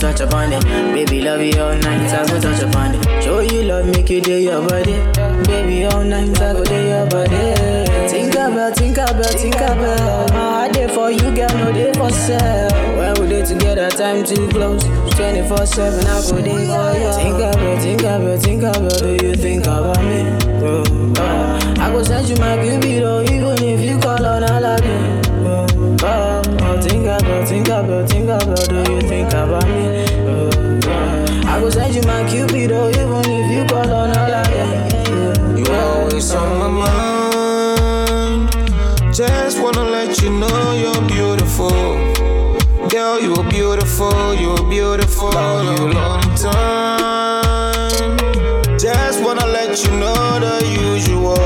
touch 0.00 0.20
upon 0.20 0.52
it. 0.52 0.64
Baby, 0.64 1.20
love 1.20 1.42
you 1.42 1.60
all 1.60 1.76
night, 1.76 2.10
I 2.10 2.26
go 2.26 2.40
touch 2.40 2.62
upon 2.62 2.94
it. 2.94 3.22
Show 3.22 3.40
you 3.40 3.62
love, 3.64 3.86
make 3.86 4.08
you 4.08 4.20
do 4.20 4.34
your 4.34 4.66
body. 4.66 4.96
Baby, 5.44 5.84
all 5.84 6.02
night, 6.02 6.40
I 6.40 6.52
go 6.54 6.64
do 6.64 6.74
your 6.74 7.06
body. 7.06 8.08
Think 8.08 8.34
about, 8.34 8.76
think 8.76 8.96
about, 8.96 9.26
think 9.26 9.56
about. 9.56 10.30
My 10.30 10.38
heart 10.38 10.72
there 10.72 10.88
for 10.88 11.10
you, 11.10 11.34
girl, 11.36 11.52
no 11.58 11.70
day 11.72 11.92
for 11.92 12.10
sale. 12.10 12.70
When 12.96 13.14
we 13.20 13.28
day 13.28 13.44
together, 13.44 13.90
time 13.90 14.24
too 14.24 14.48
close. 14.48 14.82
24 15.16 15.66
7, 15.66 16.06
I 16.06 16.22
go 16.22 16.40
there 16.40 16.64
for 16.64 16.96
you. 16.96 17.12
Think 17.20 17.36
about, 17.36 17.82
think 17.82 18.00
about, 18.00 18.40
think 18.40 18.62
about, 18.62 18.98
do 18.98 19.26
you 19.26 19.34
think 19.34 19.64
about 19.64 20.02
me? 20.02 20.20
Oh, 20.64 20.82
oh. 21.18 21.74
I 21.78 21.90
go 21.92 22.02
send 22.02 22.26
you 22.28 22.36
my 22.36 22.56
cupido, 22.56 23.22
even 23.30 23.62
if 23.62 23.80
you 23.80 23.98
call 23.98 24.24
on 24.24 24.42
Aladdin. 24.44 25.20
Oh, 25.44 25.66
oh, 26.02 26.42
oh. 26.62 26.80
Think 26.80 27.04
about, 27.04 27.48
think 27.48 27.68
about, 27.68 28.08
think 28.08 28.24
about, 28.24 28.68
do 28.68 28.92
you 28.92 29.00
think 29.02 29.28
about 29.28 29.68
me? 29.68 29.89
I 31.70 31.72
send 31.72 31.94
you 31.94 32.02
my 32.02 32.24
cupido, 32.24 32.90
even 32.90 33.24
if 33.30 33.46
you 33.54 33.64
call 33.68 33.92
on 33.92 34.10
Aladdin. 34.10 35.56
You 35.56 35.72
always 35.72 36.34
on 36.34 36.58
my 36.58 36.66
mind. 36.82 38.50
Just 39.14 39.62
wanna 39.62 39.84
let 39.84 40.20
you 40.20 40.30
know 40.30 40.72
you're 40.72 41.00
beautiful. 41.06 41.70
Girl, 42.88 43.20
you 43.20 43.34
are 43.34 43.48
beautiful, 43.48 44.34
you 44.34 44.50
are 44.50 44.68
beautiful. 44.68 45.30
You 45.30 45.86
a 45.86 45.94
long 45.94 46.34
time. 46.34 48.16
Just 48.76 49.22
wanna 49.22 49.46
let 49.46 49.84
you 49.84 49.92
know 49.92 50.40
the 50.40 50.66
usual. 50.82 51.38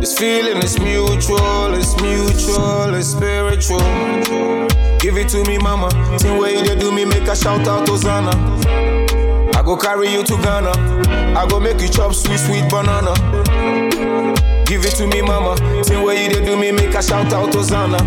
This 0.00 0.18
feeling 0.18 0.60
is 0.60 0.76
mutual, 0.80 1.72
it's 1.74 1.94
mutual, 2.02 2.94
it's 2.94 3.10
spiritual. 3.10 3.78
Give 4.98 5.16
it 5.16 5.28
to 5.28 5.44
me, 5.44 5.56
mama. 5.58 5.88
Same 6.18 6.36
way 6.36 6.56
you 6.58 6.74
do 6.74 6.90
me, 6.90 7.04
make 7.04 7.28
a 7.28 7.36
shout 7.36 7.68
out 7.68 7.86
to 7.86 7.92
Zana. 7.92 8.34
I 9.09 9.09
go 9.70 9.76
carry 9.76 10.08
you 10.10 10.24
to 10.24 10.36
Ghana. 10.42 10.72
I 11.38 11.46
go 11.48 11.60
make 11.60 11.80
you 11.80 11.88
chop 11.88 12.12
sweet, 12.12 12.38
sweet 12.40 12.68
banana. 12.68 13.14
Give 14.66 14.84
it 14.84 14.96
to 14.96 15.06
me, 15.06 15.22
mama. 15.22 15.54
Same 15.84 16.02
way 16.02 16.24
you 16.24 16.28
dey 16.30 16.44
do 16.44 16.56
me, 16.56 16.72
make 16.72 16.92
a 16.94 17.00
shout 17.00 17.32
out 17.32 17.52
to 17.52 17.58
Zana. 17.58 18.00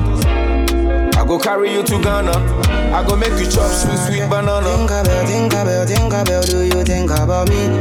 I 1.16 1.26
go 1.26 1.40
carry 1.40 1.72
you 1.72 1.82
to 1.84 2.02
Ghana. 2.02 2.32
I 2.94 3.06
go 3.08 3.16
make 3.16 3.40
you 3.40 3.50
chop 3.50 3.72
sweet, 3.72 3.98
sweet 3.98 4.30
banana. 4.30 4.68
Think 4.76 4.92
about, 4.92 5.26
think 5.28 5.54
about, 5.54 5.88
think 5.88 6.14
about, 6.14 6.46
do 6.48 6.64
you 6.64 6.84
think 6.84 7.12
about 7.12 7.48
me? 7.48 7.73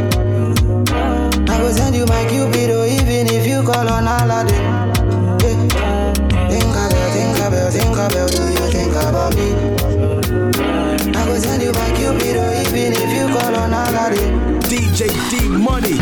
Aladdin. 14.92 15.08
DJ 15.08 15.08
D 15.30 15.48
Money. 15.48 15.96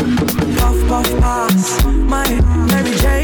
Puff, 0.57 0.87
puff, 0.87 1.19
pass. 1.19 1.83
My 1.85 2.27
Mary 2.67 2.95
Jane. 2.97 3.20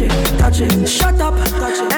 It, 0.00 0.10
touch 0.38 0.60
it, 0.60 0.70
touch 0.70 0.80
it. 0.80 0.88
Shut 0.88 1.20
up 1.20 1.34
and 1.34 1.52
bend 1.52 1.89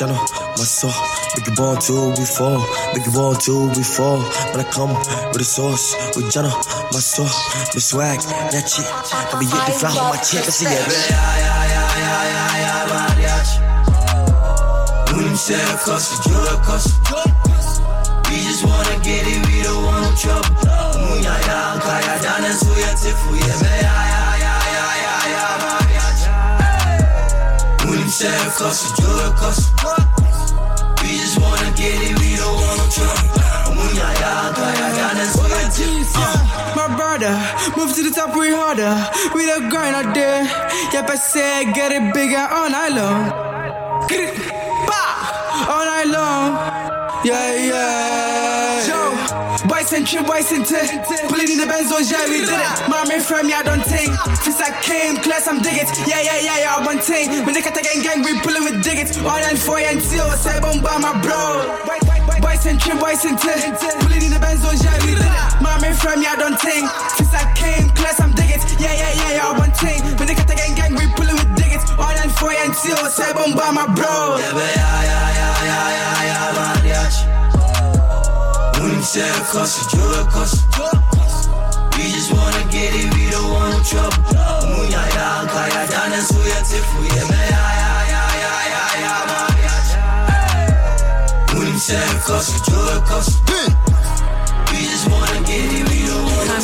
sauce, 0.00 0.12
with 0.16 0.24
Jana, 0.34 0.56
my 0.56 0.64
soul. 0.64 0.92
Make 1.36 1.48
it 1.48 1.56
ball 1.56 1.76
till 1.76 2.10
we 2.10 2.24
fall, 2.24 2.58
make 2.94 3.06
it 3.06 3.14
ball 3.14 3.34
till 3.34 3.68
we 3.68 3.82
fall. 3.82 4.18
When 4.52 4.60
I 4.60 4.70
come 4.70 4.94
with 4.94 5.38
the 5.38 5.44
sauce, 5.44 5.94
with 6.16 6.30
Jana, 6.30 6.48
my 6.92 7.00
soul. 7.00 7.26
The 7.72 7.80
swag, 7.80 8.20
that 8.50 8.68
shit. 8.68 8.86
Let 9.32 9.40
me 9.40 9.46
get 9.46 9.66
the 9.66 9.72
flower 9.72 10.00
on 10.00 10.10
my 10.10 10.16
check, 10.16 10.46
I 10.46 10.50
see 10.50 10.66
it. 10.66 10.86
Ulimsera 15.12 15.76
kosa, 15.84 16.22
jura 16.22 16.56
kosa 16.64 16.90
We 18.30 18.36
just 18.46 18.64
wanna 18.64 18.96
get 19.02 19.26
it, 19.26 19.46
we 19.46 19.62
don't 19.62 19.84
want 19.84 20.02
no 20.06 20.10
trouble 20.16 20.54
Munya 21.02 21.34
ya 21.46 21.78
kaya 21.82 22.14
dana 22.22 22.54
suya 22.54 22.94
tifu 22.94 23.28
ya 23.28 23.29
me 23.29 23.29
Ulimsera 28.20 28.50
kosa, 28.58 28.94
jura 29.00 29.30
kosa 29.30 29.96
We 31.02 31.08
just 31.08 31.40
wanna 31.40 31.70
get 31.74 32.02
it, 32.02 32.18
we 32.18 32.36
don't 32.36 32.54
want 32.54 32.78
no 32.78 32.86
trouble 32.92 33.40
kaya 33.96 34.92
dana 34.96 35.24
suya 35.32 35.64
tifu 35.72 36.20
My 36.76 36.86
brother, 36.96 37.32
move 37.78 37.94
to 37.94 38.02
the 38.02 38.10
top, 38.10 38.36
we 38.36 38.50
harder. 38.52 38.92
We 39.34 39.46
the 39.46 39.68
grind 39.70 39.96
out 39.96 40.14
there. 40.14 40.44
Yep, 40.92 41.10
I 41.10 41.16
said 41.16 41.74
get 41.74 41.92
it 41.92 42.12
bigger 42.12 42.46
all 42.50 42.68
night 42.68 42.92
long. 42.92 43.32
Get 44.08 44.20
it, 44.20 44.36
bah, 44.86 45.72
all 45.72 45.84
night 45.86 46.08
long. 46.08 46.46
Yeah, 47.24 47.54
yeah. 47.56 47.69
Boys 49.90 50.54
and 50.54 50.62
tip. 50.62 50.86
Pulling 51.26 51.50
in 51.50 51.58
the 51.58 51.66
Benz, 51.66 51.90
oh 51.90 51.98
yeah, 51.98 52.22
we 52.30 52.46
did 52.46 52.54
it. 52.54 52.78
Mommy 52.86 53.18
from 53.18 53.50
I 53.50 53.58
don't 53.66 53.82
think. 53.82 54.06
Since 54.38 54.62
I 54.62 54.70
came, 54.86 55.18
class, 55.18 55.50
I'm 55.50 55.58
dig 55.58 55.82
it. 55.82 55.90
Yeah, 56.06 56.22
yeah, 56.22 56.38
yeah, 56.38 56.62
yeah, 56.62 56.86
one 56.86 57.02
thing. 57.02 57.26
When 57.42 57.50
they 57.50 57.60
got 57.60 57.74
the 57.74 57.82
gang, 57.82 57.98
gang, 57.98 58.22
we 58.22 58.38
pulling 58.38 58.62
with 58.62 58.86
dig 58.86 59.02
it. 59.02 59.18
All 59.26 59.42
and 59.42 59.58
four 59.58 59.82
and 59.82 59.98
say 59.98 60.22
bomb 60.62 60.78
by 60.78 60.94
my 61.02 61.10
bro. 61.18 61.66
Boys 62.38 62.62
and 62.70 62.78
trip, 62.78 63.02
boys 63.02 63.26
and 63.26 63.34
tip. 63.34 63.58
Pulling 63.98 64.22
in 64.22 64.30
the 64.30 64.38
Benz, 64.38 64.62
oh 64.62 64.78
yeah, 64.78 64.94
we 65.02 65.18
did 65.18 65.26
it. 65.26 65.58
Mommy 65.58 65.90
from 65.98 66.22
I 66.22 66.38
don't 66.38 66.54
think. 66.54 66.86
Since 67.18 67.34
I 67.34 67.50
came, 67.58 67.90
class, 67.98 68.22
I'm 68.22 68.30
dig 68.30 68.46
it. 68.46 68.62
Yeah, 68.78 68.94
yeah, 68.94 69.10
yeah, 69.10 69.42
yeah, 69.42 69.58
one 69.58 69.74
thing. 69.74 70.06
When 70.22 70.30
they 70.30 70.38
got 70.38 70.46
the 70.46 70.54
gang, 70.54 70.78
gang, 70.78 70.94
we 70.94 71.10
pulling 71.18 71.34
with 71.34 71.50
dig 71.58 71.74
it. 71.74 71.82
All 71.98 72.14
and 72.14 72.30
four 72.38 72.54
and 72.54 72.70
say 72.78 73.26
bomb 73.34 73.58
by 73.58 73.74
my 73.74 73.90
bro. 73.90 74.38
Yeah, 74.38 74.54
yeah, 74.54 75.02
yeah, 75.02 75.34
yeah, 75.34 75.66
yeah, 75.66 76.30
yeah, 76.30 76.86
yeah, 76.86 77.39
me 79.00 79.06
say 79.06 79.22
I 79.24 79.40
you, 79.94 80.04
I 80.12 80.28
cost 80.30 80.60
We 81.96 82.04
just 82.12 82.32
wanna 82.32 82.64
get 82.70 82.92
it, 82.94 83.08
we 83.14 83.30
don't 83.30 83.50
want 83.50 83.72
no 83.72 83.80
trouble. 83.82 84.20
Munyaya, 84.68 85.48
kaya, 85.48 85.82
dana, 85.88 86.20
suya, 86.20 86.60
tifu, 86.68 87.00
ya, 87.08 87.24
ya, 87.24 87.64
ya, 87.80 87.92
ya, 88.12 88.22
ya, 88.44 88.84
ya. 89.04 89.14
When 91.56 91.76
you, 91.78 91.80
just 95.00 95.10
wanna 95.12 95.40
get 95.46 95.64
it, 95.64 95.88
we 95.88 95.98
don't 96.06 96.28
wanna 96.28 96.60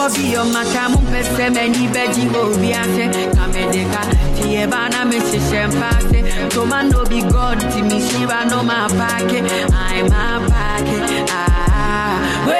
Obi 0.00 0.32
yo 0.32 0.44
maka 0.44 0.88
mu 0.88 0.98
pese 1.12 1.50
meni 1.52 1.84
beji 1.92 2.24
obi 2.40 2.72
ase 2.72 3.04
Kamedeka 3.36 4.02
tiye 4.36 4.66
bana 4.66 5.04
me 5.04 5.18
shishe 5.20 5.66
mpase 5.66 6.48
Toma 6.48 6.82
no 6.84 7.04
be 7.04 7.20
God 7.20 7.60
ti 7.72 7.82
mi 7.82 8.00
shiba 8.00 8.44
no 8.48 8.62
ma 8.62 8.88
pake 8.88 9.42
I'm 9.72 10.06
a 10.12 10.40
pake 10.48 11.26
Ah, 11.30 12.46
we 12.48 12.58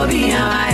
Obi 0.00 0.20
ya 0.30 0.42
aye 0.66 0.73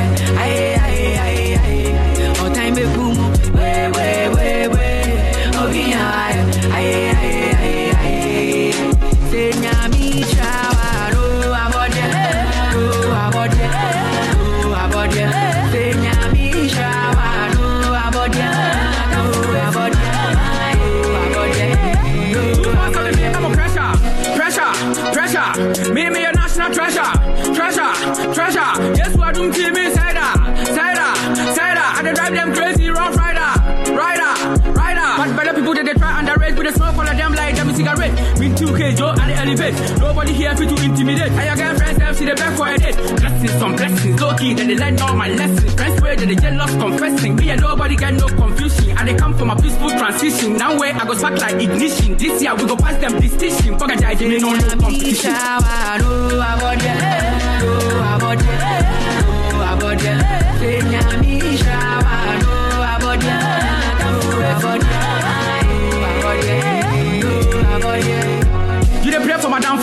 Nobody 39.98 40.32
here 40.32 40.54
fit 40.56 40.68
to 40.68 40.84
intimidate. 40.84 41.32
And 41.32 41.46
your 41.46 41.56
girlfriends, 41.56 41.98
them 41.98 42.14
see 42.14 42.24
the 42.26 42.34
back 42.34 42.56
for 42.56 42.68
a 42.68 42.78
date. 42.78 42.96
Blessings, 42.96 43.52
some 43.58 43.76
blessings, 43.76 44.20
low 44.20 44.34
key, 44.36 44.54
then 44.54 44.68
they 44.68 44.76
learn 44.76 44.98
all 45.00 45.14
my 45.14 45.28
lessons. 45.28 45.74
Friends 45.74 46.00
where 46.00 46.16
they 46.16 46.34
get 46.34 46.54
lost 46.54 46.78
confessing. 46.78 47.36
Me 47.36 47.50
and 47.50 47.60
nobody 47.60 47.96
get 47.96 48.14
no 48.14 48.26
confusion. 48.28 48.96
And 48.98 49.08
they 49.08 49.14
come 49.14 49.34
from 49.36 49.50
a 49.50 49.56
peaceful 49.56 49.90
transition. 49.90 50.56
Now 50.56 50.78
where 50.78 50.94
I 50.94 51.04
go 51.04 51.20
back 51.20 51.40
like 51.40 51.62
ignition. 51.62 52.16
This 52.16 52.42
year 52.42 52.54
we 52.54 52.66
go 52.66 52.76
pass 52.76 52.96
them 53.00 53.20
distinction. 53.20 53.78
Fuck 53.78 53.92
a 53.92 53.96
judge, 53.96 54.20
me 54.20 54.38
no 54.38 54.58
competition. 54.58 55.34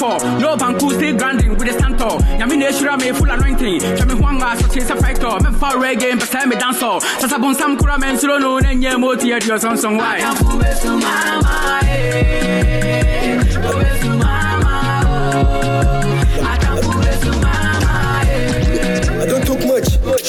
Downfall. 0.07 0.39
No 0.39 0.57
banku 0.57 0.93
still 0.93 1.17
grinding 1.17 1.49
with 1.57 1.67
the 1.67 1.73
stand 1.73 1.97
tall. 1.97 2.19
Yami 2.19 2.57
ne 2.57 2.97
me 2.97 3.11
full 3.17 3.29
anointing. 3.29 3.81
Me 4.07 4.15
huanga 4.15 4.55
so 4.57 4.67
chase 4.73 4.89
a 4.89 4.95
fighter. 4.95 5.39
Me 5.43 5.57
fall 5.57 5.73
reggae 5.73 6.11
and 6.11 6.19
beside 6.19 6.47
me 6.47 6.55
dance 6.55 6.81
all. 6.81 6.99
Sasa 7.01 7.39
bon 7.39 7.55
sam 7.55 7.77
kura 7.77 7.97
men 7.99 8.15
suro 8.15 8.39
no 8.39 8.59
nenye 8.59 8.99
moti 8.99 9.33
at 9.33 9.45
your 9.45 9.59
song 9.59 9.97
why. 9.97 10.19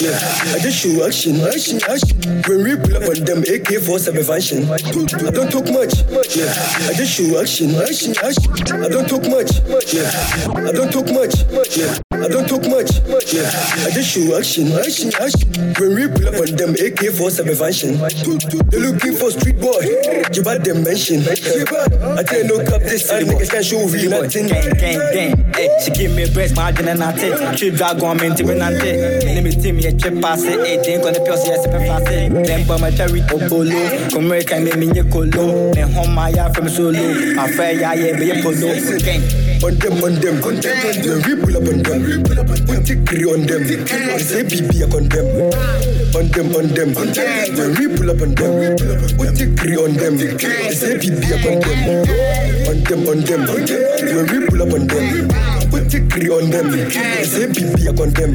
Yeah, 0.09 0.55
I 0.55 0.59
just 0.61 0.79
show 0.79 1.07
action, 1.07 1.37
action, 1.43 1.81
action. 1.85 2.17
When 2.49 2.65
we 2.65 2.77
pull 2.77 2.97
up 2.97 3.09
on 3.13 3.25
them 3.29 3.41
AK-47 3.45 4.25
function. 4.25 4.65
I 4.65 4.79
don't 5.31 5.51
talk 5.51 5.69
much. 5.71 6.01
Yeah, 6.35 6.49
I 6.89 6.95
just 6.95 7.13
show 7.13 7.39
action, 7.39 7.75
action, 7.75 8.15
action. 8.25 8.83
I 8.83 8.89
don't 8.89 9.07
talk 9.07 9.29
much. 9.29 9.61
Yeah, 9.93 10.09
I 10.57 10.73
don't 10.73 10.91
talk 10.91 11.13
much. 11.13 11.35
Yeah, 11.77 12.08
I 12.19 12.29
don't 12.29 12.49
talk 12.49 12.67
much. 12.69 12.99
Yeah, 13.33 13.47
I 13.87 13.91
just 13.91 14.11
show 14.11 14.37
action, 14.37 14.73
action, 14.73 15.13
action. 15.15 15.49
When 15.79 15.95
we 15.95 16.09
pull 16.09 16.29
up 16.29 16.41
on 16.41 16.51
them 16.57 16.73
AK-47 16.75 17.55
function. 17.55 17.95
They 18.71 18.79
looking 18.79 19.15
for 19.15 19.31
street 19.31 19.61
boy. 19.61 19.79
Jabba 20.35 20.63
them 20.65 20.83
mention. 20.83 21.23
I 21.23 22.23
tell 22.23 22.43
you 22.43 22.49
no 22.49 22.65
cap 22.65 22.83
this 22.83 23.11
and 23.11 23.29
niggas 23.29 23.51
can 23.51 23.63
show 23.63 23.87
real 23.87 24.11
nothing. 24.11 24.49
Gang, 24.49 24.71
gang, 24.75 24.99
gang. 25.15 25.53
Hey, 25.55 25.69
she 25.85 25.91
give 25.93 26.17
me 26.17 26.25
a 26.25 26.29
breast, 26.33 26.57
margin 26.57 26.89
and 26.89 27.03
I 27.03 27.13
take. 27.17 27.57
Trip 27.57 27.75
drag 27.75 28.03
on 28.03 28.17
me, 28.17 28.35
timid 28.35 28.59
and 28.59 28.81
take. 28.81 29.25
Let 29.25 29.45
me 29.45 29.51
see 29.53 29.73
me 29.73 29.87
a 29.87 29.93
chip 29.93 30.21
pass 30.21 30.43
it. 30.43 30.59
Hey, 30.67 30.83
drink 30.83 31.05
on 31.05 31.13
the 31.13 31.21
pills, 31.21 31.47
yes, 31.47 31.65
if 31.67 31.75
I 31.75 31.87
fast 31.87 32.09
it. 32.09 32.33
Then 32.47 32.67
by 32.67 32.81
my 32.81 32.91
cherry 32.91 33.21
oh, 33.23 33.29
oh, 33.33 33.39
obolo. 33.39 34.11
Come 34.13 34.25
here, 34.25 34.43
can 34.43 34.65
make 34.65 34.77
me 34.77 34.89
a 34.99 35.05
colo. 35.05 35.73
Then 35.73 35.93
home 35.93 36.15
my 36.15 36.31
ya 36.31 36.49
from 36.53 36.69
solo. 36.69 36.99
My 37.35 37.51
fair 37.53 37.75
ya, 37.75 37.93
yeah, 37.93 38.19
be 38.19 38.31
a 38.31 38.43
polo. 38.43 38.75
Gang. 38.99 39.48
On 39.61 39.75
them, 39.75 40.03
on 40.05 40.15
them, 40.21 40.43
on 40.45 40.55
them. 40.61 40.77
When 41.03 41.19
we 41.27 41.35
pull 41.43 41.57
up 41.57 41.69
on 41.69 41.83
them, 41.83 42.23
put 42.23 42.87
tickry 42.87 43.27
on 43.27 43.43
them. 43.47 43.65
Say 44.21 44.45
BB 44.45 44.87
on 44.95 45.09
them. 45.09 45.27
On 46.15 46.29
them, 46.31 46.55
on 46.55 46.69
them, 46.69 46.97
on 46.97 47.13
them. 47.13 47.75
We 47.75 47.97
pull 47.97 48.11
up 48.11 48.23
on 48.23 48.35
them, 48.35 48.77
put 49.19 49.35
tickry 49.35 49.77
on 49.77 49.95
them. 49.95 50.17
Say 50.73 50.95
BB 50.97 51.27
on 51.43 51.59
them. 51.61 52.07
On 52.69 52.85
them, 52.85 53.09
on 53.09 53.21
them, 53.21 53.41
on 53.51 53.67
them. 53.67 54.27
We 54.31 54.47
pull 54.47 54.63
up 54.63 54.73
on 54.73 54.87
them, 54.87 55.58
put 55.79 55.89
tickry 55.89 56.31
on 56.31 56.51
them. 56.51 56.71
Say 57.25 57.47
BB 57.47 57.89
on 57.99 58.11
them. 58.11 58.33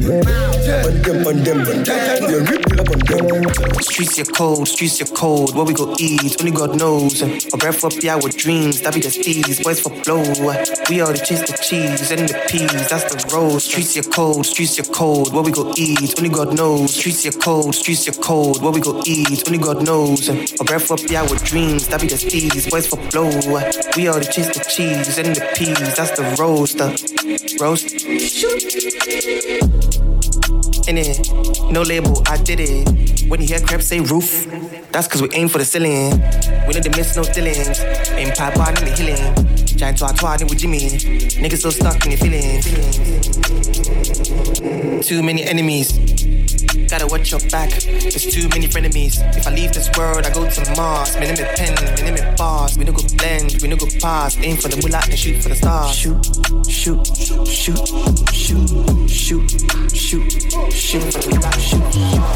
On 0.84 1.02
them, 1.02 1.26
on 1.26 1.44
them, 1.44 1.60
on 1.60 1.82
them. 1.84 2.24
When 2.24 2.44
we 2.44 2.56
up 2.80 2.88
on 2.90 2.98
them. 2.98 3.82
Streets 3.82 4.18
are 4.18 4.24
cold, 4.24 4.68
streets 4.68 5.00
are 5.00 5.14
cold. 5.14 5.54
What 5.54 5.66
we 5.66 5.74
go 5.74 5.94
eat, 5.98 6.36
only 6.40 6.52
God 6.52 6.78
knows. 6.78 7.22
A 7.22 7.56
breath 7.56 7.84
up 7.84 7.92
yeah 8.02 8.16
with 8.16 8.36
dreams, 8.36 8.80
that 8.82 8.94
be 8.94 9.00
the 9.00 9.08
steez, 9.08 9.62
boys 9.62 9.80
for 9.80 9.90
blow. 10.04 10.22
We 10.88 11.00
all 11.00 11.12
the 11.12 11.18
chase 11.18 11.40
the 11.40 11.56
cheese 11.60 12.10
and 12.10 12.28
the 12.28 12.34
peas, 12.48 12.88
that's 12.88 13.04
the 13.12 13.34
road. 13.34 13.60
Streets 13.60 13.96
are 13.96 14.10
cold, 14.10 14.46
streets 14.46 14.78
are 14.78 14.90
cold. 14.92 15.32
What 15.32 15.44
we 15.44 15.52
go 15.52 15.72
eat, 15.76 16.18
only 16.18 16.30
God 16.30 16.56
knows. 16.56 16.94
Streets 16.94 17.26
are 17.26 17.32
cold, 17.32 17.74
streets 17.74 18.08
are 18.08 18.20
cold. 18.22 18.62
What 18.62 18.74
we 18.74 18.80
go 18.80 19.02
eat, 19.06 19.46
only 19.46 19.58
God 19.58 19.84
knows. 19.84 20.28
A 20.28 20.64
breath 20.64 20.90
up 20.90 21.00
yeah 21.08 21.22
with 21.22 21.44
dreams, 21.44 21.88
that 21.88 22.00
be 22.00 22.08
the 22.08 22.16
steez, 22.16 22.70
boys 22.70 22.86
for 22.86 22.98
blow. 23.10 23.28
We 23.96 24.08
all 24.08 24.18
the 24.18 24.28
chase 24.30 24.48
the 24.56 24.64
cheese 24.64 25.18
and 25.18 25.36
the 25.36 25.44
peas, 25.54 25.96
that's 25.96 26.16
the 26.16 26.24
roast. 27.34 27.60
Roast. 27.60 28.06
In 30.86 30.98
it, 30.98 31.18
no 31.70 31.82
label, 31.82 32.22
I 32.26 32.36
did 32.36 32.60
it. 32.60 33.28
When 33.28 33.40
you 33.40 33.46
hear 33.46 33.60
crap 33.60 33.80
say 33.82 34.00
roof, 34.00 34.46
that's 34.92 35.08
cause 35.08 35.22
we 35.22 35.28
aim 35.32 35.48
for 35.48 35.58
the 35.58 35.64
ceiling. 35.64 36.20
We 36.68 36.74
know 36.74 36.80
the 36.80 36.92
miss 36.96 37.16
no 37.16 37.24
dealings. 37.24 37.80
Aim 38.10 38.32
pipe 38.34 38.58
on 38.58 38.76
in 38.78 38.84
the 38.84 38.94
healing. 38.94 39.34
Giant 39.64 39.98
to 39.98 40.04
our 40.04 40.12
with 40.44 40.58
Jimmy. 40.58 40.78
Niggas 40.80 41.62
so 41.62 41.70
stuck 41.70 42.04
in 42.04 42.10
the 42.12 42.16
feelings. 42.16 42.66
Too 45.06 45.22
many 45.22 45.42
enemies. 45.42 45.92
Gotta 46.88 47.06
watch 47.06 47.30
your 47.30 47.40
back. 47.50 47.70
There's 47.70 48.26
too 48.26 48.48
many 48.50 48.68
frenemies. 48.68 49.18
If 49.36 49.46
I 49.46 49.50
leave 49.50 49.72
this 49.72 49.90
world, 49.96 50.24
I 50.26 50.32
go 50.32 50.48
to 50.48 50.74
Mars. 50.76 51.14
Me 51.18 51.26
name 51.26 51.34
it 51.38 51.56
pen, 51.56 51.74
me 51.96 52.02
name 52.02 52.16
it 52.16 52.36
bars. 52.36 52.78
We 52.78 52.84
no 52.84 52.92
go 52.92 53.02
blend, 53.16 53.60
we 53.62 53.68
no 53.68 53.76
go 53.76 53.86
pass. 54.00 54.36
Aim 54.38 54.56
for 54.56 54.68
the 54.68 54.76
mullah 54.76 55.02
and 55.04 55.18
shoot 55.18 55.42
for 55.42 55.48
the 55.48 55.56
stars. 55.56 55.94
Shoot, 55.94 56.24
shoot, 56.68 57.06
shoot, 57.46 57.88
shoot, 58.32 58.68
shoot, 59.10 59.10
shoot, 59.10 59.50
shoot, 59.94 60.30
shoot 60.72 61.02
for 61.12 61.20
the 61.20 61.28
mullah. 61.30 61.52
Shoot, 61.60 61.92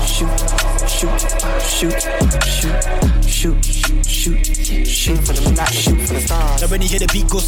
shoot, 0.08 0.40
shoot, 0.88 1.20
shoot, 1.60 2.00
shoot, 2.42 2.82
shoot, 3.28 3.64
shoot, 3.64 3.64
shoot 3.64 4.58
shoot, 4.68 4.86
shoot 4.86 5.18
for 5.24 5.32
the 5.32 5.40
mullah. 5.42 5.66
Shoot 5.72 6.00
for 6.06 6.14
the 6.14 6.20
stars. 6.20 6.62
Already 6.62 6.86
hear 6.86 6.98
the 6.98 7.08
beat 7.12 7.28
go 7.28 7.38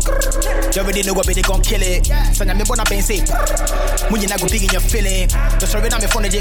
already 0.80 1.02
know 1.02 1.12
what 1.12 1.26
way 1.26 1.34
they 1.34 1.42
gon' 1.42 1.60
kill 1.62 1.82
it. 1.82 2.04
Sanya 2.32 2.56
me 2.56 2.64
bona 2.64 2.84
ben 2.88 3.02
say. 3.02 3.20
When 4.08 4.20
you 4.20 4.28
not 4.28 4.40
go 4.40 4.48
big 4.48 4.62
in 4.62 4.70
your 4.70 4.80
feeling. 4.80 5.28
The 5.60 5.66
sorry 5.66 5.88
now 5.88 5.98
me 5.98 6.06
phone 6.06 6.24
the 6.24 6.40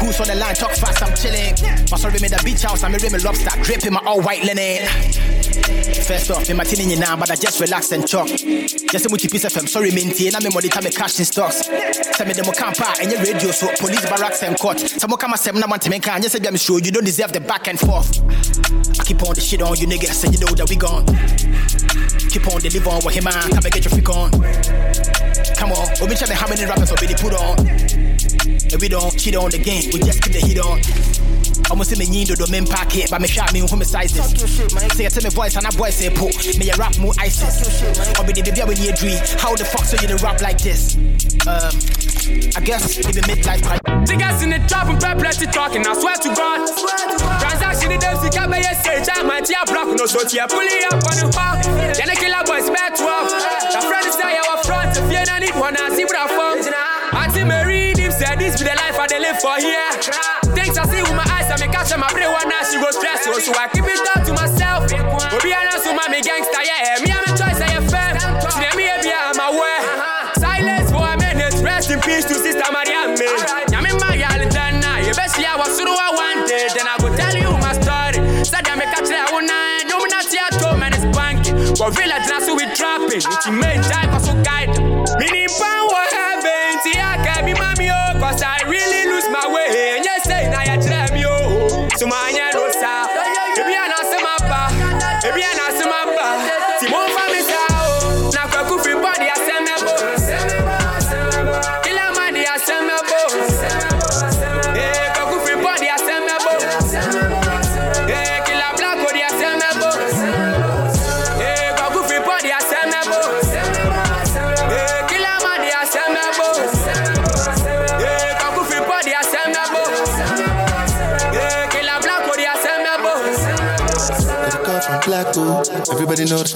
Goose 0.00 0.20
on 0.20 0.26
the 0.28 0.34
line, 0.34 0.54
talk 0.54 0.72
fast, 0.72 1.02
I'm 1.02 1.14
chilling. 1.16 1.54
My 1.90 1.96
sorry 1.96 2.18
me 2.20 2.28
the 2.28 2.40
beach 2.44 2.62
house, 2.62 2.82
I'm 2.82 2.94
a 2.94 2.98
rim 2.98 3.12
lobster, 3.22 3.50
dripping 3.62 3.92
my 3.92 4.00
all 4.04 4.20
white 4.20 4.44
linen. 4.44 4.86
First 6.04 6.30
off, 6.30 6.48
in 6.50 6.56
my 6.56 6.64
tin 6.64 6.90
in 6.90 6.98
now, 6.98 7.16
but 7.16 7.30
I 7.30 7.36
just 7.36 7.60
relax 7.60 7.92
and 7.92 8.06
talk. 8.06 8.26
Just 8.26 9.06
a 9.06 9.08
multi 9.08 9.28
piece 9.28 9.44
of 9.44 9.52
sorry, 9.68 9.90
minty, 9.90 10.26
and 10.26 10.36
I'm 10.36 10.42
money 10.52 10.68
time 10.68 10.84
cash 10.90 11.18
in 11.18 11.24
stocks. 11.24 11.66
Send 11.66 12.28
me 12.28 12.34
the 12.34 12.42
campa 12.52 13.00
and 13.00 13.10
your 13.10 13.20
radio, 13.22 13.50
so 13.50 13.68
police 13.78 14.04
barracks 14.08 14.42
and 14.42 14.58
court. 14.58 14.80
Some 14.80 15.10
come 15.10 15.36
seven, 15.36 15.62
I 15.62 15.66
want 15.66 15.82
to 15.82 15.90
make 15.90 16.02
can 16.02 16.20
just 16.20 16.36
say 16.36 16.46
I'm 16.46 16.56
sure 16.56 16.80
you 16.80 16.90
don't 16.90 17.04
deserve 17.04 17.32
the 17.32 17.40
back 17.40 17.68
and 17.68 17.78
forth. 17.78 18.18
I 18.98 19.04
keep 19.04 19.22
on 19.22 19.34
the 19.34 19.40
shit 19.40 19.62
on 19.62 19.76
you 19.78 19.86
niggas, 19.86 20.24
and 20.24 20.34
you 20.34 20.40
know 20.40 20.52
that 20.54 20.68
we 20.68 20.76
gone. 20.76 21.06
Keep 22.28 22.48
on 22.48 22.60
deliver 22.60 22.90
on 22.90 23.02
what 23.02 23.14
him 23.14 23.24
man, 23.24 23.34
come 23.34 23.64
and 23.64 23.72
get 23.72 23.84
your 23.84 23.92
freak 23.92 24.08
on. 24.08 24.30
Come 25.56 25.72
on, 25.72 25.88
we've 26.00 26.08
been 26.08 26.18
trying 26.18 26.36
how 26.36 26.48
many 26.48 26.64
rappers 26.64 26.90
already 26.90 27.14
put 27.14 27.34
on. 27.34 27.58
And 28.72 28.80
we 28.80 28.88
don't 28.88 29.12
cheat 29.18 29.36
on 29.36 29.50
the 29.50 29.58
game, 29.58 29.81
we 29.90 29.98
just 29.98 30.22
keep 30.22 30.32
the 30.32 30.40
heat 30.40 30.60
on. 30.60 30.78
Almost 31.70 31.90
see 31.90 31.98
me 31.98 32.06
yindo 32.06 32.36
do 32.36 32.46
men 32.52 32.66
pack 32.66 32.94
it, 32.96 33.10
but 33.10 33.20
me 33.20 33.26
shot 33.26 33.52
me 33.52 33.60
who 33.60 33.76
me 33.76 33.84
size 33.84 34.12
this. 34.12 34.30
Say 34.94 35.06
it 35.06 35.12
to 35.16 35.22
me 35.24 35.30
voice 35.30 35.56
and 35.56 35.66
a 35.66 35.72
voice 35.72 35.96
say 35.96 36.10
po. 36.10 36.28
Me 36.58 36.68
a 36.70 36.76
rap 36.76 36.96
more 36.98 37.14
ISIS. 37.18 37.82
Or 38.18 38.24
be 38.26 38.32
the 38.36 38.42
baby 38.44 38.62
when 38.62 38.76
you 38.76 38.92
dream. 38.92 39.18
How 39.40 39.56
the 39.56 39.64
fuck 39.64 39.84
so 39.84 39.96
you 39.98 40.08
the 40.08 40.20
rap 40.20 40.42
like 40.42 40.58
this? 40.60 40.94
Um, 41.48 41.72
I 42.54 42.60
guess 42.60 42.98
it 43.00 43.08
be 43.08 43.22
midlife 43.24 43.64
crisis. 43.64 44.12
Niggas 44.12 44.42
in 44.44 44.50
the 44.50 44.60
trap 44.68 44.88
and 44.92 45.00
plenty 45.00 45.46
talking, 45.46 45.82
I 45.86 45.94
swear 45.96 46.16
to 46.20 46.30
God. 46.36 46.60
Transaction 47.40 47.90
in 47.90 48.00
them, 48.00 48.16
see, 48.20 48.30
can 48.30 48.50
be 48.50 48.60
a 48.60 48.74
say, 48.78 49.02
I 49.08 49.22
might 49.22 49.48
have 49.48 49.66
block, 49.66 49.88
no 49.96 50.06
so 50.06 50.22
tia 50.28 50.46
pulling 50.46 50.84
up 50.92 51.02
on 51.02 51.16
the 51.18 51.28
park. 51.32 51.64
Then 51.64 52.06
the 52.06 52.16
killer 52.20 52.44
boys 52.44 52.68
back 52.70 52.94
12. 52.94 53.00
The 53.00 53.80
friend 53.88 54.06
is 54.06 54.14
say 54.14 54.38
our 54.38 54.58
front, 54.62 54.92
if 54.94 55.08
you 55.08 55.24
don't 55.24 55.40
need 55.40 55.56
one, 55.58 55.74
I 55.76 55.88
see 55.96 56.04
what 56.04 56.16
I 56.16 56.28
found. 56.28 57.01
This 58.22 58.54
be 58.58 58.64
the 58.70 58.74
life 58.78 58.94
I 58.98 59.06
dey 59.10 59.18
live 59.18 59.38
for 59.42 59.58
here. 59.58 59.90
Things 60.54 60.78
I 60.78 60.86
see 60.86 61.02
with 61.02 61.14
my 61.18 61.26
eyes, 61.26 61.50
I 61.50 61.58
make 61.58 61.74
catch 61.74 61.90
my 61.98 62.06
brain 62.14 62.30
one 62.30 62.46
now 62.46 62.62
she 62.62 62.78
go 62.78 62.86
stress. 62.94 63.26
So, 63.26 63.34
so 63.34 63.50
I 63.58 63.66
keep 63.74 63.82
it 63.82 63.98
down 63.98 64.22
to 64.26 64.32
myself. 64.34 64.86
Obi 64.86 65.50
Anna, 65.50 65.74
so 65.82 65.90
my 65.90 66.06
gangster, 66.06 66.62
yeah. 66.62 67.02
Me, 67.02 67.10
I'm 67.10 67.26
a 67.26 67.32
choice, 67.34 67.58
I 67.58 67.74
am 67.74 67.82
fair. 67.90 68.14
See 68.54 68.62
me, 68.78 68.86
baby, 68.86 69.10
I'm 69.10 69.34
aware. 69.42 69.82
Silence 70.38 70.90
for 70.94 71.02
a 71.02 71.14
minute, 71.18 71.54
rest 71.66 71.90
in 71.90 71.98
peace 72.02 72.22
to 72.30 72.34
Sister 72.38 72.62
Mariam. 72.70 73.18
Yami 73.74 73.90
Mayalidana, 73.98 75.02
you 75.02 75.14
best 75.18 75.34
see 75.34 75.44
I 75.46 75.58
was 75.58 75.74
through 75.74 75.90
I 75.90 76.10
wanted. 76.14 76.70
Then 76.78 76.86
I 76.86 76.94
go 77.02 77.10
tell 77.18 77.34
you 77.34 77.50
my 77.58 77.74
story. 77.74 78.22
Said 78.46 78.66
I 78.70 78.74
make 78.78 78.94
a 78.94 79.02
try 79.02 79.26
one 79.34 79.46
night, 79.50 79.90
no, 79.90 79.98
not 79.98 80.30
yet, 80.30 80.54
two 80.62 80.74
minutes 80.78 81.04
banking. 81.10 81.58
But 81.74 81.90
village 81.98 82.26
now, 82.30 82.38
so 82.38 82.54
we 82.54 82.70
trapping. 82.70 83.22
Which 83.22 83.46
made 83.50 83.82
time 83.90 84.14
for 84.14 84.22
so 84.22 84.34
guide. 84.46 84.70
Meaning 85.18 85.50
power 85.58 86.06
heaven, 86.14 86.78
see 86.86 86.94
I 86.98 87.18
can 87.26 87.44
be 87.50 87.54
mommy, 87.58 87.90
oh. 87.90 88.01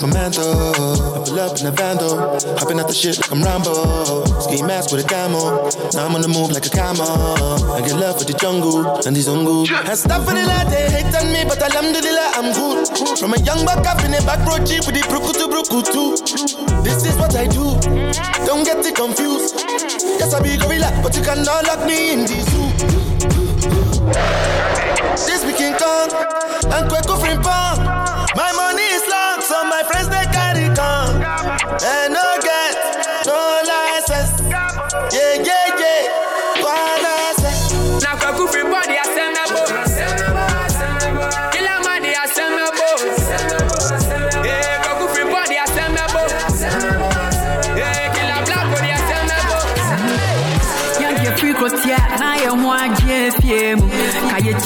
Man 0.05 0.31
though. 0.33 1.17
I 1.17 1.25
pull 1.25 1.41
up 1.41 1.57
in 1.57 1.65
the 1.65 1.73
van 1.73 1.97
though. 1.97 2.37
Hopping 2.61 2.79
out 2.79 2.87
the 2.87 2.93
shit 2.93 3.17
like 3.17 3.33
I'm 3.33 3.41
Rambo. 3.41 4.27
Ski 4.45 4.61
mask 4.63 4.93
with 4.93 5.05
a 5.05 5.09
camo. 5.09 5.73
Now 5.97 6.05
I'm 6.05 6.15
on 6.15 6.21
the 6.21 6.29
move 6.29 6.53
like 6.53 6.67
a 6.67 6.71
camo. 6.71 7.07
I 7.73 7.81
get 7.81 7.97
love 7.97 8.21
for 8.21 8.29
the 8.29 8.37
jungle 8.37 8.85
and 9.07 9.17
the 9.17 9.23
zungu. 9.25 9.65
And 9.65 9.97
stuff 9.97 10.29
in 10.29 10.37
the 10.37 10.45
lad, 10.45 10.69
they 10.69 10.91
hate 10.93 11.15
on 11.17 11.33
me, 11.33 11.49
but 11.49 11.63
alhamdulillah, 11.63 12.37
I'm 12.37 12.53
good. 12.53 12.87
From 13.17 13.33
a 13.33 13.41
young 13.41 13.65
buck 13.65 13.87
up 13.89 14.05
in 14.05 14.13
a 14.13 14.21
back 14.29 14.45
road 14.45 14.69
jeep 14.69 14.85
with 14.85 15.01
the 15.01 15.05
brukutu 15.09 15.49
brukutu. 15.49 16.21
This 16.85 17.09
is 17.09 17.17
what 17.17 17.35
I 17.35 17.49
do. 17.49 17.81
Don't 18.45 18.69
get 18.69 18.85
it 18.85 18.95
confused. 18.95 19.65
Yes, 20.21 20.35
I 20.35 20.43
be 20.45 20.61
gorilla, 20.61 20.93
but 21.03 21.17
you 21.17 21.25
cannot 21.25 21.65
lock 21.65 21.81
me 21.89 22.13
in 22.13 22.29
the 22.29 22.39
zoo. 22.45 22.69
This 25.25 25.41
King 25.57 25.73
Kong 25.81 26.13
and 26.69 26.85
Kweku 26.91 27.17
Frimpong. 27.17 27.96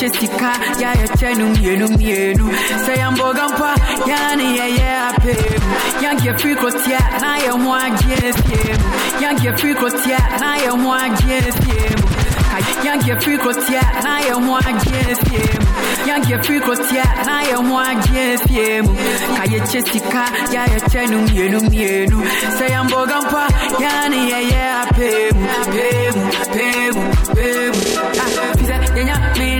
Yɛkyɛ 0.00 0.08
sika 0.20 0.50
yɛayɛkyɛ 0.80 1.30
no 1.38 1.44
mmienu 1.52 1.86
mmienu 1.92 2.46
sɛ 2.84 2.92
yɛmbɔga 3.02 3.44
mpa 3.52 3.70
yɛa 4.08 4.36
ne 4.36 4.46
yɛyɛ 4.58 4.88
apɛ 5.08 5.32
mu 5.64 5.74
yɛndeɛ 6.02 6.32
firi 6.40 6.54
kɔsia 6.62 7.00
na 7.20 7.30
yɛ 7.44 7.50
ho 7.62 7.70
agye 7.84 8.16
fie 8.42 8.72
mu 8.80 8.88
kɔsia 9.80 10.18
na 10.40 10.56
yɛ 10.56 10.70
ho 10.82 10.88
agye 11.04 11.38
fie 11.60 11.94
mu 12.00 12.08
Ka- 12.50 12.64
yɛndeɛ 12.84 13.14
firi 13.22 13.36
kɔsia 13.44 13.82
na 14.04 14.12
ho 14.40 14.52
agye 14.56 15.00
fie 15.24 15.44
mu 15.60 15.68
yɛndeɛ 16.08 16.36
firi 16.44 16.60
kɔsia 16.66 17.04
na 17.26 17.34
yɛ 17.50 17.56
ho 17.68 17.74
agye 17.88 18.24
fie 18.46 18.80
mu 18.82 18.92
ka 19.36 19.44
yɛkyɛ 19.52 19.80
sika 19.92 20.24
yɛayɛkyɛ 20.54 21.02
no 21.10 21.18
mmienu 21.26 21.58
mmienu 21.68 22.18
sɛ 22.58 22.64
yɛmbɔga 22.74 23.16
mpa 23.26 23.44
yɛa 23.82 24.08
ne 24.10 24.18
yɛyɛ 24.32 24.62
apɛ 24.82 25.08
mu 25.36 25.46
pɛ 25.72 25.86
mu 26.16 26.24
pɛ 26.54 26.66
mu 26.94 27.02
pɛ 27.34 27.46
mu 27.74 27.80
Ah, 28.20 28.28
yɛnya 28.96 29.16
menayo 29.38 29.48
yɛbɔ 29.50 29.59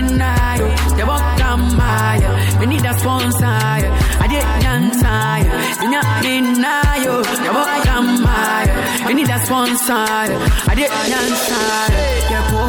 kamaya 1.71 2.29
meni 2.59 2.77
da 2.85 2.91
sponsaya 2.99 3.89
adeɛ 4.23 4.41
nyansaya 4.61 5.51
yɛnya 5.81 6.01
menayo 6.23 7.15
yɛbɔ 7.45 7.63
kamaya 7.85 8.73
meni 9.07 9.23
da 9.29 9.37
sponsaya 9.45 10.37
adeɛ 10.71 10.87
nyansaya 11.11 11.99
yɛko 12.31 12.59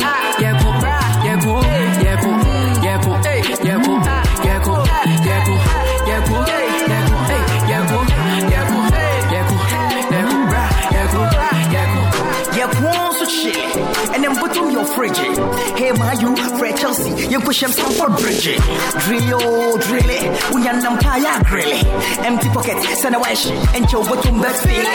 yɛko 0.42 0.70
yɛko 1.26 1.52
yɛko 1.62 1.71
ɔfrigye 15.02 15.78
hey 15.78 15.92
ma 15.92 16.12
you 16.12 16.34
frɛ 16.56 16.76
chelsea? 16.78 17.12
Yɛnkɔhyɛm 17.28 17.72
stamford 17.72 18.16
bridge. 18.20 18.56
Drill, 19.04 19.34
o 19.34 19.76
drille 19.78 20.18
wonya 20.52 20.72
nam 20.82 20.98
paa 20.98 21.18
yɛ 21.18 21.30
agrele 21.40 22.24
empty 22.24 22.48
pocket 22.50 22.76
sɛne 23.00 23.18
woahye 23.20 23.52
ɛnkyɛ 23.74 23.96
wobɔtom 24.02 24.40
bɛsfeele 24.42 24.94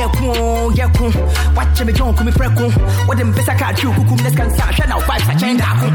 yɛko 0.00 0.72
yɛko 0.78 1.06
wakyɛ 1.56 1.84
me 1.86 1.92
dwɔnko 1.92 2.24
me 2.24 2.32
prɛko 2.32 2.64
wode 3.06 3.22
mpɛsa 3.28 3.54
ka 3.58 3.66
atwew 3.70 3.92
kukum 3.96 4.18
ne 4.24 4.30
skansa 4.30 4.64
hwɛ 4.72 4.88
na 4.88 4.96
wo 4.96 5.02
five 5.02 5.22
sakyɛn 5.28 5.58
daako 5.60 5.86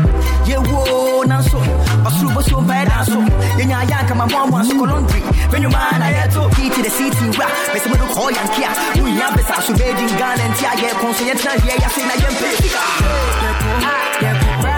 yɛwo 0.45 1.25
nanso 1.25 1.57
ɔsoro 2.05 2.29
bɔsuo 2.35 2.61
mpaɛ 2.65 2.85
da 2.85 3.03
so. 3.03 3.19
Yɛnya 3.57 3.77
yɛ 3.89 3.95
anka 4.01 4.13
mamoamoa 4.13 4.63
so. 4.63 4.73
Kɔlɔndri 4.75 5.21
bɛnwuma 5.51 5.81
na 5.99 6.07
yɛto 6.17 6.41
kii 6.55 6.69
to 6.69 6.81
the 6.83 6.89
city 6.89 7.25
wura 7.33 7.47
mɛsɛ 7.73 7.87
mɛdo 7.91 8.05
kɔɔ 8.13 8.29
yankea 8.37 8.71
wonya 9.01 9.27
bɛsa 9.35 9.55
so 9.65 9.73
bɛdi 9.73 10.05
ghana 10.19 10.43
nti 10.51 10.63
a 10.69 10.73
yɛko 10.81 11.07
so 11.17 11.23
yɛtena 11.25 11.53
deɛ 11.63 11.75
yɛase 11.81 12.01
na 12.07 12.15
yɛmpɛ 12.21 12.47
sika 12.61 12.83
Yenye 14.21 14.74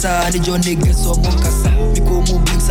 sɛ 0.00 0.08
kasa 0.08 0.30
ne 0.32 0.38
jɔ 0.38 0.54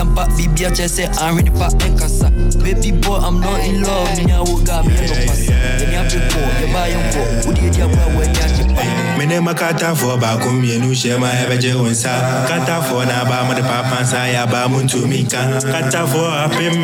nigga 0.04 0.28
sɛ 0.28 0.38
ɔmɔ 0.38 0.38
kasa 0.38 0.38
me 0.38 0.38
ko 0.38 0.38
mu 0.38 0.38
blink 0.38 0.38
sampa 0.38 0.38
biribia 0.38 0.70
kyɛ 0.70 0.88
sɛ 0.88 1.04
anhwe 1.22 1.42
nipa 1.44 1.68
ɛnkasa 1.86 2.28
baby 2.64 2.92
boy 2.92 3.18
i'm 3.18 3.40
not 3.40 3.60
in 3.62 3.82
love. 3.82 4.18
Me 4.18 4.24
nya 4.26 4.40
wo 4.44 4.58
ga 4.64 4.82
me 4.84 4.94
ɛnɔ 4.94 5.28
pasa 5.28 5.54
yɛne 5.80 5.98
abrekɔ 6.02 6.40
yɛba 6.62 6.82
yɛnkɔ 6.94 7.46
wode 7.46 7.60
adi 7.60 7.82
aboa 7.82 8.08
w'ani 8.16 8.40
agye 8.46 8.64
pa 8.76 8.82
Mene 9.18 9.40
makatafoɔ 9.42 10.20
baako 10.22 10.50
mmienu 10.50 10.94
hyɛ 10.94 11.20
ma 11.20 11.28
ɛbɛgye 11.28 11.74
wo 11.76 11.90
nsa 11.90 12.46
katafoɔ 12.48 13.08
na 13.08 13.22
aba 13.22 13.46
mode 13.48 13.64
papa 13.66 14.04
nsa 14.04 14.30
yɛ 14.30 14.44
aba 14.44 14.70
mu 14.70 14.84
ntumi 14.84 15.26
ka. 15.26 15.42
Katafoɔ 15.66 16.46
apem 16.46 16.76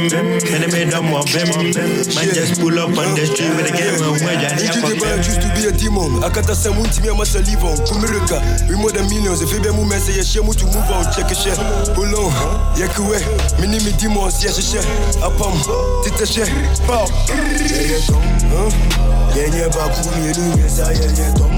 mene 0.50 0.68
medɔm 0.74 1.14
ɔbem 1.14 1.50
man 2.16 2.28
just 2.34 2.60
pull 2.60 2.80
up 2.80 2.98
on 2.98 3.14
the 3.14 3.26
street 3.28 3.54
with 3.56 3.70
a 3.70 3.78
game 3.78 3.94
and 3.94 4.18
where 4.26 4.34
you 4.42 4.50
Age 4.50 4.82
the 4.82 4.96
man 4.98 5.18
used 5.22 5.42
to 5.42 5.50
be 5.54 5.68
a 5.70 5.72
demon. 5.72 6.22
Akata 6.26 6.56
say 6.56 6.74
mun 6.74 6.90
timi 6.90 7.12
ama 7.14 7.26
saliva 7.26 7.68
on. 7.70 7.78
Kumirika, 7.86 8.42
we 8.68 8.76
more 8.76 8.92
than 8.92 9.06
millions. 9.10 9.42
If 9.42 9.54
you 9.54 9.62
be 9.62 9.70
mu 9.70 9.86
mess, 9.86 10.10
you 10.10 10.24
share 10.24 10.42
mu 10.44 10.54
to 10.54 10.66
move 10.66 10.90
on. 10.90 11.06
Check 11.14 11.30
a 11.30 11.36
share. 11.36 11.56
Hold 11.94 12.18
on, 12.18 12.34
yekuwe. 13.04 13.20
Mini 13.60 13.80
me 13.84 13.92
demons, 13.98 14.44
yes 14.44 14.60
share. 14.72 14.84
Apam, 15.24 15.54
tita 16.04 16.26
share. 16.26 16.48
Pow. 16.88 17.06
Yeah 17.28 18.00
tom, 18.08 18.22
huh? 18.50 18.70
Yeah 19.36 19.56
yeah 19.56 19.70
ba 19.70 19.90
ku 19.92 20.02
mi 20.20 20.32
ru 20.34 20.46
yes 20.62 20.80
yeah 20.80 20.92
yeah 21.18 21.34
tom. 21.36 21.52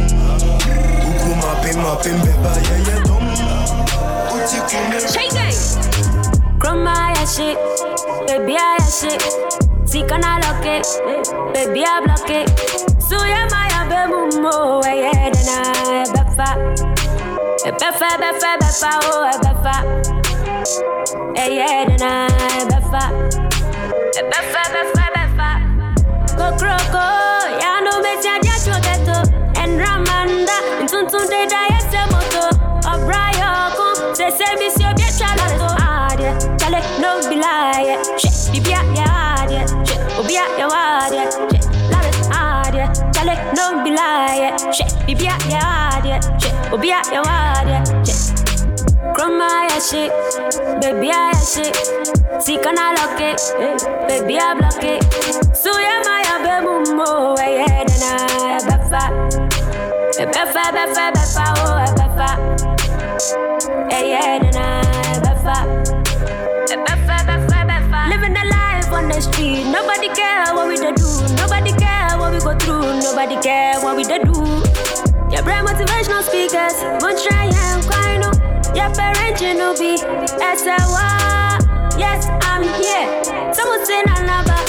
Uku 1.09 1.35
ma 1.41 1.55
pe 1.61 1.71
ma 1.77 1.95
pe 1.95 2.09
beba 2.09 2.51
yeah 2.55 2.87
yeah 2.87 3.03
tom. 3.03 3.23
Uti 4.33 4.59
ya 7.15 7.25
shit, 7.25 7.57
baby 8.27 8.53
ya 8.53 8.77
shit. 8.89 9.21
Si 9.85 10.01
kana 10.03 10.39
lock 10.41 10.65
it, 10.65 10.85
baby 11.53 11.83
block 12.05 12.29
it. 12.29 12.49
Suya 12.99 13.45
maya 13.51 13.85
be 13.89 13.99
mumo, 14.11 14.81
yeah 14.85 15.29
dena 15.29 15.57
eh 15.93 16.05
befa. 16.13 16.49
Eh 17.65 17.71
befa 17.79 18.57
befa 18.59 18.91
oh 19.03 19.29
eh 19.29 20.34
befa. 21.05 21.33
Eh 21.37 21.49
yeah 21.55 21.85
dena 21.85 22.27
eh 22.27 22.65
befa. 22.69 23.03
Befa 24.31 24.61
befa 24.73 25.05
befa. 25.15 25.49
Kokroko, 26.37 27.07
ya 27.61 27.81
no 27.85 28.01
me 28.01 28.13
tia 28.21 28.39
dia 28.41 28.55
chugeto. 28.65 29.17
En 29.61 29.77
Ramanda, 29.79 30.57
ntuntun 30.83 31.27
de 31.29 31.45
da 31.51 31.61
yese 31.71 32.01
moto. 32.11 32.45
Obrayo 32.91 33.49
kun, 33.77 34.15
se 34.15 34.29
se 34.31 34.45
mi 34.59 34.69
si 34.69 34.83
obie 34.85 35.09
chalato. 35.17 35.67
Adie, 35.79 36.31
chale 36.59 36.79
no 37.01 37.19
be 37.29 37.35
lie. 37.35 37.97
Shit, 38.17 38.51
bibia 38.51 38.81
ya 38.95 39.05
adie. 39.41 39.61
Shit, 39.85 39.99
obia 40.19 40.43
ya 40.59 40.67
wadie. 40.67 41.23
Shit, 41.51 41.65
laris 41.91 42.29
adie. 42.31 42.85
Chale 43.13 43.35
no 43.55 43.83
be 43.83 43.91
lie. 43.91 44.51
Shit, 44.71 44.91
bibia 45.05 45.35
ya 45.49 45.61
adie. 45.97 46.19
Shit, 46.39 46.53
obia 46.73 46.99
ya 47.13 47.21
wadie. 47.21 47.79
Shit. 48.05 48.24
Chroma 49.15 49.47
ya 49.69 49.79
shit, 49.79 50.11
baby 50.81 51.09
I 51.11 51.31
ya 51.31 51.39
shit. 51.39 51.75
See 52.43 52.57
can 52.57 52.77
I 52.77 52.93
lock 52.93 53.19
it, 53.21 53.39
baby 54.07 54.37
I 54.37 54.53
block 54.59 54.83
it. 54.83 55.03
So 55.55 55.71
yeah 55.79 56.01
my 56.03 56.21
be 56.43 56.55
mumo, 56.65 57.37
eh 57.39 57.55
yeah 57.55 57.79
I 57.79 58.59
befa, 58.67 59.03
befa 60.19 60.63
befa 60.75 61.05
befa 61.15 61.45
oh 61.63 61.79
eh 61.79 61.91
befa, 61.95 62.29
eh 63.91 64.03
yeah 64.11 64.35
I 64.35 65.19
befa, 65.23 65.55
befa 66.67 67.15
befa 67.23 67.59
befa. 67.71 67.99
Living 68.11 68.33
the 68.33 68.45
life 68.51 68.91
on 68.91 69.07
the 69.07 69.21
street, 69.21 69.63
nobody 69.71 70.09
care 70.09 70.53
what 70.53 70.67
we 70.67 70.75
do, 70.75 70.91
nobody 71.39 71.71
care 71.79 72.17
what 72.19 72.33
we 72.33 72.39
go 72.39 72.53
through, 72.59 72.99
nobody 72.99 73.37
care 73.41 73.79
what 73.79 73.95
we 73.95 74.03
do. 74.03 74.19
Your 75.31 75.43
brand 75.43 75.67
motivational 75.67 76.21
speakers, 76.21 76.75
won't 77.01 77.19
try 77.23 77.45
and 77.45 77.83
no. 77.89 78.04
Your 78.75 78.93
parents, 78.93 79.41
you 79.41 79.53
know, 79.55 79.73
be 79.73 79.97
SLY. 79.97 81.07
Yes, 81.97 82.27
I'm 82.43 82.63
here. 82.75 83.07
Someone 83.53 83.85
say 83.85 84.01
another. 84.03 84.59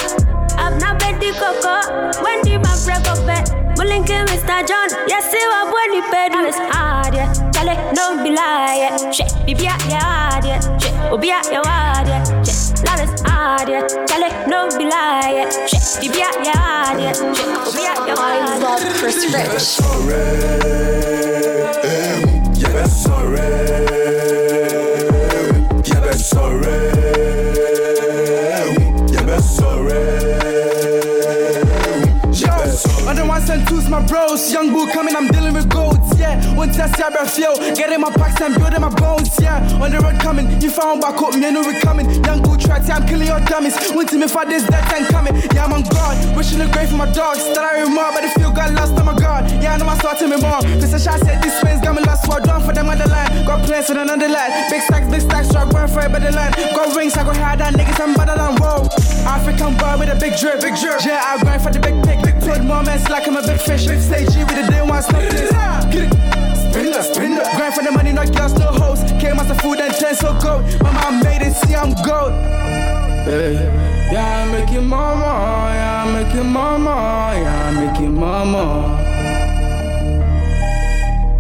I've 0.57 0.81
not 0.81 0.99
bet 0.99 1.20
the 1.20 1.33
coco. 1.35 2.23
When 2.23 2.43
did 2.43 2.62
my 2.62 2.74
break 2.85 3.07
up 3.07 3.19
eh, 3.19 3.27
bet? 3.27 3.66
Mulinkin, 3.77 4.24
Mr. 4.27 4.66
John. 4.66 4.89
Yes, 5.07 5.31
see 5.31 5.45
what 5.51 5.74
when 5.74 5.93
he 5.93 6.01
paid 6.11 6.33
you 6.33 6.47
is 6.47 6.57
hard, 6.57 7.15
yeah. 7.15 7.33
Tell 7.53 7.69
it, 7.69 7.78
no 7.95 8.23
be 8.23 8.31
lie, 8.31 8.89
yeah. 8.89 9.11
Shit, 9.11 9.33
be 9.45 9.55
be 9.55 9.66
out, 9.66 9.85
yeah, 9.89 10.41
yeah. 10.45 10.61
Shit, 10.78 11.20
be 11.20 11.31
out, 11.31 11.47
yeah, 11.51 11.62
hard, 11.65 12.09
yeah. 12.09 12.43
Shit, 12.43 12.83
love 12.87 13.01
is 13.01 13.20
hard, 13.23 13.69
yeah. 13.69 13.87
Tell 14.07 14.23
it, 14.23 14.49
no 14.49 14.69
be 14.78 14.85
lie, 14.85 15.33
yeah. 15.35 15.66
Shit, 15.66 16.01
be 16.01 16.09
be 16.09 16.23
out, 16.23 16.35
yeah, 16.43 16.97
yeah. 16.97 17.12
Shit, 17.12 17.74
be 17.74 17.87
out, 17.87 18.07
yeah, 18.09 18.15
hard, 18.16 18.49
I 18.49 18.59
love 18.59 18.81
Chris 18.97 19.24
Rich. 19.27 19.81
Yeah, 22.59 22.73
that's 22.73 23.03
sorry. 23.03 23.85
My 34.01 34.06
bros. 34.06 34.52
Young 34.52 34.73
boo 34.73 34.86
coming, 34.93 35.14
I'm 35.16 35.28
dealing 35.28 35.55
with 35.55 35.68
yeah. 35.68 35.85
One 36.57 36.73
test, 36.73 36.99
yeah, 36.99 37.12
I 37.12 37.28
feel. 37.28 37.55
Getting 37.77 38.01
my 38.01 38.11
packs 38.11 38.41
and 38.41 38.57
building 38.57 38.81
my 38.81 38.89
bones, 38.89 39.28
yeah. 39.39 39.61
On 39.77 39.93
the 39.93 40.01
road 40.01 40.19
coming, 40.19 40.49
you 40.61 40.70
found 40.70 41.03
back 41.05 41.20
up, 41.20 41.37
me, 41.37 41.45
I 41.45 41.51
know 41.53 41.61
we 41.61 41.78
coming. 41.85 42.09
Young 42.24 42.41
boo 42.41 42.57
tracks, 42.57 42.89
yeah, 42.89 42.97
I'm 42.97 43.07
killing 43.07 43.28
your 43.28 43.41
dummies. 43.45 43.77
Went 43.93 44.09
to 44.11 44.16
me 44.16 44.27
for 44.27 44.49
this, 44.49 44.65
that 44.73 44.89
time 44.89 45.05
coming. 45.12 45.37
Yeah, 45.53 45.69
I'm 45.69 45.77
on 45.77 45.85
guard. 45.93 46.16
Wishing 46.35 46.59
the 46.59 46.66
grave 46.73 46.89
for 46.89 46.97
my 46.97 47.12
dogs. 47.12 47.45
That 47.53 47.61
I 47.61 47.85
remember, 47.85 48.09
but 48.09 48.24
the 48.24 48.33
feel 48.41 48.53
got 48.57 48.73
lost, 48.73 48.97
oh 48.97 49.05
my 49.05 49.12
god. 49.12 49.53
Yeah, 49.61 49.74
I 49.74 49.77
know 49.77 49.85
my 49.85 50.01
sword 50.01 50.16
to 50.19 50.28
me 50.33 50.41
more. 50.41 50.65
This 50.81 50.97
a 50.97 50.99
shot 50.99 51.20
said 51.20 51.45
this 51.45 51.61
space 51.61 51.77
got 51.85 51.93
me 51.93 52.01
lost, 52.09 52.24
what 52.27 52.43
done 52.43 52.65
for 52.65 52.73
them 52.73 52.89
on 52.89 52.97
the 52.97 53.09
line. 53.09 53.28
Got 53.45 53.69
plans 53.69 53.87
for 53.93 53.99
another 54.01 54.28
line. 54.28 54.51
Big 54.73 54.81
stacks, 54.81 55.07
big 55.12 55.20
stacks, 55.20 55.53
so 55.53 55.61
I 55.61 55.69
run 55.69 55.89
for 55.93 56.01
a 56.01 56.09
better 56.09 56.33
line. 56.33 56.57
Got 56.73 56.97
rings, 56.97 57.20
I 57.20 57.24
go 57.28 57.37
hard 57.37 57.61
on 57.61 57.77
niggas, 57.77 58.01
I'm 58.01 58.16
better 58.16 58.33
than 58.33 58.57
whoa. 58.57 58.89
African 59.28 59.77
boy 59.77 60.01
with 60.01 60.09
a 60.09 60.16
big 60.16 60.41
drip, 60.41 60.65
big 60.65 60.73
drip. 60.81 61.05
Yeah, 61.05 61.20
I 61.20 61.37
grind 61.37 61.61
for 61.61 61.69
the 61.69 61.85
big 61.85 62.01
pick, 62.01 62.24
big 62.24 62.41
put 62.41 62.65
moments 62.65 63.12
like 63.12 63.28
I'm 63.28 63.37
a 63.37 63.45
big 63.45 63.61
fish. 63.61 63.85
Big 63.85 64.01
stage 64.01 64.33
G 64.33 64.41
with 64.41 64.57
the 64.57 64.65
day 64.73 64.81
one 64.81 65.05
stop 65.05 65.20
this. 66.92 67.08
Get 67.08 67.10
it. 67.10 67.14
Spin 67.14 67.34
that, 67.34 67.34
spin 67.34 67.34
that. 67.36 67.56
Grind 67.56 67.74
for 67.74 67.84
the 67.84 67.90
money, 67.92 68.12
not 68.12 68.34
girls, 68.34 68.52
no 68.58 68.66
hoes. 68.66 69.00
Came 69.20 69.38
as 69.38 69.50
a 69.50 69.54
food 69.56 69.80
and 69.80 69.92
ten 69.94 70.14
so 70.14 70.32
gold. 70.40 70.64
My 70.82 70.92
mom 70.92 71.20
made 71.20 71.42
it, 71.42 71.54
see 71.54 71.74
I'm 71.74 71.92
gold. 72.04 72.32
Hey. 73.26 73.94
Yeah, 74.12 74.46
I 74.46 74.52
make 74.52 74.70
it 74.70 74.82
mama, 74.82 75.24
yeah, 75.24 76.04
I 76.06 76.12
make 76.12 76.32
it 76.32 76.44
mama, 76.44 77.32
yeah, 77.34 77.66
I 77.66 77.70
make 77.72 78.00
it 78.00 78.08
mama. 78.08 78.64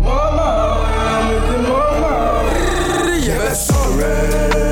Mama, 0.00 0.48
yeah, 0.90 1.14
I 1.14 1.30
make 1.30 1.50
it 1.54 1.62
mama. 1.68 3.24
Yeah, 3.24 3.38
that's 3.38 3.66
sorry. 3.66 4.65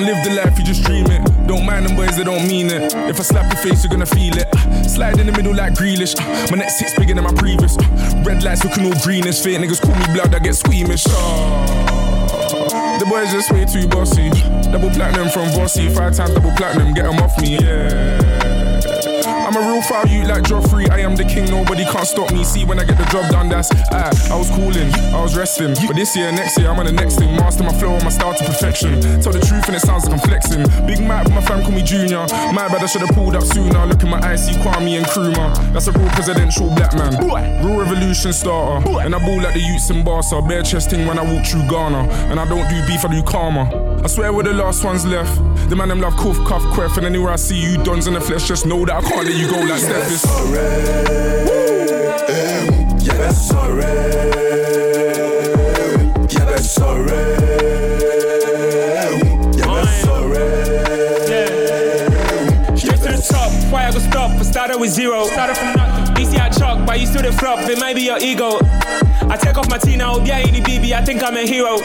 Don't 0.00 0.14
live 0.14 0.24
the 0.24 0.30
life, 0.34 0.58
you 0.58 0.64
just 0.64 0.84
dream 0.84 1.06
it. 1.06 1.22
Don't 1.46 1.66
mind 1.66 1.86
them 1.86 1.96
boys, 1.96 2.16
they 2.16 2.24
don't 2.24 2.46
mean 2.46 2.70
it. 2.70 2.94
If 3.08 3.20
I 3.20 3.22
slap 3.22 3.52
your 3.52 3.62
face, 3.62 3.84
you're 3.84 3.90
gonna 3.90 4.06
feel 4.06 4.34
it. 4.36 4.48
Slide 4.88 5.18
in 5.18 5.26
the 5.26 5.32
middle 5.32 5.54
like 5.54 5.74
Grealish. 5.74 6.14
My 6.50 6.56
next 6.56 6.78
six 6.78 6.94
bigger 6.98 7.14
than 7.14 7.24
my 7.24 7.34
previous. 7.34 7.76
Red 8.24 8.42
lights 8.42 8.64
looking 8.64 8.86
all 8.86 8.98
greenish. 9.02 9.40
Fake 9.40 9.58
niggas 9.58 9.80
call 9.80 9.94
me 9.94 10.06
blood, 10.14 10.34
I 10.34 10.38
get 10.38 10.54
squeamish. 10.54 11.04
Oh. 11.08 12.96
The 12.98 13.06
boys 13.06 13.32
just 13.32 13.50
way 13.52 13.64
too 13.64 13.88
bossy. 13.88 14.30
Double 14.70 14.90
platinum 14.90 15.28
from 15.28 15.50
Bossy. 15.52 15.88
Five 15.88 16.16
times 16.16 16.34
double 16.34 16.52
platinum, 16.56 16.94
get 16.94 17.04
'em 17.04 17.18
off 17.18 17.38
me, 17.40 17.58
yeah. 17.58 18.59
I'm 19.50 19.56
a 19.56 19.66
real 19.66 19.82
foul 19.82 20.06
you 20.06 20.22
like 20.22 20.44
Joffrey. 20.44 20.88
I 20.92 21.00
am 21.00 21.16
the 21.16 21.24
king, 21.24 21.50
nobody 21.50 21.82
can't 21.82 22.06
stop 22.06 22.30
me. 22.30 22.44
See 22.44 22.64
when 22.64 22.78
I 22.78 22.84
get 22.84 22.98
the 22.98 23.04
job 23.06 23.32
done, 23.32 23.48
that's 23.48 23.68
ah. 23.90 24.14
I 24.30 24.38
was 24.38 24.48
cooling, 24.48 24.94
I 25.10 25.20
was 25.20 25.36
resting. 25.36 25.74
But 25.88 25.96
this 25.96 26.14
year, 26.14 26.30
next 26.30 26.56
year, 26.56 26.70
I'm 26.70 26.78
on 26.78 26.86
the 26.86 26.92
next 26.92 27.16
thing. 27.16 27.34
Master 27.34 27.64
my 27.64 27.72
flow 27.72 27.94
and 27.94 28.04
my 28.04 28.10
style 28.10 28.32
to 28.32 28.44
perfection. 28.44 29.00
Tell 29.20 29.32
the 29.32 29.40
truth 29.40 29.66
and 29.66 29.74
it 29.74 29.80
sounds 29.80 30.04
like 30.06 30.12
I'm 30.12 30.20
flexing. 30.20 30.62
Big 30.86 31.00
Mac, 31.00 31.28
my 31.30 31.40
fam 31.40 31.62
call 31.62 31.72
me 31.72 31.82
Junior. 31.82 32.30
My 32.54 32.70
bad, 32.70 32.78
I 32.78 32.86
should 32.86 33.00
have 33.00 33.10
pulled 33.10 33.34
up 33.34 33.42
sooner. 33.42 33.86
Look 33.86 34.04
in 34.04 34.08
my 34.08 34.22
eyes, 34.22 34.46
see 34.46 34.54
Kwame 34.62 34.98
and 34.98 35.06
Nkrumah. 35.06 35.72
That's 35.72 35.88
a 35.88 35.92
real 35.98 36.08
presidential 36.10 36.70
black 36.76 36.94
man. 36.94 37.18
Real 37.66 37.76
revolution 37.76 38.32
starter. 38.32 38.86
And 39.00 39.16
I 39.16 39.18
ball 39.18 39.42
like 39.42 39.54
the 39.54 39.60
youths 39.66 39.90
in 39.90 40.04
Barca. 40.04 40.40
Bare 40.42 40.62
chest 40.62 40.90
thing 40.90 41.08
when 41.08 41.18
I 41.18 41.22
walk 41.26 41.44
through 41.44 41.66
Ghana. 41.66 42.06
And 42.30 42.38
I 42.38 42.46
don't 42.46 42.70
do 42.70 42.86
beef, 42.86 43.04
I 43.04 43.10
do 43.10 43.20
karma. 43.24 43.66
I 44.04 44.06
swear 44.06 44.32
we're 44.32 44.44
the 44.44 44.54
last 44.54 44.84
ones 44.84 45.04
left. 45.04 45.34
The 45.68 45.74
man 45.74 45.88
them 45.88 46.00
love 46.00 46.16
cuff, 46.16 46.38
cuff, 46.46 46.62
queff. 46.72 46.96
And 46.98 47.04
anywhere 47.04 47.32
I 47.32 47.36
see 47.36 47.60
you, 47.60 47.82
dons 47.82 48.06
in 48.06 48.14
the 48.14 48.20
flesh, 48.20 48.46
just 48.46 48.64
know 48.64 48.86
that 48.86 48.94
I 48.94 49.00
can't 49.02 49.26
let 49.26 49.34
you 49.34 49.39
go 49.48 49.58
like 49.60 49.78
Steph 49.78 50.10
is. 50.10 50.24
Um, 50.24 50.54
yeah, 53.00 53.14
that's 53.16 53.40
sorry. 53.40 53.84
Um, 53.84 53.90
yeah, 56.28 56.44
that's 56.44 56.70
sorry. 56.70 57.10
Um, 59.00 59.20
yeah, 59.52 59.66
that's 59.74 60.00
sorry. 60.02 60.36
Straight 62.76 63.00
to 63.00 63.10
the 63.16 63.26
top, 63.28 63.52
why 63.72 63.86
I 63.86 63.92
go 63.92 63.98
stop? 63.98 64.30
I 64.32 64.42
started 64.42 64.78
with 64.78 64.90
zero. 64.90 65.24
Started 65.26 65.56
from 65.56 65.72
nothing. 65.74 66.14
DC 66.14 66.38
I 66.38 66.48
chalk, 66.50 66.86
but 66.86 67.00
you 67.00 67.06
still 67.06 67.22
the 67.22 67.32
flop. 67.32 67.60
It 67.68 67.78
might 67.78 67.94
be 67.94 68.02
your 68.02 68.18
ego. 68.18 68.58
I 69.30 69.36
take 69.36 69.56
off 69.56 69.68
my 69.70 69.78
T 69.78 69.96
now, 69.96 70.16
oh, 70.16 70.24
yeah, 70.24 70.38
any 70.38 70.60
BB, 70.60 70.92
I 70.92 71.04
think 71.04 71.22
I'm 71.22 71.36
a 71.36 71.46
hero. 71.46 71.78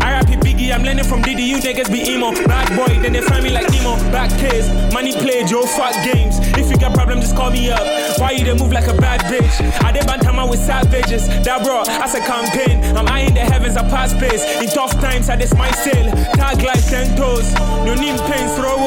I 0.00 0.12
rap 0.12 0.30
it 0.30 0.38
Biggie, 0.40 0.72
I'm 0.72 0.84
learning 0.84 1.04
from 1.04 1.22
Diddy, 1.22 1.42
you 1.42 1.56
niggas 1.56 1.90
be 1.90 2.08
emo. 2.08 2.30
Bad 2.46 2.76
boy, 2.76 3.00
then 3.02 3.12
they 3.12 3.20
find 3.20 3.42
me 3.42 3.50
like 3.50 3.68
Nemo. 3.70 3.96
Back 4.12 4.30
case, 4.38 4.68
money 4.92 5.12
play, 5.12 5.44
Joe, 5.44 5.66
fuck 5.66 5.94
games. 6.04 6.38
Get 6.82 6.94
problem, 6.94 7.20
just 7.20 7.36
call 7.36 7.52
me 7.52 7.70
up. 7.70 7.78
Why 8.18 8.32
you 8.32 8.42
dey 8.42 8.54
move 8.58 8.72
like 8.72 8.88
a 8.88 8.94
bad 8.94 9.20
bitch? 9.30 9.54
I 9.84 9.92
did 9.92 10.02
bantama 10.02 10.50
with 10.50 10.58
savages. 10.58 11.28
That 11.46 11.62
bro, 11.62 11.84
as 11.86 12.16
a 12.16 12.18
campaign. 12.18 12.82
I'm 12.96 13.06
high 13.06 13.20
in 13.20 13.34
the 13.34 13.40
heavens, 13.40 13.76
I 13.76 13.88
pass 13.88 14.10
space. 14.10 14.42
In 14.60 14.66
tough 14.66 14.90
times, 15.00 15.28
I 15.28 15.36
just 15.36 15.56
my 15.56 15.70
sail. 15.70 16.10
Tag 16.34 16.60
like 16.62 16.84
ten 16.90 17.16
toes. 17.16 17.54
No 17.86 17.94
need 17.94 18.18
pain, 18.26 18.48
throw. 18.58 18.82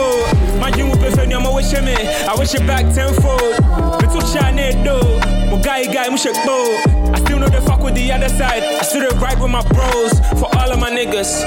My 0.59 0.71
dream 0.71 0.91
prefer 0.91 1.25
me, 1.25 1.35
I'm 1.35 1.47
wish 1.55 1.71
me. 1.71 1.95
I 1.95 2.35
wish 2.37 2.53
it 2.53 2.67
back 2.67 2.93
tenfold. 2.93 3.63
But 3.63 4.11
to 4.11 4.19
shine 4.27 4.59
it 4.59 4.83
though. 4.83 5.15
My 5.49 5.61
guy, 5.61 5.85
guy, 5.85 6.03
I'm 6.03 6.17
shake 6.17 6.35
I 6.35 6.84
know 7.45 7.59
the 7.59 7.65
fuck 7.65 7.81
with 7.81 7.95
the 7.95 8.11
other 8.11 8.29
side. 8.29 8.63
I 8.63 8.81
still 8.83 9.09
ride 9.19 9.39
with 9.41 9.51
my 9.51 9.61
bros 9.69 10.19
for 10.39 10.49
all 10.57 10.71
of 10.71 10.79
my 10.79 10.89
niggas. 10.89 11.43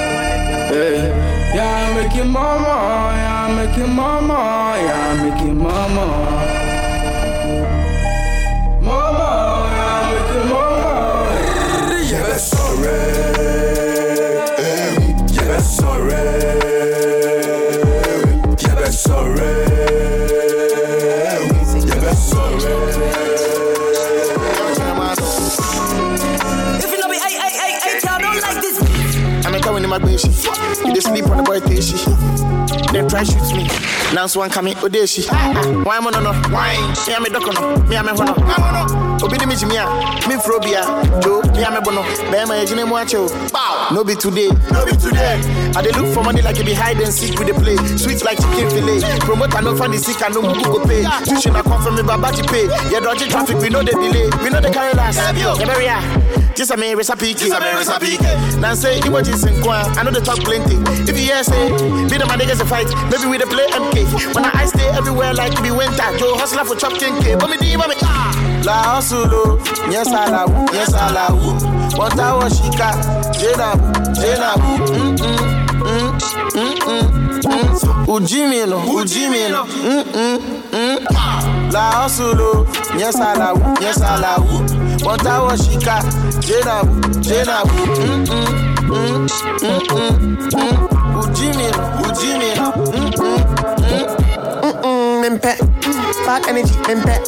Hey, 0.68 1.08
yeah, 1.54 1.94
make 1.94 2.14
it 2.16 2.24
mama, 2.24 2.66
yeah, 2.66 3.46
I 3.48 3.66
make 3.66 3.78
it 3.78 3.86
mama, 3.88 4.74
yeah, 4.76 5.30
make 5.30 5.42
it. 5.42 5.54
Mama, 5.54 6.77
You 30.98 31.04
dey 31.04 31.10
sleep 31.14 31.30
on 31.30 31.36
the 31.36 31.42
boy 31.46 31.60
tashi. 31.62 31.94
Then 32.90 33.06
try 33.06 33.22
shoot 33.22 33.54
me. 33.54 33.70
Now 34.18 34.26
one 34.34 34.50
coming 34.50 34.74
odeshi. 34.82 35.30
Why 35.86 35.96
am 35.98 36.08
I 36.08 36.10
no? 36.10 36.34
Why? 36.50 36.74
Me 37.06 37.14
am 37.14 37.22
a 37.22 37.28
dokono. 37.30 37.86
Me 37.88 37.94
am 37.94 38.08
a 38.08 38.12
hono. 38.18 39.22
Obi 39.22 39.38
di 39.38 39.46
mi 39.46 39.54
jimia. 39.54 39.86
Me 40.26 40.34
ah. 40.34 40.42
frobia. 40.42 40.82
Joe. 41.22 41.42
Me 41.54 41.62
am 41.62 41.76
a 41.76 41.80
bono. 41.80 42.02
Be 42.02 42.42
my 42.50 42.58
ejine 42.58 42.82
mo 42.84 42.96
acho. 42.98 43.30
Bow. 43.52 43.94
No 43.94 44.02
be 44.02 44.16
today. 44.16 44.48
No 44.74 44.84
be 44.84 44.90
today. 44.98 45.38
I 45.78 45.82
dey 45.86 45.92
look 45.94 46.12
for 46.12 46.24
money 46.24 46.42
like 46.42 46.58
it 46.58 46.66
be 46.66 46.74
hide 46.74 46.98
and 46.98 47.12
seek 47.14 47.38
with 47.38 47.46
the 47.46 47.54
play. 47.54 47.76
Sweet 47.96 48.24
like 48.24 48.38
chicken 48.42 48.68
fillet. 48.68 48.98
Promoter 49.20 49.62
no 49.62 49.76
find 49.76 49.94
the 49.94 49.98
sick 49.98 50.20
and 50.20 50.34
no 50.34 50.42
mugu 50.42 50.64
go 50.66 50.82
pay. 50.84 51.06
Tuition 51.30 51.54
I 51.54 51.62
come 51.62 51.80
from 51.80 51.94
me 51.94 52.02
baba 52.02 52.34
pay. 52.50 52.66
Yeah, 52.90 52.98
dodgy 52.98 53.28
traffic 53.28 53.58
we 53.58 53.68
know 53.70 53.84
the 53.86 53.92
delay. 53.94 54.26
We 54.42 54.50
know 54.50 54.60
the 54.60 54.70
carry 54.74 54.94
last. 54.94 55.14
Yeah. 55.38 56.38
Just 56.59 56.72
a 56.72 56.76
me 56.76 56.93
recipe. 56.97 57.35
Just 57.35 57.52
a 57.55 57.60
me 57.60 57.70
recipe. 57.70 58.18
Now 58.59 58.74
say 58.74 58.98
emojis 59.01 59.47
in 59.47 59.62
kwa. 59.62 59.85
I 59.97 60.02
know 60.02 60.10
they 60.10 60.18
talk 60.20 60.40
plenty. 60.40 60.74
If 61.06 61.14
you 61.16 61.30
hear 61.30 61.44
say, 61.44 61.68
be 62.10 62.18
the 62.18 62.26
my 62.26 62.35
niggas 62.36 62.60
a 62.60 62.66
fight. 62.66 62.89
Maybe 63.14 63.30
we 63.30 63.39
dey 63.39 63.44
play 63.47 63.66
MK. 63.70 64.35
When 64.35 64.44
I 64.44 64.64
stay 64.66 64.89
everywhere 64.90 65.32
like 65.35 65.52
it 65.52 65.62
be 65.62 65.70
winter. 65.70 66.02
Joe 66.18 66.35
hustler 66.36 66.64
for 66.64 66.74
chop 66.74 66.98
king 66.98 67.14
K. 67.22 67.36
But 67.36 67.48
me 67.51 67.59
di 67.59 67.76
but 67.76 67.89
me 67.89 67.94
ah. 68.02 68.35
La 68.66 68.82
hustle, 68.98 69.60
yes 69.89 70.09
I 70.09 70.26
la 70.30 70.47
woo, 70.47 70.66
yes 70.74 70.93
I 70.93 71.12
la 71.12 71.30
woo. 71.32 71.55
What 71.97 72.18
I 72.18 72.35
was 72.35 72.60
shika, 72.60 72.90
jena 73.39 73.78
woo, 73.78 73.93
jena 74.18 74.52
woo. 74.59 74.78
Mm 74.98 75.14
mm 75.14 75.39
mm 76.59 76.78
mm 76.82 77.39
mm. 77.55 77.78
Mm 79.78 80.05
mm 80.12 80.39
mm. 80.72 81.72
La 81.72 81.93
hustle, 82.02 82.66
yes 82.98 83.14
I 83.16 83.35
la 83.39 83.52
woo, 83.55 83.74
yes 83.80 84.01
I 84.02 84.18
la 84.18 84.36
woo. 84.43 84.66
What 85.06 85.24
I 85.24 85.40
was 85.40 85.60
shika, 85.68 86.02
woo, 86.48 87.20
jena 87.20 87.62
woo. 87.62 87.86
Mm 87.98 88.24
mm 88.88 89.28
mm 89.62 89.80
mm 89.92 90.48
mm. 90.56 91.20
Ujimi 91.20 91.66
ujimi. 92.08 92.50
Mm 92.56 92.94
mm 92.96 93.12
mm. 93.82 94.72
Mm 94.84 95.20
mempe, 95.20 95.52
bad 96.24 96.46
energy 96.48 96.72
mempe. 96.88 97.20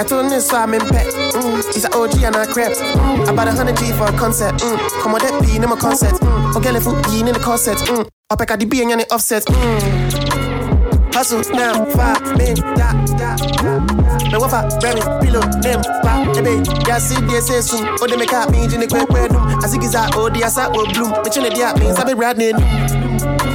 I 0.00 0.04
told 0.04 0.30
this 0.30 0.46
so 0.46 0.56
I'm 0.56 0.70
mempe. 0.70 1.02
Mm. 1.34 1.72
She's 1.72 1.84
an 1.84 1.92
OG 1.94 2.22
and 2.22 2.36
I 2.36 2.46
crept. 2.46 2.80
About 3.28 3.48
a 3.48 3.52
hundred 3.52 3.76
G 3.76 3.90
for 3.92 4.06
a 4.06 4.12
concert. 4.12 4.54
Mm. 4.62 4.78
Come 5.02 5.14
on, 5.14 5.20
that 5.20 5.42
be 5.42 5.56
in 5.56 5.62
my 5.68 5.74
concert. 5.76 6.14
Mm. 6.20 6.56
Okay, 6.56 6.70
let's 6.70 6.86
in 7.20 7.26
the 7.26 7.40
concert. 7.40 7.78
Mm. 7.78 8.06
At 8.30 8.38
the 8.60 8.66
B 8.66 8.82
and 8.82 9.00
the 9.00 9.12
offset. 9.12 9.44
Mm. 9.46 11.12
Hustle 11.12 11.42
now, 11.54 11.84
five 11.86 12.22
da 12.38 12.54
da. 12.76 13.09
Me 13.20 14.38
wafa, 14.38 14.68
Remy, 14.82 15.00
pillow, 15.20 15.44
them, 15.60 15.82
pa, 16.02 16.24
ebe. 16.36 16.64
Ya 16.88 16.98
see 16.98 17.20
they 17.26 17.40
say 17.40 17.60
soon. 17.60 17.86
Oh, 18.00 18.06
they 18.06 18.16
make 18.16 18.32
up 18.32 18.50
me 18.50 18.64
in 18.64 18.80
the 18.80 18.86
quick 18.86 19.08
bedroom. 19.08 19.46
As 19.62 19.74
it 19.74 19.82
is 19.82 19.94
out, 19.94 20.16
oh, 20.16 20.30
the 20.30 20.42
asa, 20.44 20.70
oh, 20.72 20.86
bloom. 20.92 21.12
Me 21.22 21.30
chine 21.30 21.50
dia, 21.52 21.74
me 21.78 21.92
sabi 21.92 22.14
brad 22.14 22.38
name. 22.38 22.56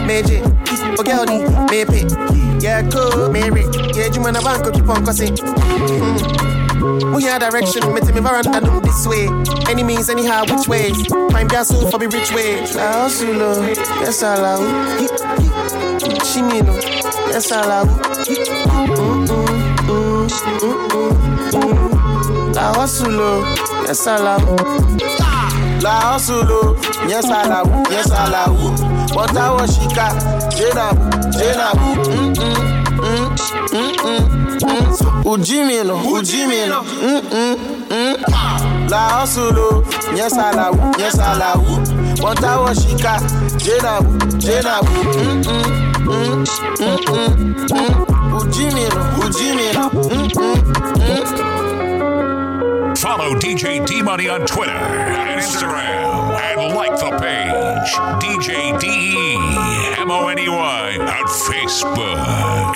Meje, 0.06 0.42
okay, 1.00 1.12
honey, 1.12 1.40
me 1.72 1.86
pay. 1.86 2.06
Yeah, 2.62 2.88
cool, 2.90 3.30
Mary. 3.32 3.66
Yeah, 3.94 4.14
you 4.14 4.22
man 4.22 4.36
a 4.36 4.42
bank, 4.42 4.72
keep 4.74 4.88
on 4.88 5.04
cussing. 5.04 5.36
Mm. 5.36 7.14
We 7.16 7.24
hear 7.24 7.40
direction, 7.40 7.82
me 7.94 8.02
me 8.02 8.22
veranda 8.22 8.62
do 8.62 8.80
this 8.82 9.08
way. 9.08 9.28
Any 9.68 9.84
means, 9.84 10.10
anyhow, 10.10 10.44
which 10.48 10.68
ways? 10.68 11.08
Find 11.32 11.52
soul 11.66 11.90
for 11.90 11.98
be 11.98 12.06
rich 12.06 12.32
way. 12.32 12.62
La 12.76 13.08
hustle, 13.08 13.66
yes 14.02 14.22
I 14.22 14.36
love. 14.38 14.64
She 16.24 16.42
me 16.44 16.62
no, 16.62 16.74
yes 17.32 17.52
I 17.52 17.66
love. 17.66 19.55
La 22.54 22.72
hustle, 22.74 23.44
yes 23.88 24.08
I 24.08 24.18
love. 24.18 24.46
La 25.82 26.14
hustle, 26.14 26.76
yes 27.08 27.26
I 27.26 27.44
love, 27.48 27.70
yes 27.92 28.10
I 28.12 28.30
love. 28.30 28.80
But 29.14 29.36
I 29.38 29.52
was 29.52 29.78
shika, 29.78 30.10
jena, 30.58 30.90
jena, 31.38 31.72
mm 31.76 32.34
mm 32.36 32.56
mm 33.06 33.36
mm 33.72 34.24
mm. 34.62 35.26
Ujimi 35.26 35.84
no, 35.86 35.96
mm 35.98 37.22
mm 37.22 37.58
mm. 37.90 38.90
La 38.90 39.10
hustle, 39.10 39.84
yes 40.16 40.34
I 40.34 40.52
love, 40.52 40.78
yes 40.98 41.20
I 41.20 41.34
love. 41.38 42.20
But 42.22 42.44
I 42.44 42.58
was 42.60 42.80
shika, 42.86 43.20
jena, 43.60 44.00
jena, 44.40 44.80
mm 44.82 45.44
mm 45.44 46.46
mm 46.80 46.98
mm 47.06 47.68
mm. 47.70 48.15
Follow 52.98 53.34
DJ 53.40 53.86
D 53.88 54.02
Money 54.02 54.28
on 54.28 54.46
Twitter 54.46 54.72
and 54.72 55.40
Instagram 55.40 56.36
and 56.38 56.76
like 56.76 57.00
the 57.00 57.12
page 57.18 57.94
DJ 58.22 58.78
D 58.80 58.88
E 58.88 59.38
M 59.98 60.12
O 60.12 60.28
N 60.28 60.38
E 60.38 60.50
Y 60.50 60.98
on 61.00 61.28
Facebook. 61.28 62.76